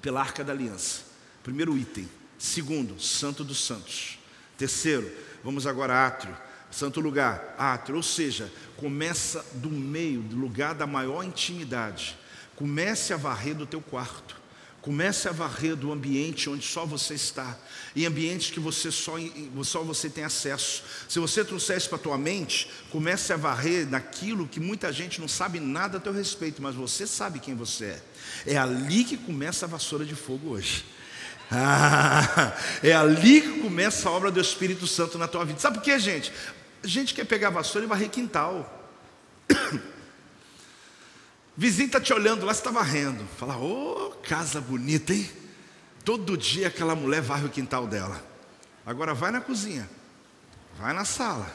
Pela 0.00 0.20
arca 0.20 0.42
da 0.42 0.52
aliança. 0.52 1.02
Primeiro 1.42 1.76
item. 1.76 2.08
Segundo, 2.38 3.00
santo 3.00 3.42
dos 3.42 3.64
santos. 3.64 4.18
Terceiro, 4.56 5.10
vamos 5.42 5.66
agora 5.66 6.06
átrio 6.06 6.45
santo 6.70 7.00
lugar, 7.00 7.54
átrio, 7.58 7.96
ou 7.96 8.02
seja, 8.02 8.52
começa 8.76 9.44
do 9.54 9.70
meio, 9.70 10.20
do 10.22 10.36
lugar 10.36 10.74
da 10.74 10.86
maior 10.86 11.22
intimidade. 11.22 12.16
Comece 12.54 13.12
a 13.12 13.16
varrer 13.16 13.54
do 13.54 13.66
teu 13.66 13.80
quarto. 13.80 14.36
Comece 14.86 15.28
a 15.28 15.32
varrer 15.32 15.74
do 15.74 15.90
ambiente 15.90 16.48
onde 16.48 16.64
só 16.64 16.86
você 16.86 17.14
está, 17.14 17.58
em 17.96 18.06
ambientes 18.06 18.52
que 18.52 18.60
você 18.60 18.92
só, 18.92 19.14
só 19.64 19.82
você 19.82 20.08
tem 20.08 20.22
acesso. 20.22 20.84
Se 21.08 21.18
você 21.18 21.44
trouxer 21.44 21.76
isso 21.76 21.88
para 21.88 21.98
a 21.98 22.00
tua 22.00 22.16
mente, 22.16 22.70
comece 22.92 23.32
a 23.32 23.36
varrer 23.36 23.90
naquilo 23.90 24.46
que 24.46 24.60
muita 24.60 24.92
gente 24.92 25.20
não 25.20 25.26
sabe 25.26 25.58
nada 25.58 25.98
a 25.98 26.00
teu 26.00 26.12
respeito, 26.12 26.62
mas 26.62 26.76
você 26.76 27.04
sabe 27.04 27.40
quem 27.40 27.56
você 27.56 27.86
é. 27.86 28.02
É 28.52 28.56
ali 28.56 29.02
que 29.02 29.16
começa 29.16 29.66
a 29.66 29.68
vassoura 29.68 30.04
de 30.04 30.14
fogo 30.14 30.50
hoje. 30.50 30.84
Ah, 31.48 32.56
é 32.82 32.92
ali 32.92 33.40
que 33.40 33.60
começa 33.60 34.08
a 34.08 34.12
obra 34.12 34.32
do 34.32 34.40
Espírito 34.40 34.84
Santo 34.84 35.16
na 35.16 35.28
tua 35.28 35.44
vida. 35.44 35.60
Sabe 35.60 35.76
por 35.78 35.84
quê, 35.84 35.96
gente? 35.96 36.32
Gente 36.86 37.14
quer 37.14 37.24
pegar 37.24 37.50
vassoura 37.50 37.84
e 37.84 37.88
varrer 37.88 38.08
quintal. 38.08 38.72
Vizinho 41.56 41.86
está 41.86 42.00
te 42.00 42.12
olhando 42.12 42.46
lá, 42.46 42.54
você 42.54 42.60
está 42.60 42.70
varrendo. 42.70 43.26
Fala, 43.36 43.56
ô, 43.56 44.06
oh, 44.06 44.10
casa 44.22 44.60
bonita, 44.60 45.12
hein? 45.12 45.28
Todo 46.04 46.36
dia 46.36 46.68
aquela 46.68 46.94
mulher 46.94 47.20
varre 47.20 47.46
o 47.46 47.50
quintal 47.50 47.88
dela. 47.88 48.24
Agora 48.84 49.12
vai 49.12 49.32
na 49.32 49.40
cozinha, 49.40 49.90
vai 50.78 50.92
na 50.92 51.04
sala, 51.04 51.52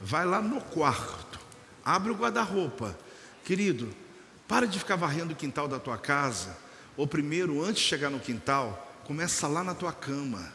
vai 0.00 0.24
lá 0.24 0.40
no 0.40 0.62
quarto, 0.62 1.38
abre 1.84 2.10
o 2.10 2.14
guarda-roupa. 2.14 2.98
Querido, 3.44 3.94
para 4.48 4.66
de 4.66 4.78
ficar 4.78 4.96
varrendo 4.96 5.34
o 5.34 5.36
quintal 5.36 5.68
da 5.68 5.78
tua 5.78 5.98
casa. 5.98 6.56
Ou 6.96 7.06
primeiro, 7.06 7.62
antes 7.62 7.82
de 7.82 7.88
chegar 7.88 8.08
no 8.08 8.18
quintal, 8.18 8.98
começa 9.04 9.46
lá 9.46 9.62
na 9.62 9.74
tua 9.74 9.92
cama. 9.92 10.50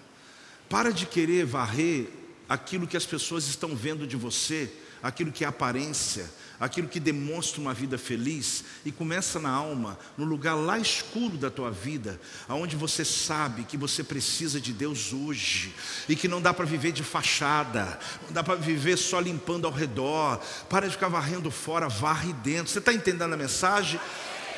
Para 0.67 0.91
de 0.91 1.05
querer 1.05 1.45
varrer 1.45 2.18
aquilo 2.49 2.87
que 2.87 2.97
as 2.97 3.05
pessoas 3.05 3.47
estão 3.47 3.75
vendo 3.75 4.05
de 4.05 4.17
você, 4.17 4.69
aquilo 5.01 5.31
que 5.31 5.45
é 5.45 5.47
aparência 5.47 6.29
aquilo 6.59 6.87
que 6.87 6.99
demonstra 6.99 7.61
uma 7.61 7.73
vida 7.73 7.97
feliz, 7.97 8.65
e 8.83 8.91
começa 8.91 9.39
na 9.39 9.49
alma, 9.49 9.97
no 10.17 10.25
lugar 10.25 10.55
lá 10.55 10.77
escuro 10.77 11.37
da 11.37 11.49
tua 11.49 11.71
vida, 11.71 12.19
aonde 12.47 12.75
você 12.75 13.05
sabe 13.05 13.63
que 13.63 13.77
você 13.77 14.03
precisa 14.03 14.59
de 14.59 14.73
Deus 14.73 15.13
hoje, 15.13 15.73
e 16.07 16.15
que 16.15 16.27
não 16.27 16.41
dá 16.41 16.53
para 16.53 16.65
viver 16.65 16.91
de 16.91 17.03
fachada, 17.03 17.97
não 18.25 18.33
dá 18.33 18.43
para 18.43 18.55
viver 18.55 18.97
só 18.97 19.19
limpando 19.19 19.65
ao 19.65 19.73
redor, 19.73 20.37
para 20.69 20.87
de 20.87 20.93
ficar 20.93 21.07
varrendo 21.07 21.49
fora, 21.49 21.87
varre 21.87 22.33
dentro. 22.33 22.71
Você 22.71 22.79
está 22.79 22.93
entendendo 22.93 23.33
a 23.33 23.37
mensagem? 23.37 23.99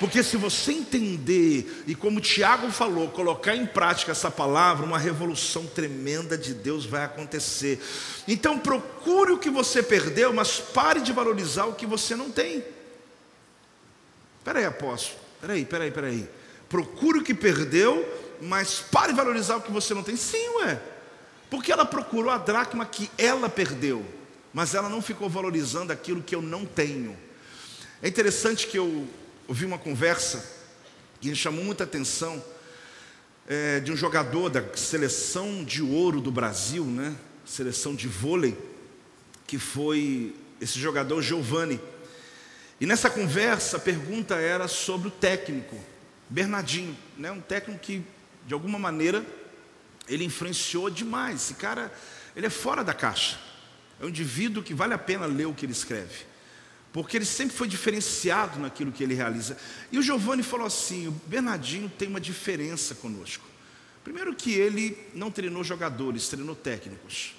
Porque 0.01 0.23
se 0.23 0.35
você 0.35 0.71
entender, 0.71 1.83
e 1.85 1.93
como 1.93 2.19
Tiago 2.19 2.71
falou, 2.71 3.09
colocar 3.09 3.55
em 3.55 3.67
prática 3.67 4.11
essa 4.11 4.31
palavra, 4.31 4.83
uma 4.83 4.97
revolução 4.97 5.67
tremenda 5.67 6.35
de 6.35 6.55
Deus 6.55 6.87
vai 6.87 7.05
acontecer. 7.05 7.79
Então 8.27 8.57
procure 8.57 9.33
o 9.33 9.37
que 9.37 9.51
você 9.51 9.83
perdeu, 9.83 10.33
mas 10.33 10.57
pare 10.57 11.01
de 11.01 11.13
valorizar 11.13 11.65
o 11.65 11.75
que 11.75 11.85
você 11.85 12.15
não 12.15 12.31
tem. 12.31 12.65
Espera 14.39 14.57
aí, 14.57 14.65
apóstolo. 14.65 15.19
Espera 15.35 15.53
aí, 15.53 15.61
espera 15.61 15.83
aí, 15.83 15.89
espera 15.89 16.07
aí. 16.07 16.29
Procure 16.67 17.19
o 17.19 17.23
que 17.23 17.35
perdeu, 17.35 18.03
mas 18.41 18.79
pare 18.79 19.13
de 19.13 19.17
valorizar 19.17 19.57
o 19.57 19.61
que 19.61 19.71
você 19.71 19.93
não 19.93 20.01
tem. 20.01 20.15
Sim, 20.15 20.49
ué. 20.61 20.81
Porque 21.47 21.71
ela 21.71 21.85
procurou 21.85 22.31
a 22.31 22.39
dracma 22.39 22.87
que 22.87 23.07
ela 23.19 23.47
perdeu, 23.47 24.03
mas 24.51 24.73
ela 24.73 24.89
não 24.89 24.99
ficou 24.99 25.29
valorizando 25.29 25.93
aquilo 25.93 26.23
que 26.23 26.33
eu 26.33 26.41
não 26.41 26.65
tenho. 26.65 27.15
É 28.01 28.07
interessante 28.07 28.65
que 28.65 28.79
eu 28.79 29.07
ouvi 29.51 29.65
uma 29.65 29.77
conversa 29.77 30.49
que 31.19 31.27
me 31.27 31.35
chamou 31.35 31.61
muita 31.61 31.83
atenção 31.83 32.41
é, 33.45 33.81
de 33.81 33.91
um 33.91 33.97
jogador 33.97 34.49
da 34.49 34.63
seleção 34.77 35.61
de 35.61 35.81
ouro 35.81 36.21
do 36.21 36.31
Brasil, 36.31 36.85
né? 36.85 37.13
Seleção 37.45 37.93
de 37.93 38.07
vôlei, 38.07 38.57
que 39.45 39.59
foi 39.59 40.33
esse 40.61 40.79
jogador 40.79 41.21
Giovanni. 41.21 41.81
E 42.79 42.85
nessa 42.85 43.09
conversa 43.09 43.75
a 43.75 43.79
pergunta 43.81 44.35
era 44.35 44.69
sobre 44.69 45.09
o 45.09 45.11
técnico, 45.11 45.77
Bernardinho, 46.29 46.97
né? 47.17 47.29
Um 47.29 47.41
técnico 47.41 47.81
que 47.81 48.05
de 48.47 48.53
alguma 48.53 48.79
maneira 48.79 49.21
ele 50.07 50.23
influenciou 50.23 50.89
demais. 50.89 51.41
Esse 51.41 51.55
cara, 51.55 51.93
ele 52.37 52.45
é 52.45 52.49
fora 52.49 52.85
da 52.85 52.93
caixa. 52.93 53.37
É 53.99 54.05
um 54.05 54.07
indivíduo 54.07 54.63
que 54.63 54.73
vale 54.73 54.93
a 54.93 54.97
pena 54.97 55.25
ler 55.25 55.47
o 55.47 55.53
que 55.53 55.65
ele 55.65 55.73
escreve 55.73 56.30
porque 56.93 57.17
ele 57.17 57.25
sempre 57.25 57.55
foi 57.55 57.67
diferenciado 57.67 58.59
naquilo 58.59 58.91
que 58.91 59.03
ele 59.03 59.13
realiza. 59.13 59.57
E 59.91 59.97
o 59.97 60.01
Giovanni 60.01 60.43
falou 60.43 60.67
assim: 60.67 61.07
o 61.07 61.11
Bernardinho 61.11 61.89
tem 61.89 62.07
uma 62.07 62.19
diferença 62.19 62.95
conosco. 62.95 63.45
Primeiro, 64.03 64.35
que 64.35 64.53
ele 64.53 64.97
não 65.13 65.31
treinou 65.31 65.63
jogadores, 65.63 66.27
treinou 66.27 66.55
técnicos. 66.55 67.35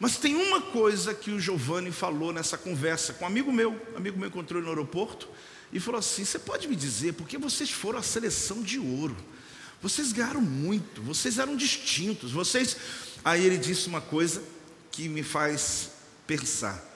Mas 0.00 0.16
tem 0.16 0.36
uma 0.36 0.60
coisa 0.60 1.12
que 1.12 1.30
o 1.30 1.40
Giovanni 1.40 1.90
falou 1.90 2.32
nessa 2.32 2.56
conversa 2.56 3.12
com 3.12 3.24
um 3.24 3.26
amigo 3.26 3.52
meu, 3.52 3.72
um 3.92 3.96
amigo 3.96 4.16
meu 4.16 4.28
encontrou 4.28 4.62
no 4.62 4.68
aeroporto 4.68 5.28
e 5.72 5.78
falou 5.78 5.98
assim: 5.98 6.24
Você 6.24 6.38
pode 6.38 6.66
me 6.66 6.76
dizer 6.76 7.12
por 7.12 7.28
que 7.28 7.36
vocês 7.36 7.70
foram 7.70 7.98
a 7.98 8.02
seleção 8.02 8.62
de 8.62 8.78
ouro? 8.78 9.16
Vocês 9.82 10.12
ganharam 10.12 10.40
muito, 10.40 11.02
vocês 11.02 11.38
eram 11.38 11.56
distintos, 11.56 12.32
vocês. 12.32 12.76
Aí 13.24 13.44
ele 13.44 13.58
disse 13.58 13.86
uma 13.86 14.00
coisa 14.00 14.42
que 14.90 15.08
me 15.08 15.22
faz 15.22 15.90
pensar 16.26 16.87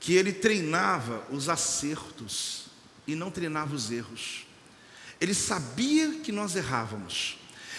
que 0.00 0.14
ele 0.14 0.32
treinava 0.32 1.22
os 1.30 1.50
acertos 1.50 2.64
e 3.06 3.14
não 3.14 3.30
treinava 3.30 3.74
os 3.74 3.90
erros. 3.90 4.46
Ele 5.20 5.34
sabia 5.34 6.14
que 6.14 6.32
nós 6.32 6.56
errávamos. 6.56 7.38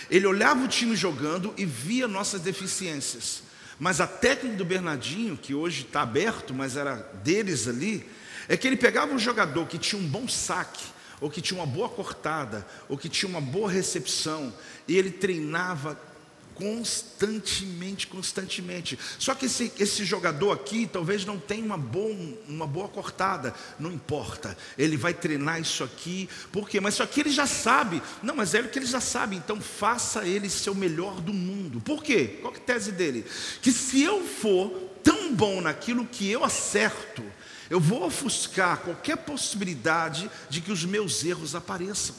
Ele 0.10 0.28
olhava 0.28 0.64
o 0.64 0.68
time 0.68 0.96
jogando 0.96 1.54
e 1.58 1.66
via 1.66 2.08
nossas 2.08 2.42
deficiências. 2.42 3.42
Mas 3.80 4.00
a 4.00 4.06
técnica 4.06 4.58
do 4.58 4.64
Bernardinho, 4.64 5.36
que 5.36 5.56
hoje 5.56 5.82
está 5.82 6.04
aberto, 6.04 6.54
mas 6.54 6.78
era 6.78 6.98
deles 7.24 7.68
ali, 7.68 8.08
é 8.48 8.56
que 8.56 8.68
ele 8.68 8.78
pegava 8.78 9.12
um 9.12 9.18
jogador 9.18 9.66
que 9.66 9.80
tinha 9.80 10.00
um 10.00 10.08
bom 10.08 10.28
saque, 10.28 10.86
ou 11.20 11.30
que 11.30 11.42
tinha 11.42 11.60
uma 11.60 11.66
boa 11.66 11.90
cortada, 11.90 12.68
ou 12.88 12.98
que 12.98 13.10
tinha 13.10 13.30
uma 13.30 13.42
boa 13.42 13.72
recepção, 13.72 14.54
e 14.88 14.96
ele 14.96 15.10
treinava 15.10 16.00
constantemente, 16.62 18.05
constantemente. 18.05 18.97
Só 19.18 19.34
que 19.34 19.47
esse, 19.47 19.74
esse 19.80 20.05
jogador 20.05 20.51
aqui 20.51 20.86
talvez 20.86 21.26
não 21.26 21.39
tenha 21.39 21.66
uma 21.66 21.78
boa, 21.78 22.16
uma 22.47 22.68
boa 22.68 22.88
cortada, 22.88 23.51
não 23.80 23.91
importa, 23.91 24.55
ele 24.78 24.95
vai 24.95 25.12
treinar 25.12 25.59
isso 25.59 25.84
aqui, 25.84 26.30
por 26.51 26.70
quê? 26.70 26.80
Mas 26.80 26.93
isso 26.93 27.03
aqui 27.03 27.22
ele 27.22 27.32
já 27.32 27.47
sabe, 27.47 28.01
não, 28.22 28.36
mas 28.36 28.53
é 28.53 28.62
o 28.62 28.70
que 28.70 28.78
ele 28.78 28.86
já 28.86 29.01
sabe, 29.01 29.36
então 29.36 29.59
faça 29.59 30.28
ele 30.28 30.49
ser 30.51 30.70
o 30.70 30.76
melhor 30.76 31.20
do 31.20 31.34
mundo, 31.34 31.82
por 31.82 32.03
quê? 32.03 32.38
Qual 32.41 32.53
é 32.53 32.57
a 32.57 32.59
tese 32.59 32.91
dele? 32.91 33.26
Que 33.59 33.72
se 33.72 34.03
eu 34.03 34.24
for 34.24 34.70
tão 35.03 35.34
bom 35.34 35.62
naquilo 35.62 36.05
que 36.05 36.30
eu 36.30 36.43
acerto, 36.43 37.24
eu 37.72 37.80
vou 37.80 38.05
ofuscar 38.05 38.82
qualquer 38.82 39.18
possibilidade 39.18 40.30
de 40.47 40.62
que 40.62 40.72
os 40.72 40.86
meus 40.86 41.24
erros 41.24 41.55
apareçam. 41.55 42.14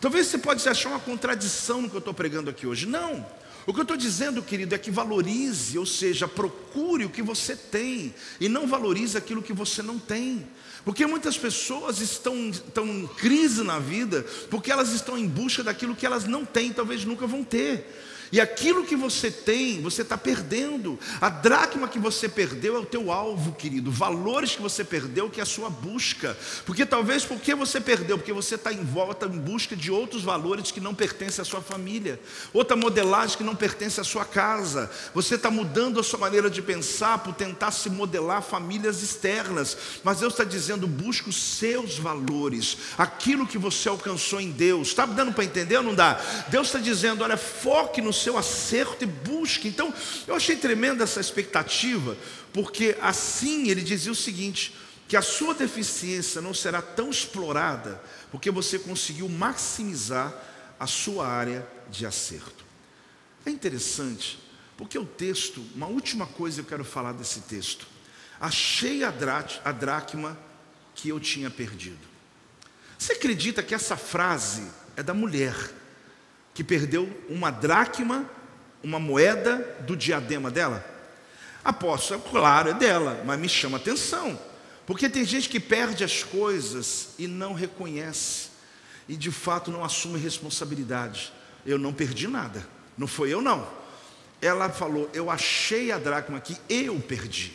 Talvez 0.00 0.26
você 0.26 0.38
pode 0.38 0.66
achar 0.68 0.88
uma 0.88 0.98
contradição 0.98 1.82
no 1.82 1.88
que 1.88 1.94
eu 1.94 2.00
estou 2.00 2.14
pregando 2.14 2.50
aqui 2.50 2.66
hoje. 2.66 2.86
Não. 2.86 3.24
O 3.66 3.74
que 3.74 3.80
eu 3.80 3.82
estou 3.82 3.96
dizendo, 3.96 4.42
querido, 4.42 4.74
é 4.74 4.78
que 4.78 4.92
valorize, 4.92 5.76
ou 5.76 5.84
seja, 5.84 6.28
procure 6.28 7.04
o 7.04 7.10
que 7.10 7.20
você 7.20 7.56
tem 7.56 8.14
e 8.40 8.48
não 8.48 8.66
valorize 8.66 9.18
aquilo 9.18 9.42
que 9.42 9.52
você 9.52 9.82
não 9.82 9.98
tem. 9.98 10.46
Porque 10.84 11.04
muitas 11.04 11.36
pessoas 11.36 12.00
estão, 12.00 12.48
estão 12.48 12.86
em 12.86 13.08
crise 13.08 13.64
na 13.64 13.80
vida 13.80 14.24
porque 14.48 14.70
elas 14.70 14.92
estão 14.92 15.18
em 15.18 15.26
busca 15.26 15.64
daquilo 15.64 15.96
que 15.96 16.06
elas 16.06 16.26
não 16.26 16.44
têm, 16.44 16.72
talvez 16.72 17.04
nunca 17.04 17.26
vão 17.26 17.42
ter. 17.42 17.84
E 18.32 18.40
aquilo 18.40 18.84
que 18.84 18.96
você 18.96 19.30
tem, 19.30 19.80
você 19.80 20.02
está 20.02 20.18
perdendo. 20.18 20.98
A 21.20 21.28
dracma 21.28 21.88
que 21.88 21.98
você 21.98 22.28
perdeu 22.28 22.76
é 22.76 22.78
o 22.78 22.86
teu 22.86 23.12
alvo, 23.12 23.52
querido. 23.52 23.90
Valores 23.90 24.56
que 24.56 24.62
você 24.62 24.82
perdeu, 24.82 25.30
que 25.30 25.40
é 25.40 25.42
a 25.42 25.46
sua 25.46 25.70
busca. 25.70 26.36
Porque 26.64 26.84
talvez 26.84 27.24
porque 27.24 27.54
você 27.54 27.80
perdeu, 27.80 28.18
porque 28.18 28.32
você 28.32 28.56
está 28.56 28.72
em 28.72 28.84
volta 28.84 29.26
em 29.26 29.38
busca 29.38 29.76
de 29.76 29.90
outros 29.90 30.22
valores 30.22 30.70
que 30.70 30.80
não 30.80 30.94
pertencem 30.94 31.42
à 31.42 31.44
sua 31.44 31.60
família, 31.60 32.20
outra 32.52 32.76
modelagem 32.76 33.36
que 33.36 33.44
não 33.44 33.54
pertence 33.54 34.00
à 34.00 34.04
sua 34.04 34.24
casa. 34.24 34.90
Você 35.14 35.36
está 35.36 35.50
mudando 35.50 36.00
a 36.00 36.02
sua 36.02 36.18
maneira 36.18 36.50
de 36.50 36.60
pensar 36.62 37.18
por 37.18 37.34
tentar 37.34 37.70
se 37.70 37.88
modelar 37.88 38.42
famílias 38.42 39.02
externas. 39.02 39.76
Mas 40.02 40.20
Deus 40.20 40.32
está 40.32 40.44
dizendo: 40.44 40.86
busque 40.86 41.28
os 41.28 41.36
seus 41.36 41.98
valores, 41.98 42.76
aquilo 42.98 43.46
que 43.46 43.58
você 43.58 43.88
alcançou 43.88 44.40
em 44.40 44.50
Deus. 44.50 44.88
Está 44.88 45.06
dando 45.06 45.32
para 45.32 45.44
entender 45.44 45.76
ou 45.76 45.82
não 45.82 45.94
dá? 45.94 46.20
Deus 46.48 46.68
está 46.68 46.78
dizendo: 46.78 47.22
olha, 47.22 47.36
foque 47.36 48.00
no 48.00 48.12
seu 48.16 48.36
acerto 48.36 49.04
e 49.04 49.06
busque. 49.06 49.68
Então, 49.68 49.92
eu 50.26 50.34
achei 50.34 50.56
tremenda 50.56 51.04
essa 51.04 51.20
expectativa, 51.20 52.16
porque 52.52 52.96
assim 53.00 53.68
ele 53.68 53.82
dizia 53.82 54.12
o 54.12 54.16
seguinte: 54.16 54.74
que 55.08 55.16
a 55.16 55.22
sua 55.22 55.54
deficiência 55.54 56.40
não 56.40 56.52
será 56.52 56.82
tão 56.82 57.10
explorada, 57.10 58.02
porque 58.30 58.50
você 58.50 58.78
conseguiu 58.78 59.28
maximizar 59.28 60.34
a 60.78 60.86
sua 60.86 61.26
área 61.26 61.66
de 61.88 62.04
acerto. 62.04 62.64
É 63.44 63.50
interessante, 63.50 64.38
porque 64.76 64.98
o 64.98 65.06
texto, 65.06 65.64
uma 65.74 65.86
última 65.86 66.26
coisa 66.26 66.60
eu 66.60 66.64
quero 66.64 66.84
falar 66.84 67.12
desse 67.12 67.40
texto. 67.42 67.86
Achei 68.40 69.04
a, 69.04 69.14
a 69.64 69.72
dracma 69.72 70.38
que 70.94 71.08
eu 71.08 71.20
tinha 71.20 71.50
perdido. 71.50 72.06
Você 72.98 73.12
acredita 73.12 73.62
que 73.62 73.74
essa 73.74 73.96
frase 73.96 74.66
é 74.96 75.02
da 75.02 75.14
mulher? 75.14 75.54
Que 76.56 76.64
perdeu 76.64 77.06
uma 77.28 77.50
dracma, 77.50 78.24
uma 78.82 78.98
moeda 78.98 79.58
do 79.86 79.94
diadema 79.94 80.50
dela? 80.50 80.82
Apóstolo, 81.62 82.22
claro, 82.22 82.70
é 82.70 82.72
dela, 82.72 83.22
mas 83.26 83.38
me 83.38 83.46
chama 83.46 83.76
atenção, 83.76 84.40
porque 84.86 85.10
tem 85.10 85.22
gente 85.22 85.50
que 85.50 85.60
perde 85.60 86.02
as 86.02 86.22
coisas 86.22 87.10
e 87.18 87.26
não 87.26 87.52
reconhece. 87.52 88.48
e 89.06 89.14
de 89.14 89.30
fato 89.30 89.70
não 89.70 89.84
assume 89.84 90.18
responsabilidade. 90.18 91.30
Eu 91.64 91.78
não 91.78 91.92
perdi 91.92 92.26
nada, 92.26 92.66
não 92.96 93.06
foi 93.06 93.28
eu 93.32 93.42
não. 93.42 93.68
Ela 94.40 94.70
falou: 94.70 95.10
Eu 95.12 95.30
achei 95.30 95.92
a 95.92 95.98
dracma 95.98 96.40
que 96.40 96.56
eu 96.68 96.98
perdi. 97.00 97.52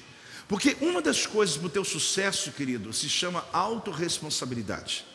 Porque 0.48 0.78
uma 0.80 1.02
das 1.02 1.26
coisas 1.26 1.58
para 1.58 1.68
o 1.68 1.70
teu 1.70 1.84
sucesso, 1.84 2.52
querido, 2.52 2.94
se 2.94 3.10
chama 3.10 3.44
autorresponsabilidade. 3.52 5.06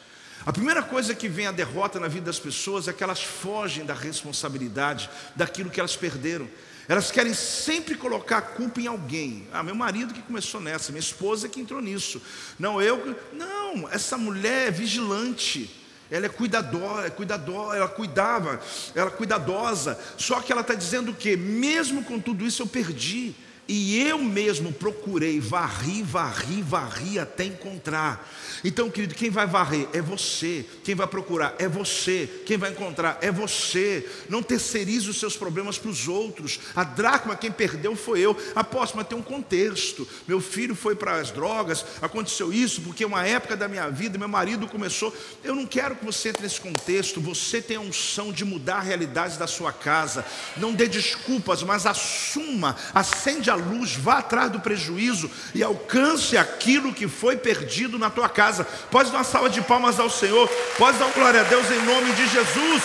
A 0.47 0.53
primeira 0.53 0.81
coisa 0.81 1.13
que 1.13 1.29
vem 1.29 1.49
a 1.49 1.51
derrota 1.51 1.99
na 1.99 2.07
vida 2.07 2.27
das 2.27 2.39
pessoas 2.39 2.87
é 2.87 2.93
que 2.93 3.03
elas 3.03 3.21
fogem 3.21 3.85
da 3.85 3.93
responsabilidade 3.93 5.11
daquilo 5.35 5.69
que 5.69 5.81
elas 5.81 5.97
perderam. 5.97 6.49
Elas 6.87 7.11
querem 7.11 7.35
sempre 7.35 7.97
colocar 7.97 8.39
a 8.39 8.43
culpa 8.43 8.81
em 8.81 8.87
alguém. 8.87 9.49
Ah, 9.53 9.65
meu 9.65 9.75
marido 9.75 10.15
que 10.15 10.23
começou 10.23 10.61
nessa, 10.61 10.93
minha 10.93 11.01
esposa 11.01 11.49
que 11.49 11.61
entrou 11.61 11.81
nisso. 11.81 12.23
Não, 12.61 12.81
eu. 12.81 13.17
Não, 13.33 13.91
essa 13.91 14.17
mulher 14.17 14.69
é 14.69 14.71
vigilante. 14.71 15.69
Ela 16.09 16.27
é 16.27 16.29
cuidadora, 16.29 17.09
é 17.09 17.77
ela 17.77 17.89
cuidava, 17.89 18.61
ela 18.95 19.09
é 19.09 19.13
cuidadosa. 19.13 19.99
Só 20.17 20.41
que 20.41 20.53
ela 20.53 20.61
está 20.61 20.75
dizendo 20.75 21.11
o 21.11 21.15
quê? 21.15 21.37
Mesmo 21.37 22.05
com 22.05 22.21
tudo 22.21 22.47
isso 22.47 22.63
eu 22.63 22.69
perdi. 22.69 23.35
E 23.69 24.01
eu 24.01 24.19
mesmo 24.19 24.73
procurei, 24.73 25.41
varri, 25.41 26.03
varri, 26.03 26.63
varri 26.63 27.19
até 27.19 27.45
encontrar. 27.45 28.31
Então, 28.63 28.89
querido, 28.89 29.15
quem 29.15 29.29
vai 29.29 29.47
varrer 29.47 29.89
é 29.93 30.01
você, 30.01 30.65
quem 30.85 30.95
vai 30.95 31.07
procurar 31.07 31.55
é 31.59 31.69
você, 31.69 32.29
quem 32.47 32.57
vai 32.57 32.71
encontrar 32.71 33.19
é 33.21 33.31
você. 33.33 34.09
Não 34.29 34.43
terceirize 34.43 35.11
os 35.11 35.19
seus 35.19 35.37
problemas 35.37 35.79
para 35.79 35.91
os 35.91 36.07
outros. 36.07 36.61
A 36.77 36.85
dracma, 36.85 37.35
quem 37.35 37.51
perdeu 37.51 37.97
foi 37.97 38.21
eu. 38.21 38.37
Apóstolo, 38.55 38.99
mas 38.99 39.09
tem 39.09 39.19
um 39.19 39.23
contexto. 39.23 40.07
Meu 40.29 40.41
filho 40.41 40.75
foi 40.75 40.95
para 40.95 41.17
as 41.17 41.33
drogas, 41.33 41.85
aconteceu 42.01 42.53
isso, 42.53 42.83
porque 42.83 43.05
uma 43.05 43.27
época 43.27 43.57
da 43.57 43.67
minha 43.67 43.91
vida, 43.91 44.17
meu 44.17 44.29
marido 44.29 44.69
começou. 44.69 45.15
Eu 45.43 45.57
não 45.57 45.67
quero 45.67 45.97
que 45.97 46.05
você 46.05 46.29
entre 46.29 46.43
nesse 46.43 46.61
contexto. 46.61 47.21
Você 47.21 47.61
tem 47.61 47.77
a 47.77 47.81
unção 47.81 48.31
de 48.31 48.45
mudar 48.45 48.77
a 48.77 48.81
realidade 48.81 49.39
da 49.39 49.47
sua 49.47 49.73
casa. 49.73 50.25
Não 50.57 50.73
dê 50.73 50.87
desculpas, 50.87 51.63
mas 51.63 51.87
assuma, 51.87 52.77
acende 52.95 53.51
a 53.51 53.56
luz, 53.57 53.97
vá 53.97 54.19
atrás 54.19 54.51
do 54.51 54.61
prejuízo 54.61 55.31
e 55.55 55.63
alcance 55.63 56.37
aquilo 56.37 56.95
que 56.95 57.09
foi 57.09 57.37
perdido 57.37 57.99
na 57.99 58.11
tua 58.11 58.29
casa. 58.29 58.65
Pode 58.91 59.11
dar 59.11 59.19
uma 59.19 59.25
salva 59.25 59.51
de 59.51 59.61
palmas 59.61 59.99
ao 59.99 60.09
Senhor. 60.09 60.49
Pode 60.79 60.99
dar 60.99 61.11
glória 61.13 61.41
a 61.41 61.45
Deus 61.45 61.71
em 61.71 61.85
nome 61.85 62.13
de 62.13 62.29
Jesus. 62.29 62.83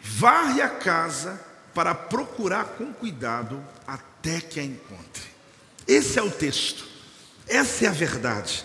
Varre 0.00 0.62
a 0.62 0.68
casa 0.68 1.38
para 1.74 1.94
procurar 1.94 2.64
com 2.78 2.90
cuidado 2.90 3.62
até 3.86 4.40
que 4.40 4.58
a 4.58 4.64
encontre. 4.64 5.22
Esse 5.86 6.18
é 6.18 6.22
o 6.22 6.30
texto. 6.30 6.86
Essa 7.46 7.84
é 7.84 7.88
a 7.88 7.92
verdade. 7.92 8.64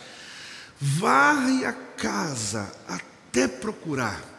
Varre 0.79 1.65
a 1.65 1.73
casa 1.73 2.73
até 2.87 3.47
procurar. 3.47 4.30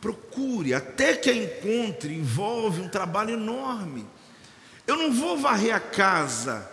Procure 0.00 0.74
até 0.74 1.14
que 1.14 1.30
a 1.30 1.34
encontre. 1.34 2.14
Envolve 2.14 2.80
um 2.80 2.88
trabalho 2.88 3.34
enorme. 3.34 4.06
Eu 4.86 4.96
não 4.96 5.12
vou 5.12 5.36
varrer 5.36 5.74
a 5.74 5.80
casa 5.80 6.68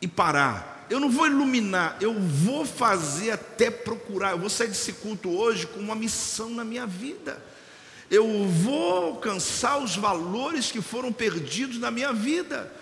e 0.00 0.08
parar. 0.08 0.86
Eu 0.90 0.98
não 0.98 1.08
vou 1.08 1.26
iluminar, 1.28 1.96
eu 2.00 2.12
vou 2.18 2.64
fazer 2.64 3.30
até 3.30 3.70
procurar. 3.70 4.32
Eu 4.32 4.38
vou 4.38 4.50
sair 4.50 4.66
desse 4.66 4.94
culto 4.94 5.30
hoje 5.30 5.66
com 5.68 5.78
uma 5.78 5.94
missão 5.94 6.50
na 6.50 6.64
minha 6.64 6.84
vida. 6.84 7.40
Eu 8.10 8.48
vou 8.48 9.04
alcançar 9.04 9.78
os 9.78 9.94
valores 9.94 10.72
que 10.72 10.82
foram 10.82 11.12
perdidos 11.12 11.78
na 11.78 11.92
minha 11.92 12.12
vida. 12.12 12.72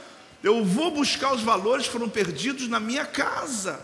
Eu 0.42 0.64
vou 0.64 0.90
buscar 0.90 1.34
os 1.34 1.42
valores 1.42 1.84
que 1.84 1.92
foram 1.92 2.08
perdidos 2.08 2.66
na 2.66 2.80
minha 2.80 3.04
casa. 3.04 3.78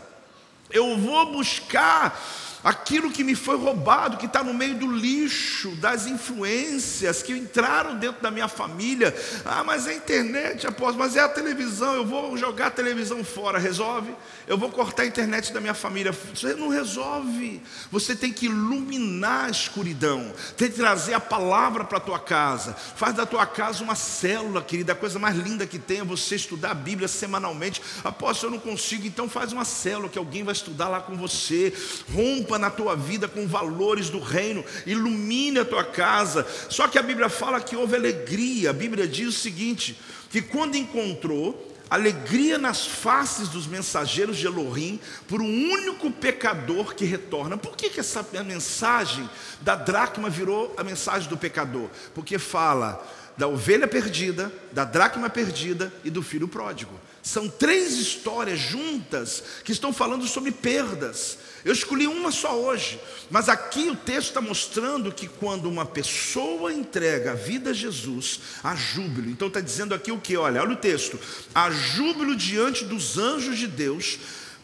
Eu 0.71 0.97
vou 0.97 1.33
buscar 1.33 2.19
aquilo 2.65 3.11
que 3.11 3.23
me 3.23 3.35
foi 3.35 3.57
roubado, 3.57 4.17
que 4.17 4.25
está 4.25 4.43
no 4.43 4.55
meio 4.55 4.75
do 4.77 4.91
lixo, 4.91 5.73
das 5.77 6.07
influências 6.07 7.23
que 7.23 7.33
entraram 7.33 7.99
dentro 7.99 8.23
da 8.23 8.31
minha 8.31 8.49
família. 8.49 9.15
Ah, 9.45 9.63
mas 9.63 9.87
é 9.87 9.91
a 9.91 9.95
internet, 9.95 10.67
após, 10.67 10.97
mas 10.97 11.15
é 11.15 11.21
a 11.21 11.29
televisão, 11.29 11.95
eu 11.95 12.07
vou 12.07 12.37
jogar 12.39 12.69
a 12.69 12.71
televisão 12.71 13.23
fora, 13.23 13.59
resolve? 13.59 14.15
Eu 14.47 14.57
vou 14.57 14.71
cortar 14.71 15.03
a 15.03 15.07
internet 15.07 15.53
da 15.53 15.61
minha 15.61 15.75
família. 15.75 16.13
Você 16.13 16.55
não 16.55 16.69
resolve. 16.69 17.63
Você 17.91 18.17
tem 18.17 18.33
que 18.33 18.47
iluminar 18.47 19.47
a 19.47 19.51
escuridão, 19.51 20.33
tem 20.57 20.71
que 20.71 20.77
trazer 20.77 21.15
a 21.15 21.21
palavra 21.21 21.85
para 21.85 21.99
a 21.99 22.01
tua 22.01 22.19
casa. 22.19 22.75
Faz 22.75 23.15
da 23.15 23.27
tua 23.27 23.47
casa 23.47 23.85
uma 23.85 23.95
célula, 23.95 24.63
querida. 24.63 24.93
A 24.93 24.97
coisa 24.97 25.19
mais 25.19 25.37
linda 25.37 25.67
que 25.67 25.79
tem 25.79 26.01
é 26.01 26.05
você 26.05 26.37
estudar 26.37 26.71
a 26.71 26.75
Bíblia 26.75 27.09
semanalmente. 27.09 27.83
Apóstolo, 28.03 28.55
eu 28.55 28.59
não 28.59 28.71
consigo, 28.71 29.07
então 29.07 29.29
faz 29.29 29.53
uma 29.53 29.65
célula 29.65 30.09
que 30.09 30.19
alguém 30.19 30.43
vai 30.43 30.53
estudar 30.53 30.89
lá 30.89 31.01
com 31.01 31.17
você. 31.17 31.73
Rompa 32.15 32.54
na 32.59 32.71
tua 32.71 32.97
vida 32.97 33.29
com 33.29 33.47
valores 33.47 34.11
do 34.11 34.19
reino, 34.19 34.65
ilumine 34.87 35.61
a 35.61 35.65
tua 35.65 35.85
casa. 35.85 36.47
Só 36.69 36.89
que 36.89 36.99
a 36.99 37.03
Bíblia 37.03 37.29
fala 37.29 37.61
que 37.61 37.77
houve 37.77 37.97
alegria. 37.97 38.71
A 38.71 38.73
Bíblia 38.73 39.07
diz 39.07 39.29
o 39.29 39.33
seguinte: 39.33 39.99
que 40.31 40.43
quando 40.43 40.77
encontrou 40.77 41.73
alegria 41.89 42.59
nas 42.59 42.87
faces 42.87 43.49
dos 43.49 43.67
mensageiros 43.67 44.37
de 44.37 44.47
Elohim 44.47 44.99
por 45.29 45.41
um 45.41 45.71
único 45.71 46.11
pecador 46.11 46.95
que 46.95 47.05
retorna. 47.05 47.57
Por 47.57 47.77
que, 47.77 47.91
que 47.91 48.01
essa 48.01 48.27
mensagem 48.45 49.29
da 49.61 49.77
dracma 49.77 50.29
virou 50.29 50.75
a 50.77 50.83
mensagem 50.83 51.29
do 51.29 51.37
pecador? 51.37 51.89
Porque 52.15 52.39
fala 52.39 53.07
da 53.37 53.47
ovelha 53.49 53.87
perdida, 53.87 54.53
da 54.73 54.85
dracma 54.85 55.29
perdida 55.29 55.93
e 56.05 56.11
do 56.11 56.23
filho 56.23 56.49
pródigo. 56.49 56.93
São 57.25 57.49
três 57.49 57.95
histórias 57.95 58.61
juntas 58.61 59.43
que 59.65 59.73
estão 59.73 59.95
falando 59.95 60.29
sobre 60.29 60.53
perdas. 60.53 61.39
Eu 61.65 61.73
escolhi 61.73 62.07
uma 62.07 62.31
só 62.31 62.55
hoje, 62.55 63.01
mas 63.31 63.49
aqui 63.49 63.89
o 63.89 63.97
texto 63.97 64.29
está 64.29 64.43
mostrando 64.43 65.11
que 65.11 65.27
quando 65.27 65.65
uma 65.65 65.87
pessoa 65.87 66.71
entrega 66.71 67.31
a 67.31 67.35
vida 67.35 67.71
a 67.71 67.73
Jesus, 67.73 68.41
há 68.63 68.77
júbilo. 68.77 69.31
Então 69.31 69.49
está 69.49 69.61
dizendo 69.61 69.95
aqui 69.95 70.13
o 70.13 70.21
que? 70.21 70.37
Olha, 70.37 70.61
olha 70.61 70.75
o 70.75 70.77
texto: 70.77 71.19
há 71.55 71.71
júbilo 71.71 72.37
diante 72.37 72.85
dos 72.85 73.17
anjos 73.17 73.59
de 73.59 73.69
Deus 73.69 74.19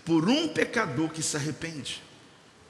por 0.05 0.29
um 0.29 0.47
pecador 0.47 1.09
que 1.09 1.23
se 1.23 1.39
arrepende. 1.39 2.03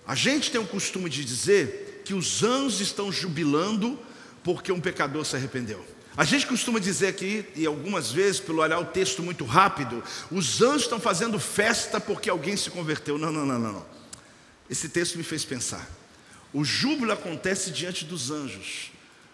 A 0.07 0.15
gente 0.15 0.53
tem 0.53 0.61
o 0.61 0.67
costume 0.69 1.11
de 1.11 1.25
dizer 1.25 2.03
que 2.05 2.15
os 2.15 2.45
anjos 2.45 2.81
estão 2.81 3.11
jubilando 3.11 3.99
porque 4.45 4.71
um 4.71 4.81
pecador 4.81 5.25
se 5.25 5.35
arrependeu. 5.35 5.85
A 6.17 6.25
gente 6.25 6.47
costuma 6.47 6.79
dizer 6.81 7.09
aqui, 7.09 7.47
e 7.55 7.65
algumas 7.65 8.11
vezes, 8.11 8.41
pelo 8.41 8.61
olhar 8.61 8.79
o 8.79 8.87
texto 8.87 9.23
muito 9.23 9.45
rápido, 9.45 10.03
os 10.31 10.61
anjos 10.61 10.83
estão 10.83 11.01
fazendo 11.01 11.39
festa 11.39 12.01
porque 12.01 12.29
alguém 12.29 12.57
se 12.57 12.71
converteu. 12.71 13.17
Não, 13.17 13.33
não, 13.33 13.47
não, 13.47 13.59
não. 13.59 13.73
não. 13.73 13.87
Esse 14.69 14.89
texto 14.89 15.17
me 15.17 15.25
fez 15.25 15.45
pensar. 15.45 15.89
O 16.53 16.65
júbilo 16.65 17.13
acontece 17.13 17.71
diante 17.71 18.05
dos 18.05 18.31
anjos. 18.31 18.91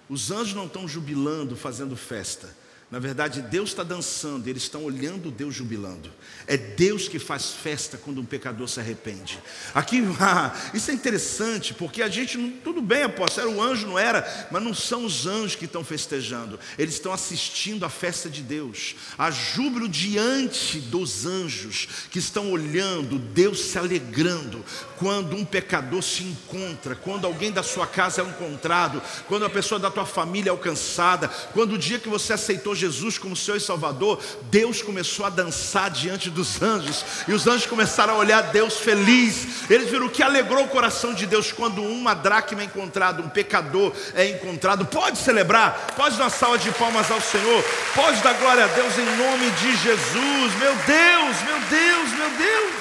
Os 0.08 0.30
anjos 0.30 0.54
não 0.54 0.66
estão 0.66 0.86
jubilando, 0.86 1.56
fazendo 1.56 1.96
festa. 1.96 2.54
Na 2.88 3.00
verdade, 3.00 3.42
Deus 3.42 3.70
está 3.70 3.82
dançando, 3.82 4.46
eles 4.46 4.62
estão 4.62 4.84
olhando 4.84 5.28
Deus 5.28 5.52
jubilando. 5.52 6.08
É 6.46 6.56
Deus 6.56 7.08
que 7.08 7.18
faz 7.18 7.50
festa 7.50 7.98
quando 7.98 8.20
um 8.20 8.24
pecador 8.24 8.68
se 8.68 8.78
arrepende. 8.78 9.40
Aqui, 9.74 10.04
ah, 10.20 10.54
isso 10.72 10.92
é 10.92 10.94
interessante, 10.94 11.74
porque 11.74 12.00
a 12.00 12.08
gente, 12.08 12.38
tudo 12.62 12.80
bem, 12.80 13.02
apóstolo, 13.02 13.48
era 13.48 13.56
o 13.56 13.60
anjo, 13.60 13.88
não 13.88 13.98
era, 13.98 14.48
mas 14.52 14.62
não 14.62 14.72
são 14.72 15.04
os 15.04 15.26
anjos 15.26 15.56
que 15.56 15.64
estão 15.64 15.82
festejando, 15.82 16.60
eles 16.78 16.94
estão 16.94 17.12
assistindo 17.12 17.84
a 17.84 17.90
festa 17.90 18.30
de 18.30 18.40
Deus. 18.40 18.94
Há 19.18 19.32
júbilo 19.32 19.88
diante 19.88 20.78
dos 20.78 21.26
anjos 21.26 21.88
que 22.08 22.20
estão 22.20 22.52
olhando, 22.52 23.18
Deus 23.18 23.64
se 23.64 23.78
alegrando 23.78 24.64
quando 24.96 25.34
um 25.34 25.44
pecador 25.44 26.02
se 26.04 26.22
encontra, 26.22 26.94
quando 26.94 27.26
alguém 27.26 27.50
da 27.50 27.64
sua 27.64 27.86
casa 27.86 28.22
é 28.22 28.24
encontrado, 28.24 29.02
quando 29.26 29.44
a 29.44 29.50
pessoa 29.50 29.80
da 29.80 29.90
tua 29.90 30.06
família 30.06 30.50
é 30.50 30.52
alcançada, 30.52 31.26
quando 31.52 31.72
o 31.72 31.78
dia 31.78 31.98
que 31.98 32.08
você 32.08 32.32
aceitou 32.32 32.75
Jesus 32.76 33.18
como 33.18 33.34
e 33.34 33.60
Salvador, 33.60 34.20
Deus 34.50 34.82
começou 34.82 35.26
a 35.26 35.30
dançar 35.30 35.90
diante 35.90 36.30
dos 36.30 36.60
anjos, 36.62 37.04
e 37.26 37.32
os 37.32 37.46
anjos 37.46 37.66
começaram 37.66 38.14
a 38.14 38.18
olhar 38.18 38.42
Deus 38.42 38.78
feliz. 38.78 39.68
Eles 39.70 39.90
viram 39.90 40.06
o 40.06 40.10
que 40.10 40.22
alegrou 40.22 40.64
o 40.64 40.68
coração 40.68 41.14
de 41.14 41.26
Deus 41.26 41.52
quando 41.52 41.82
uma 41.82 42.14
dracma 42.14 42.62
é 42.62 42.64
encontrada, 42.64 43.22
um 43.22 43.28
pecador 43.28 43.92
é 44.14 44.28
encontrado. 44.28 44.86
Pode 44.86 45.18
celebrar, 45.18 45.94
pode 45.96 46.16
dar 46.16 46.30
salva 46.30 46.58
de 46.58 46.70
palmas 46.72 47.10
ao 47.10 47.20
Senhor, 47.20 47.64
pode 47.94 48.22
dar 48.22 48.34
glória 48.34 48.64
a 48.64 48.68
Deus 48.68 48.98
em 48.98 49.16
nome 49.16 49.50
de 49.50 49.76
Jesus. 49.76 50.54
Meu 50.58 50.74
Deus, 50.74 51.42
meu 51.42 51.60
Deus, 51.68 52.10
meu 52.12 52.30
Deus. 52.30 52.74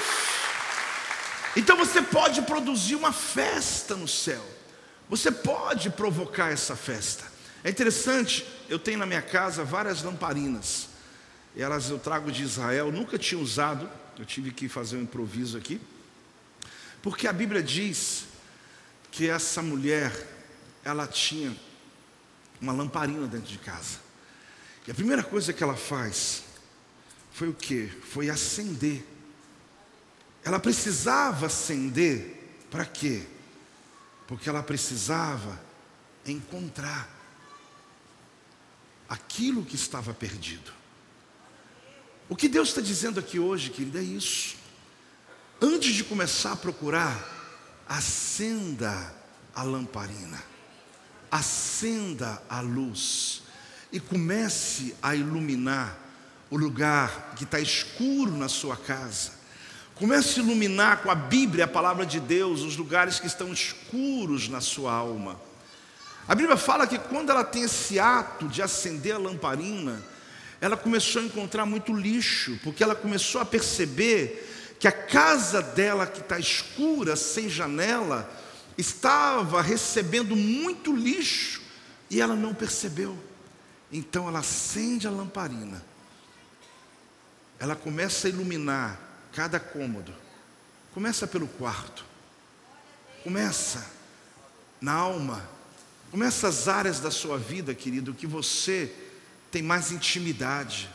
Então 1.56 1.76
você 1.76 2.02
pode 2.02 2.42
produzir 2.42 2.94
uma 2.94 3.12
festa 3.12 3.94
no 3.94 4.06
céu. 4.06 4.44
Você 5.08 5.30
pode 5.30 5.88
provocar 5.90 6.52
essa 6.52 6.76
festa. 6.76 7.35
É 7.66 7.70
interessante 7.70 8.46
eu 8.68 8.78
tenho 8.78 8.98
na 8.98 9.06
minha 9.06 9.22
casa 9.22 9.64
várias 9.64 10.02
lamparinas. 10.04 10.88
Elas 11.56 11.90
eu 11.90 11.98
trago 11.98 12.30
de 12.30 12.44
Israel, 12.44 12.92
nunca 12.92 13.18
tinha 13.18 13.40
usado, 13.40 13.90
eu 14.16 14.24
tive 14.24 14.52
que 14.52 14.68
fazer 14.68 14.96
um 14.96 15.02
improviso 15.02 15.58
aqui. 15.58 15.80
Porque 17.02 17.26
a 17.26 17.32
Bíblia 17.32 17.62
diz 17.62 18.26
que 19.10 19.28
essa 19.28 19.62
mulher, 19.62 20.12
ela 20.84 21.06
tinha 21.08 21.56
uma 22.60 22.72
lamparina 22.72 23.26
dentro 23.26 23.48
de 23.48 23.58
casa. 23.58 23.98
E 24.86 24.90
a 24.92 24.94
primeira 24.94 25.24
coisa 25.24 25.52
que 25.52 25.64
ela 25.64 25.76
faz 25.76 26.44
foi 27.32 27.48
o 27.48 27.54
que? 27.54 27.88
Foi 27.88 28.30
acender 28.30 29.04
ela 30.46 30.60
precisava 30.60 31.46
acender 31.46 32.64
para 32.70 32.84
quê? 32.84 33.26
Porque 34.28 34.48
ela 34.48 34.62
precisava 34.62 35.60
encontrar 36.24 37.15
aquilo 39.08 39.64
que 39.64 39.74
estava 39.74 40.12
perdido. 40.12 40.72
O 42.28 42.34
que 42.34 42.48
Deus 42.48 42.68
está 42.68 42.80
dizendo 42.80 43.20
aqui 43.20 43.38
hoje, 43.38 43.70
querida, 43.70 44.00
é 44.00 44.02
isso. 44.02 44.56
Antes 45.60 45.94
de 45.94 46.04
começar 46.04 46.52
a 46.52 46.56
procurar, 46.56 47.84
acenda 47.88 49.14
a 49.54 49.62
lamparina, 49.62 50.42
acenda 51.30 52.42
a 52.48 52.60
luz 52.60 53.42
e 53.92 54.00
comece 54.00 54.94
a 55.00 55.14
iluminar 55.14 55.96
o 56.50 56.56
lugar 56.56 57.34
que 57.36 57.44
está 57.44 57.60
escuro 57.60 58.36
na 58.36 58.48
sua 58.48 58.76
casa. 58.76 59.32
Comece 59.94 60.40
a 60.40 60.42
iluminar 60.42 61.02
com 61.02 61.10
a 61.10 61.14
Bíblia, 61.14 61.64
a 61.64 61.68
palavra 61.68 62.04
de 62.04 62.20
Deus, 62.20 62.60
os 62.60 62.76
lugares 62.76 63.18
que 63.18 63.26
estão 63.26 63.52
escuros 63.52 64.48
na 64.48 64.60
sua 64.60 64.92
alma. 64.92 65.40
A 66.28 66.34
Bíblia 66.34 66.56
fala 66.56 66.86
que 66.86 66.98
quando 66.98 67.30
ela 67.30 67.44
tem 67.44 67.62
esse 67.62 68.00
ato 68.00 68.48
de 68.48 68.60
acender 68.60 69.14
a 69.14 69.18
lamparina, 69.18 70.02
ela 70.60 70.76
começou 70.76 71.22
a 71.22 71.24
encontrar 71.24 71.64
muito 71.64 71.94
lixo, 71.94 72.58
porque 72.64 72.82
ela 72.82 72.94
começou 72.94 73.40
a 73.40 73.44
perceber 73.44 74.74
que 74.80 74.88
a 74.88 74.92
casa 74.92 75.62
dela, 75.62 76.06
que 76.06 76.20
está 76.20 76.38
escura, 76.38 77.14
sem 77.14 77.48
janela, 77.48 78.28
estava 78.76 79.62
recebendo 79.62 80.34
muito 80.34 80.94
lixo 80.94 81.62
e 82.10 82.20
ela 82.20 82.34
não 82.34 82.54
percebeu. 82.54 83.16
Então 83.92 84.26
ela 84.26 84.40
acende 84.40 85.06
a 85.06 85.10
lamparina, 85.10 85.82
ela 87.58 87.76
começa 87.76 88.26
a 88.26 88.30
iluminar 88.30 89.00
cada 89.32 89.60
cômodo, 89.60 90.12
começa 90.92 91.24
pelo 91.26 91.46
quarto, 91.46 92.04
começa 93.22 93.86
na 94.80 94.92
alma 94.92 95.56
Começa 96.16 96.48
as 96.48 96.66
áreas 96.66 96.98
da 96.98 97.10
sua 97.10 97.36
vida, 97.36 97.74
querido, 97.74 98.14
que 98.14 98.26
você 98.26 98.90
tem 99.50 99.62
mais 99.62 99.92
intimidade. 99.92 100.88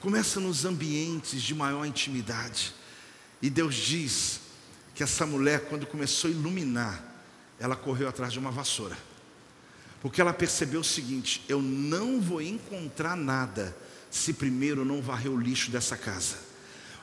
Começa 0.00 0.40
nos 0.40 0.64
ambientes 0.64 1.40
de 1.40 1.54
maior 1.54 1.84
intimidade. 1.84 2.74
E 3.40 3.48
Deus 3.48 3.76
diz 3.76 4.40
que 4.92 5.04
essa 5.04 5.24
mulher, 5.24 5.68
quando 5.68 5.86
começou 5.86 6.28
a 6.28 6.32
iluminar, 6.32 7.00
ela 7.60 7.76
correu 7.76 8.08
atrás 8.08 8.32
de 8.32 8.40
uma 8.40 8.50
vassoura. 8.50 8.98
Porque 10.02 10.20
ela 10.20 10.32
percebeu 10.32 10.80
o 10.80 10.84
seguinte: 10.84 11.44
eu 11.48 11.62
não 11.62 12.20
vou 12.20 12.42
encontrar 12.42 13.16
nada 13.16 13.72
se 14.10 14.32
primeiro 14.32 14.84
não 14.84 15.00
varrer 15.00 15.30
o 15.30 15.40
lixo 15.40 15.70
dessa 15.70 15.96
casa. 15.96 16.38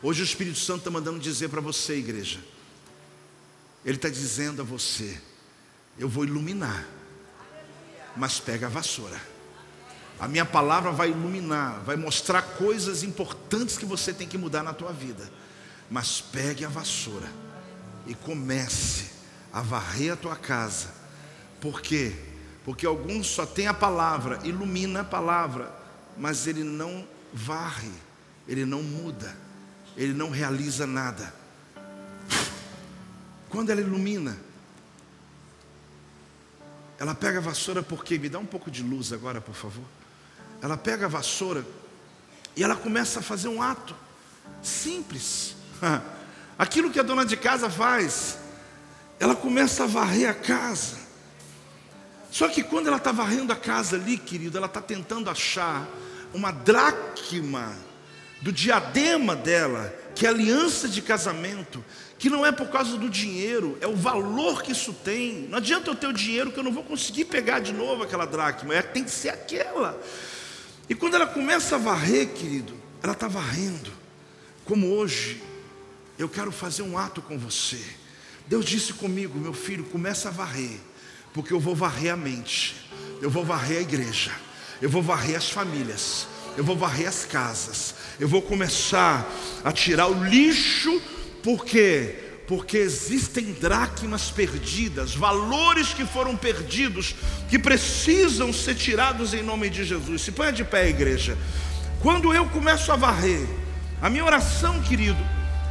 Hoje 0.03 0.21
o 0.21 0.25
Espírito 0.25 0.59
Santo 0.59 0.79
está 0.79 0.91
mandando 0.91 1.17
dizer 1.17 1.47
para 1.47 1.61
você, 1.61 1.95
igreja. 1.95 2.41
Ele 3.86 3.95
está 3.95 4.09
dizendo 4.09 4.61
a 4.61 4.65
você: 4.65 5.17
eu 5.97 6.09
vou 6.09 6.25
iluminar 6.25 6.99
mas 8.16 8.39
pega 8.39 8.68
a 8.68 8.70
vassoura. 8.70 9.20
A 10.20 10.28
minha 10.28 10.45
palavra 10.45 10.91
vai 10.91 11.09
iluminar, 11.09 11.80
vai 11.80 11.95
mostrar 11.95 12.41
coisas 12.41 13.03
importantes 13.03 13.78
que 13.78 13.86
você 13.86 14.14
tem 14.14 14.28
que 14.28 14.38
mudar 14.38 14.62
na 14.62 14.74
tua 14.74 14.91
vida. 14.91 15.28
Mas 15.89 16.22
pegue 16.22 16.64
a 16.64 16.70
vassoura 16.70 17.28
e 18.05 18.14
comece 18.14 19.09
a 19.51 19.62
varrer 19.62 20.14
a 20.14 20.16
tua 20.16 20.36
casa. 20.36 20.89
Por 21.59 21.82
quê? 21.82 22.16
Porque 22.64 22.86
alguns 22.86 23.28
só 23.28 23.45
têm 23.45 23.68
a 23.68 23.74
palavra, 23.74 24.39
ilumina 24.43 25.01
a 25.01 25.03
palavra, 25.03 25.72
mas 26.18 26.45
ele 26.45 26.64
não 26.64 27.07
varre, 27.34 27.91
ele 28.47 28.66
não 28.66 28.84
muda, 28.84 29.36
ele 29.97 30.14
não 30.14 30.30
realiza 30.30 30.86
nada. 30.86 31.34
Quando 33.49 33.72
ela 33.72 33.82
ilumina, 33.82 34.38
ela 37.02 37.16
pega 37.16 37.39
a 37.39 37.41
vassoura 37.41 37.82
porque 37.82 38.20
me 38.20 38.30
dá 38.30 38.38
um 38.38 38.45
pouco 38.45 38.70
de 38.70 38.84
luz 38.84 39.12
agora, 39.12 39.41
por 39.41 39.56
favor. 39.56 39.84
Ela 40.62 40.78
pega 40.78 41.08
a 41.08 41.10
vassoura 41.10 41.66
e 42.56 42.64
ela 42.64 42.76
começa 42.76 43.22
a 43.22 43.24
fazer 43.24 43.47
um 43.47 43.60
ato 43.60 43.95
simples. 44.62 45.56
Aquilo 46.60 46.91
que 46.91 46.99
a 46.99 47.04
dona 47.04 47.26
de 47.26 47.36
casa 47.36 47.72
faz, 47.72 48.38
ela 49.20 49.36
começa 49.36 49.86
a 49.86 49.88
varrer 49.88 50.30
a 50.30 50.34
casa. 50.36 50.95
Só 52.30 52.47
que 52.47 52.62
quando 52.62 52.86
ela 52.86 52.97
está 52.97 53.12
varrendo 53.12 53.52
a 53.52 53.56
casa 53.56 53.95
ali, 53.95 54.16
querido, 54.16 54.60
ela 54.60 54.68
está 54.68 54.80
tentando 54.80 55.28
achar 55.28 55.88
uma 56.36 56.52
dracma 56.52 57.76
do 58.43 58.52
diadema 58.52 59.36
dela, 59.36 59.91
que 60.14 60.28
é 60.28 60.30
aliança 60.30 60.88
de 60.88 61.02
casamento, 61.02 61.84
que 62.22 62.30
não 62.30 62.45
é 62.45 62.51
por 62.51 62.67
causa 62.67 62.97
do 62.97 63.09
dinheiro, 63.09 63.80
é 63.82 63.88
o 63.88 63.95
valor 63.95 64.61
que 64.61 64.74
isso 64.74 64.93
tem. 64.93 65.47
Não 65.49 65.57
adianta 65.57 65.89
eu 65.89 65.95
ter 65.95 66.05
o 66.05 66.13
dinheiro 66.13 66.51
que 66.51 66.59
eu 66.59 66.63
não 66.63 66.72
vou 66.72 66.84
conseguir 66.84 67.26
pegar 67.26 67.57
de 67.57 67.74
novo 67.74 68.03
aquela 68.03 68.28
dracma, 68.28 68.76
é, 68.76 68.84
tem 68.84 69.03
que 69.03 69.09
ser 69.09 69.30
aquela. 69.30 69.99
E 70.88 70.93
quando 70.93 71.15
ela 71.15 71.26
começa 71.26 71.78
a 71.78 71.80
varrer, 71.80 72.28
querido, 72.28 72.76
ela 73.01 73.13
está 73.13 73.28
varrendo, 73.28 73.91
como 74.65 74.93
hoje, 74.93 75.41
eu 76.15 76.30
quero 76.30 76.51
fazer 76.51 76.84
um 76.84 76.95
ato 76.95 77.24
com 77.24 77.39
você. 77.39 77.84
Deus 78.45 78.65
disse 78.65 78.93
comigo, 78.93 79.39
meu 79.39 79.53
filho, 79.53 79.84
começa 79.86 80.28
a 80.28 80.32
varrer, 80.32 80.78
porque 81.34 81.51
eu 81.51 81.59
vou 81.59 81.74
varrer 81.74 82.13
a 82.13 82.15
mente, 82.15 82.88
eu 83.19 83.32
vou 83.32 83.43
varrer 83.43 83.80
a 83.80 83.82
igreja, 83.82 84.32
eu 84.80 84.91
vou 84.91 85.01
varrer 85.01 85.38
as 85.38 85.49
famílias, 85.49 86.28
eu 86.55 86.63
vou 86.63 86.78
varrer 86.78 87.07
as 87.07 87.26
casas, 87.26 87.95
eu 88.19 88.28
vou 88.28 88.43
começar 88.43 89.28
a 89.63 89.72
tirar 89.72 90.05
o 90.05 90.24
lixo 90.24 91.01
por 91.43 91.65
quê? 91.65 92.15
Porque 92.47 92.77
existem 92.77 93.53
dracmas 93.53 94.29
perdidas, 94.29 95.15
valores 95.15 95.93
que 95.93 96.05
foram 96.05 96.35
perdidos, 96.35 97.15
que 97.49 97.57
precisam 97.57 98.51
ser 98.51 98.75
tirados 98.75 99.33
em 99.33 99.41
nome 99.41 99.69
de 99.69 99.83
Jesus. 99.83 100.21
Se 100.21 100.31
põe 100.31 100.51
de 100.51 100.63
pé, 100.63 100.89
igreja. 100.89 101.37
Quando 102.01 102.33
eu 102.33 102.45
começo 102.47 102.91
a 102.91 102.95
varrer, 102.95 103.47
a 104.01 104.09
minha 104.09 104.25
oração, 104.25 104.81
querido, 104.81 105.19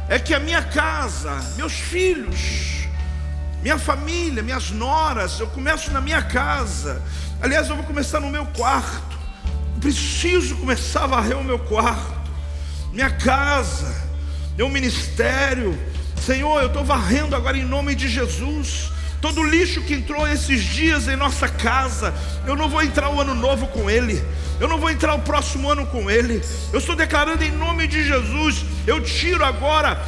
é 0.09 0.17
que 0.17 0.33
a 0.33 0.39
minha 0.39 0.63
casa, 0.63 1.35
meus 1.55 1.73
filhos, 1.73 2.87
minha 3.61 3.77
família, 3.77 4.41
minhas 4.41 4.71
noras, 4.71 5.39
eu 5.39 5.47
começo 5.47 5.91
na 5.91 6.01
minha 6.01 6.23
casa. 6.23 7.01
Aliás, 7.41 7.69
eu 7.69 7.75
vou 7.75 7.85
começar 7.85 8.19
no 8.19 8.29
meu 8.29 8.45
quarto. 8.47 9.17
Eu 9.75 9.81
preciso 9.81 10.55
começar 10.57 11.03
a 11.03 11.07
varrer 11.07 11.37
o 11.37 11.43
meu 11.43 11.59
quarto, 11.59 12.31
minha 12.91 13.09
casa 13.09 14.10
é 14.61 14.65
um 14.65 14.69
ministério. 14.69 15.77
Senhor, 16.23 16.61
eu 16.61 16.67
estou 16.67 16.83
varrendo 16.83 17.35
agora 17.35 17.57
em 17.57 17.65
nome 17.65 17.95
de 17.95 18.07
Jesus. 18.07 18.91
Todo 19.19 19.43
lixo 19.43 19.81
que 19.81 19.93
entrou 19.93 20.27
esses 20.27 20.63
dias 20.63 21.07
em 21.07 21.15
nossa 21.15 21.47
casa, 21.47 22.13
eu 22.47 22.55
não 22.55 22.69
vou 22.69 22.81
entrar 22.81 23.09
o 23.09 23.21
ano 23.21 23.35
novo 23.35 23.67
com 23.67 23.87
ele, 23.87 24.23
eu 24.59 24.67
não 24.67 24.79
vou 24.79 24.89
entrar 24.89 25.13
o 25.13 25.19
próximo 25.19 25.69
ano 25.69 25.85
com 25.85 26.09
ele. 26.09 26.41
Eu 26.73 26.79
estou 26.79 26.95
declarando 26.95 27.43
em 27.43 27.51
nome 27.51 27.85
de 27.87 28.03
Jesus, 28.03 28.65
eu 28.87 29.01
tiro 29.01 29.43
agora 29.43 30.01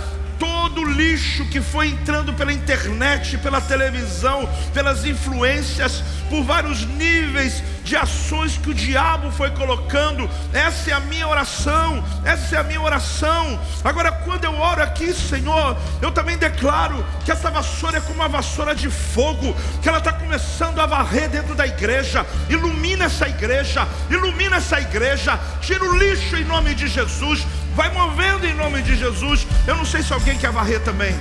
todo 0.44 0.82
o 0.82 0.92
lixo 0.92 1.46
que 1.46 1.62
foi 1.62 1.88
entrando 1.88 2.34
pela 2.34 2.52
internet, 2.52 3.38
pela 3.38 3.62
televisão, 3.62 4.50
pelas 4.74 5.06
influências, 5.06 6.04
por 6.30 6.44
vários 6.44 6.86
níveis 6.86 7.64
de 7.86 7.96
ações 7.96 8.58
que 8.58 8.70
o 8.70 8.74
diabo 8.74 9.32
foi 9.32 9.52
colocando. 9.52 10.30
Essa 10.52 10.92
é 10.92 10.94
a 10.94 11.00
minha 11.00 11.26
oração, 11.30 12.04
essa 12.26 12.58
é 12.58 12.60
a 12.60 12.64
minha 12.64 12.82
oração. 12.82 13.58
Agora, 13.86 14.12
quando 14.12 14.44
eu 14.44 14.54
oro 14.54 14.84
aqui, 14.84 15.14
Senhor, 15.14 15.78
eu 16.02 16.12
também 16.12 16.38
declaro 16.38 17.06
que 17.24 17.32
essa 17.32 17.50
vassoura 17.50 18.00
é 18.00 18.02
como 18.02 18.16
uma 18.16 18.28
vassoura 18.28 18.76
de 18.76 18.90
fogo, 18.90 19.56
que 19.82 19.88
ela 19.88 20.00
está 20.00 20.12
começando 20.12 20.80
a 20.80 20.86
varrer 20.86 21.30
dentro 21.30 21.56
da 21.56 21.66
igreja. 21.66 22.26
Ilumina 22.50 23.06
essa 23.06 23.30
igreja, 23.30 23.88
ilumina 24.10 24.58
essa 24.58 24.82
igreja, 24.82 25.40
tira 25.62 25.86
o 25.86 25.98
lixo 25.98 26.36
em 26.36 26.44
nome 26.44 26.76
de 26.76 26.90
Jesus 26.90 27.48
Vai 27.76 27.90
movendo 27.92 28.46
em 28.46 28.54
nome 28.54 28.82
de 28.82 28.96
Jesus. 28.96 29.48
Eu 29.66 29.76
não 29.76 29.86
sei 29.86 30.04
se 30.04 30.14
alguém 30.14 30.38
quer 30.38 30.52
varrer 30.52 30.82
também. 30.82 31.16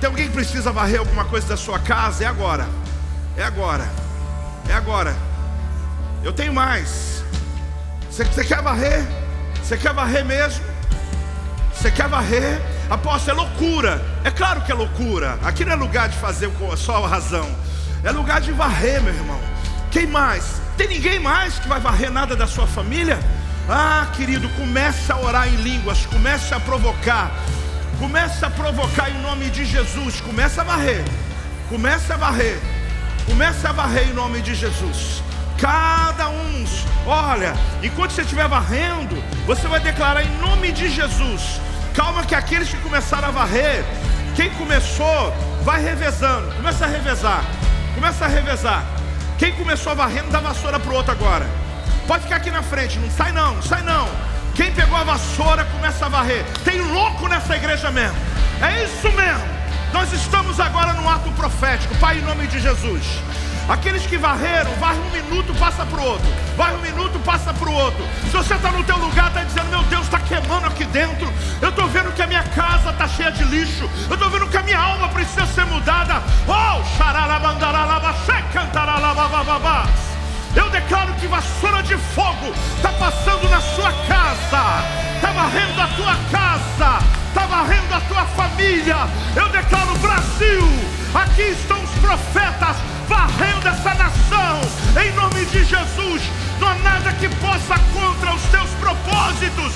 Tem 0.00 0.08
alguém 0.08 0.28
que 0.28 0.34
precisa 0.34 0.72
varrer 0.72 0.98
alguma 0.98 1.24
coisa 1.24 1.46
da 1.46 1.56
sua 1.56 1.78
casa? 1.78 2.24
É 2.24 2.26
agora. 2.26 2.68
É 3.36 3.44
agora. 3.44 3.88
É 4.68 4.72
agora. 4.72 5.14
Eu 6.22 6.32
tenho 6.32 6.52
mais. 6.52 7.22
Você, 8.10 8.44
quer 8.44 8.60
varrer? 8.60 9.06
Você 9.62 9.76
quer 9.76 9.94
varrer 9.94 10.24
mesmo? 10.24 10.64
Você 11.72 11.90
quer 11.90 12.08
varrer? 12.08 12.60
Aposto, 12.90 13.30
é 13.30 13.32
loucura. 13.32 14.04
É 14.24 14.30
claro 14.30 14.62
que 14.62 14.72
é 14.72 14.74
loucura. 14.74 15.38
Aqui 15.44 15.64
não 15.64 15.72
é 15.72 15.76
lugar 15.76 16.08
de 16.08 16.18
fazer 16.18 16.50
só 16.76 17.04
a 17.04 17.08
razão. 17.08 17.48
É 18.02 18.10
lugar 18.10 18.40
de 18.40 18.52
varrer, 18.52 19.00
meu 19.00 19.14
irmão. 19.14 19.40
Quem 19.90 20.06
mais? 20.06 20.60
Tem 20.76 20.88
ninguém 20.88 21.20
mais 21.20 21.58
que 21.58 21.68
vai 21.68 21.78
varrer 21.78 22.10
nada 22.10 22.34
da 22.34 22.46
sua 22.46 22.66
família? 22.66 23.18
Ah, 23.70 24.08
querido, 24.16 24.48
comece 24.50 25.12
a 25.12 25.16
orar 25.16 25.46
em 25.46 25.56
línguas, 25.56 26.04
comece 26.06 26.52
a 26.52 26.58
provocar, 26.58 27.30
comece 28.00 28.44
a 28.44 28.50
provocar 28.50 29.08
em 29.08 29.22
nome 29.22 29.48
de 29.48 29.64
Jesus, 29.64 30.20
comece 30.20 30.58
a 30.60 30.64
varrer, 30.64 31.04
comece 31.68 32.12
a 32.12 32.16
varrer, 32.16 32.58
comece 33.26 33.66
a 33.66 33.72
varrer 33.72 34.08
em 34.08 34.12
nome 34.12 34.42
de 34.42 34.56
Jesus. 34.56 35.22
Cada 35.56 36.28
um, 36.30 36.64
olha, 37.06 37.54
enquanto 37.82 38.10
você 38.10 38.22
estiver 38.22 38.48
varrendo, 38.48 39.22
você 39.46 39.68
vai 39.68 39.78
declarar 39.78 40.24
em 40.24 40.38
nome 40.38 40.72
de 40.72 40.88
Jesus 40.90 41.60
Calma 41.94 42.24
que 42.24 42.34
aqueles 42.34 42.68
que 42.68 42.76
começaram 42.78 43.28
a 43.28 43.30
varrer, 43.30 43.84
quem 44.36 44.48
começou, 44.50 45.34
vai 45.62 45.82
revezando. 45.82 46.54
Começa 46.54 46.84
a 46.84 46.88
revezar. 46.88 47.44
Começa 47.94 48.24
a 48.24 48.28
revezar. 48.28 48.84
Quem 49.38 49.52
começou 49.52 49.94
não 49.94 50.30
dá 50.30 50.40
vassoura 50.40 50.78
para 50.78 50.92
o 50.92 50.94
outro 50.94 51.12
agora. 51.12 51.46
Pode 52.06 52.24
ficar 52.24 52.36
aqui 52.36 52.50
na 52.50 52.62
frente, 52.62 52.98
não 52.98 53.10
sai 53.10 53.32
não, 53.32 53.54
não 53.54 53.62
sai 53.62 53.82
não. 53.82 54.08
Quem 54.54 54.72
pegou 54.72 54.96
a 54.96 55.04
vassoura, 55.04 55.64
começa 55.64 56.06
a 56.06 56.08
varrer. 56.08 56.44
Tem 56.64 56.80
louco 56.80 57.28
nessa 57.28 57.56
igreja 57.56 57.90
mesmo. 57.90 58.16
É 58.60 58.84
isso 58.84 59.10
mesmo. 59.12 59.60
Nós 59.92 60.12
estamos 60.12 60.60
agora 60.60 60.92
no 60.94 61.08
ato 61.08 61.30
profético. 61.32 61.94
Pai, 61.96 62.18
em 62.18 62.22
nome 62.22 62.46
de 62.46 62.60
Jesus. 62.60 63.04
Aqueles 63.68 64.04
que 64.04 64.18
varreram, 64.18 64.72
varre 64.80 64.98
um 64.98 65.10
minuto, 65.10 65.54
passa 65.54 65.86
para 65.86 66.00
o 66.00 66.04
outro. 66.04 66.26
Varre 66.56 66.74
um 66.74 66.80
minuto, 66.80 67.18
passa 67.20 67.54
para 67.54 67.68
o 67.68 67.72
outro. 67.72 68.04
Se 68.24 68.36
você 68.36 68.54
está 68.54 68.70
no 68.72 68.82
teu 68.82 68.96
lugar, 68.98 69.28
está 69.28 69.44
dizendo, 69.44 69.70
meu 69.70 69.82
Deus, 69.84 70.02
está 70.02 70.18
queimando 70.18 70.66
aqui 70.66 70.84
dentro. 70.86 71.32
Eu 71.62 71.68
estou 71.68 71.86
vendo 71.88 72.12
que 72.12 72.22
a 72.22 72.26
minha 72.26 72.42
casa 72.42 72.90
está 72.90 73.06
cheia 73.06 73.30
de 73.30 73.44
lixo. 73.44 73.88
Eu 74.08 74.14
estou 74.14 74.28
vendo 74.28 74.48
que 74.48 74.56
a 74.56 74.62
minha 74.62 74.78
alma 74.78 75.08
precisa 75.08 75.46
ser 75.46 75.64
mudada. 75.66 76.22
Oh, 76.48 76.80
eu 80.54 80.68
declaro 80.70 81.12
que 81.14 81.26
vassoura 81.26 81.82
de 81.82 81.96
fogo 81.96 82.52
está 82.76 82.90
passando 82.92 83.48
na 83.48 83.60
sua 83.60 83.92
casa, 84.08 84.84
está 85.14 85.32
varrendo 85.32 85.80
a 85.80 85.86
tua 85.88 86.16
casa, 86.30 86.98
está 87.28 87.46
varrendo 87.46 87.94
a 87.94 88.00
tua 88.00 88.24
família. 88.26 88.96
Eu 89.36 89.48
declaro 89.50 89.96
Brasil, 89.98 90.68
aqui 91.14 91.42
estão 91.42 91.80
os 91.82 91.90
profetas 92.00 92.76
varrendo 93.08 93.68
essa 93.68 93.94
nação, 93.94 94.60
em 95.02 95.12
nome 95.12 95.44
de 95.46 95.64
Jesus. 95.64 96.22
Não 96.58 96.68
há 96.68 96.74
nada 96.74 97.12
que 97.12 97.28
possa 97.36 97.78
contra 97.92 98.34
os 98.34 98.42
teus 98.44 98.70
propósitos. 98.80 99.72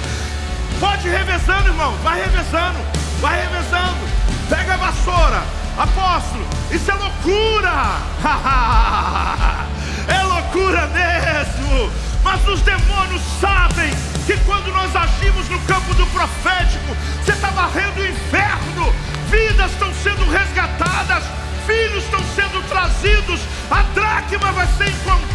Pode 0.81 1.07
ir 1.07 1.13
revezando, 1.13 1.69
irmão, 1.69 1.95
vai 2.03 2.21
revezando, 2.21 2.79
vai 3.21 3.41
revezando. 3.41 4.09
Pega 4.49 4.75
a 4.75 4.77
vassoura, 4.77 5.43
apóstolo, 5.79 6.47
isso 6.71 6.91
é 6.91 6.95
loucura. 6.95 7.71
é 10.09 10.23
loucura 10.23 10.87
mesmo. 10.89 11.91
Mas 12.23 12.47
os 12.49 12.61
demônios 12.63 13.23
sabem 13.41 13.91
que 14.27 14.37
quando 14.45 14.73
nós 14.73 14.95
agimos 14.97 15.49
no 15.49 15.59
campo 15.61 15.95
do 15.95 16.07
profético, 16.07 16.97
você 17.23 17.33
está 17.33 17.49
varrendo 17.51 18.01
o 18.01 18.07
inferno, 18.07 18.95
vidas 19.31 19.71
estão 19.73 19.93
sendo 19.95 20.25
resgatadas 20.31 21.25
filhos 21.67 22.05
estão 22.05 22.21
sendo 22.35 22.63
trazidos, 22.69 23.41
a 23.71 23.83
dracma 23.95 24.53
vai 24.53 24.67
ser 24.77 24.89
encontrada. 24.89 25.35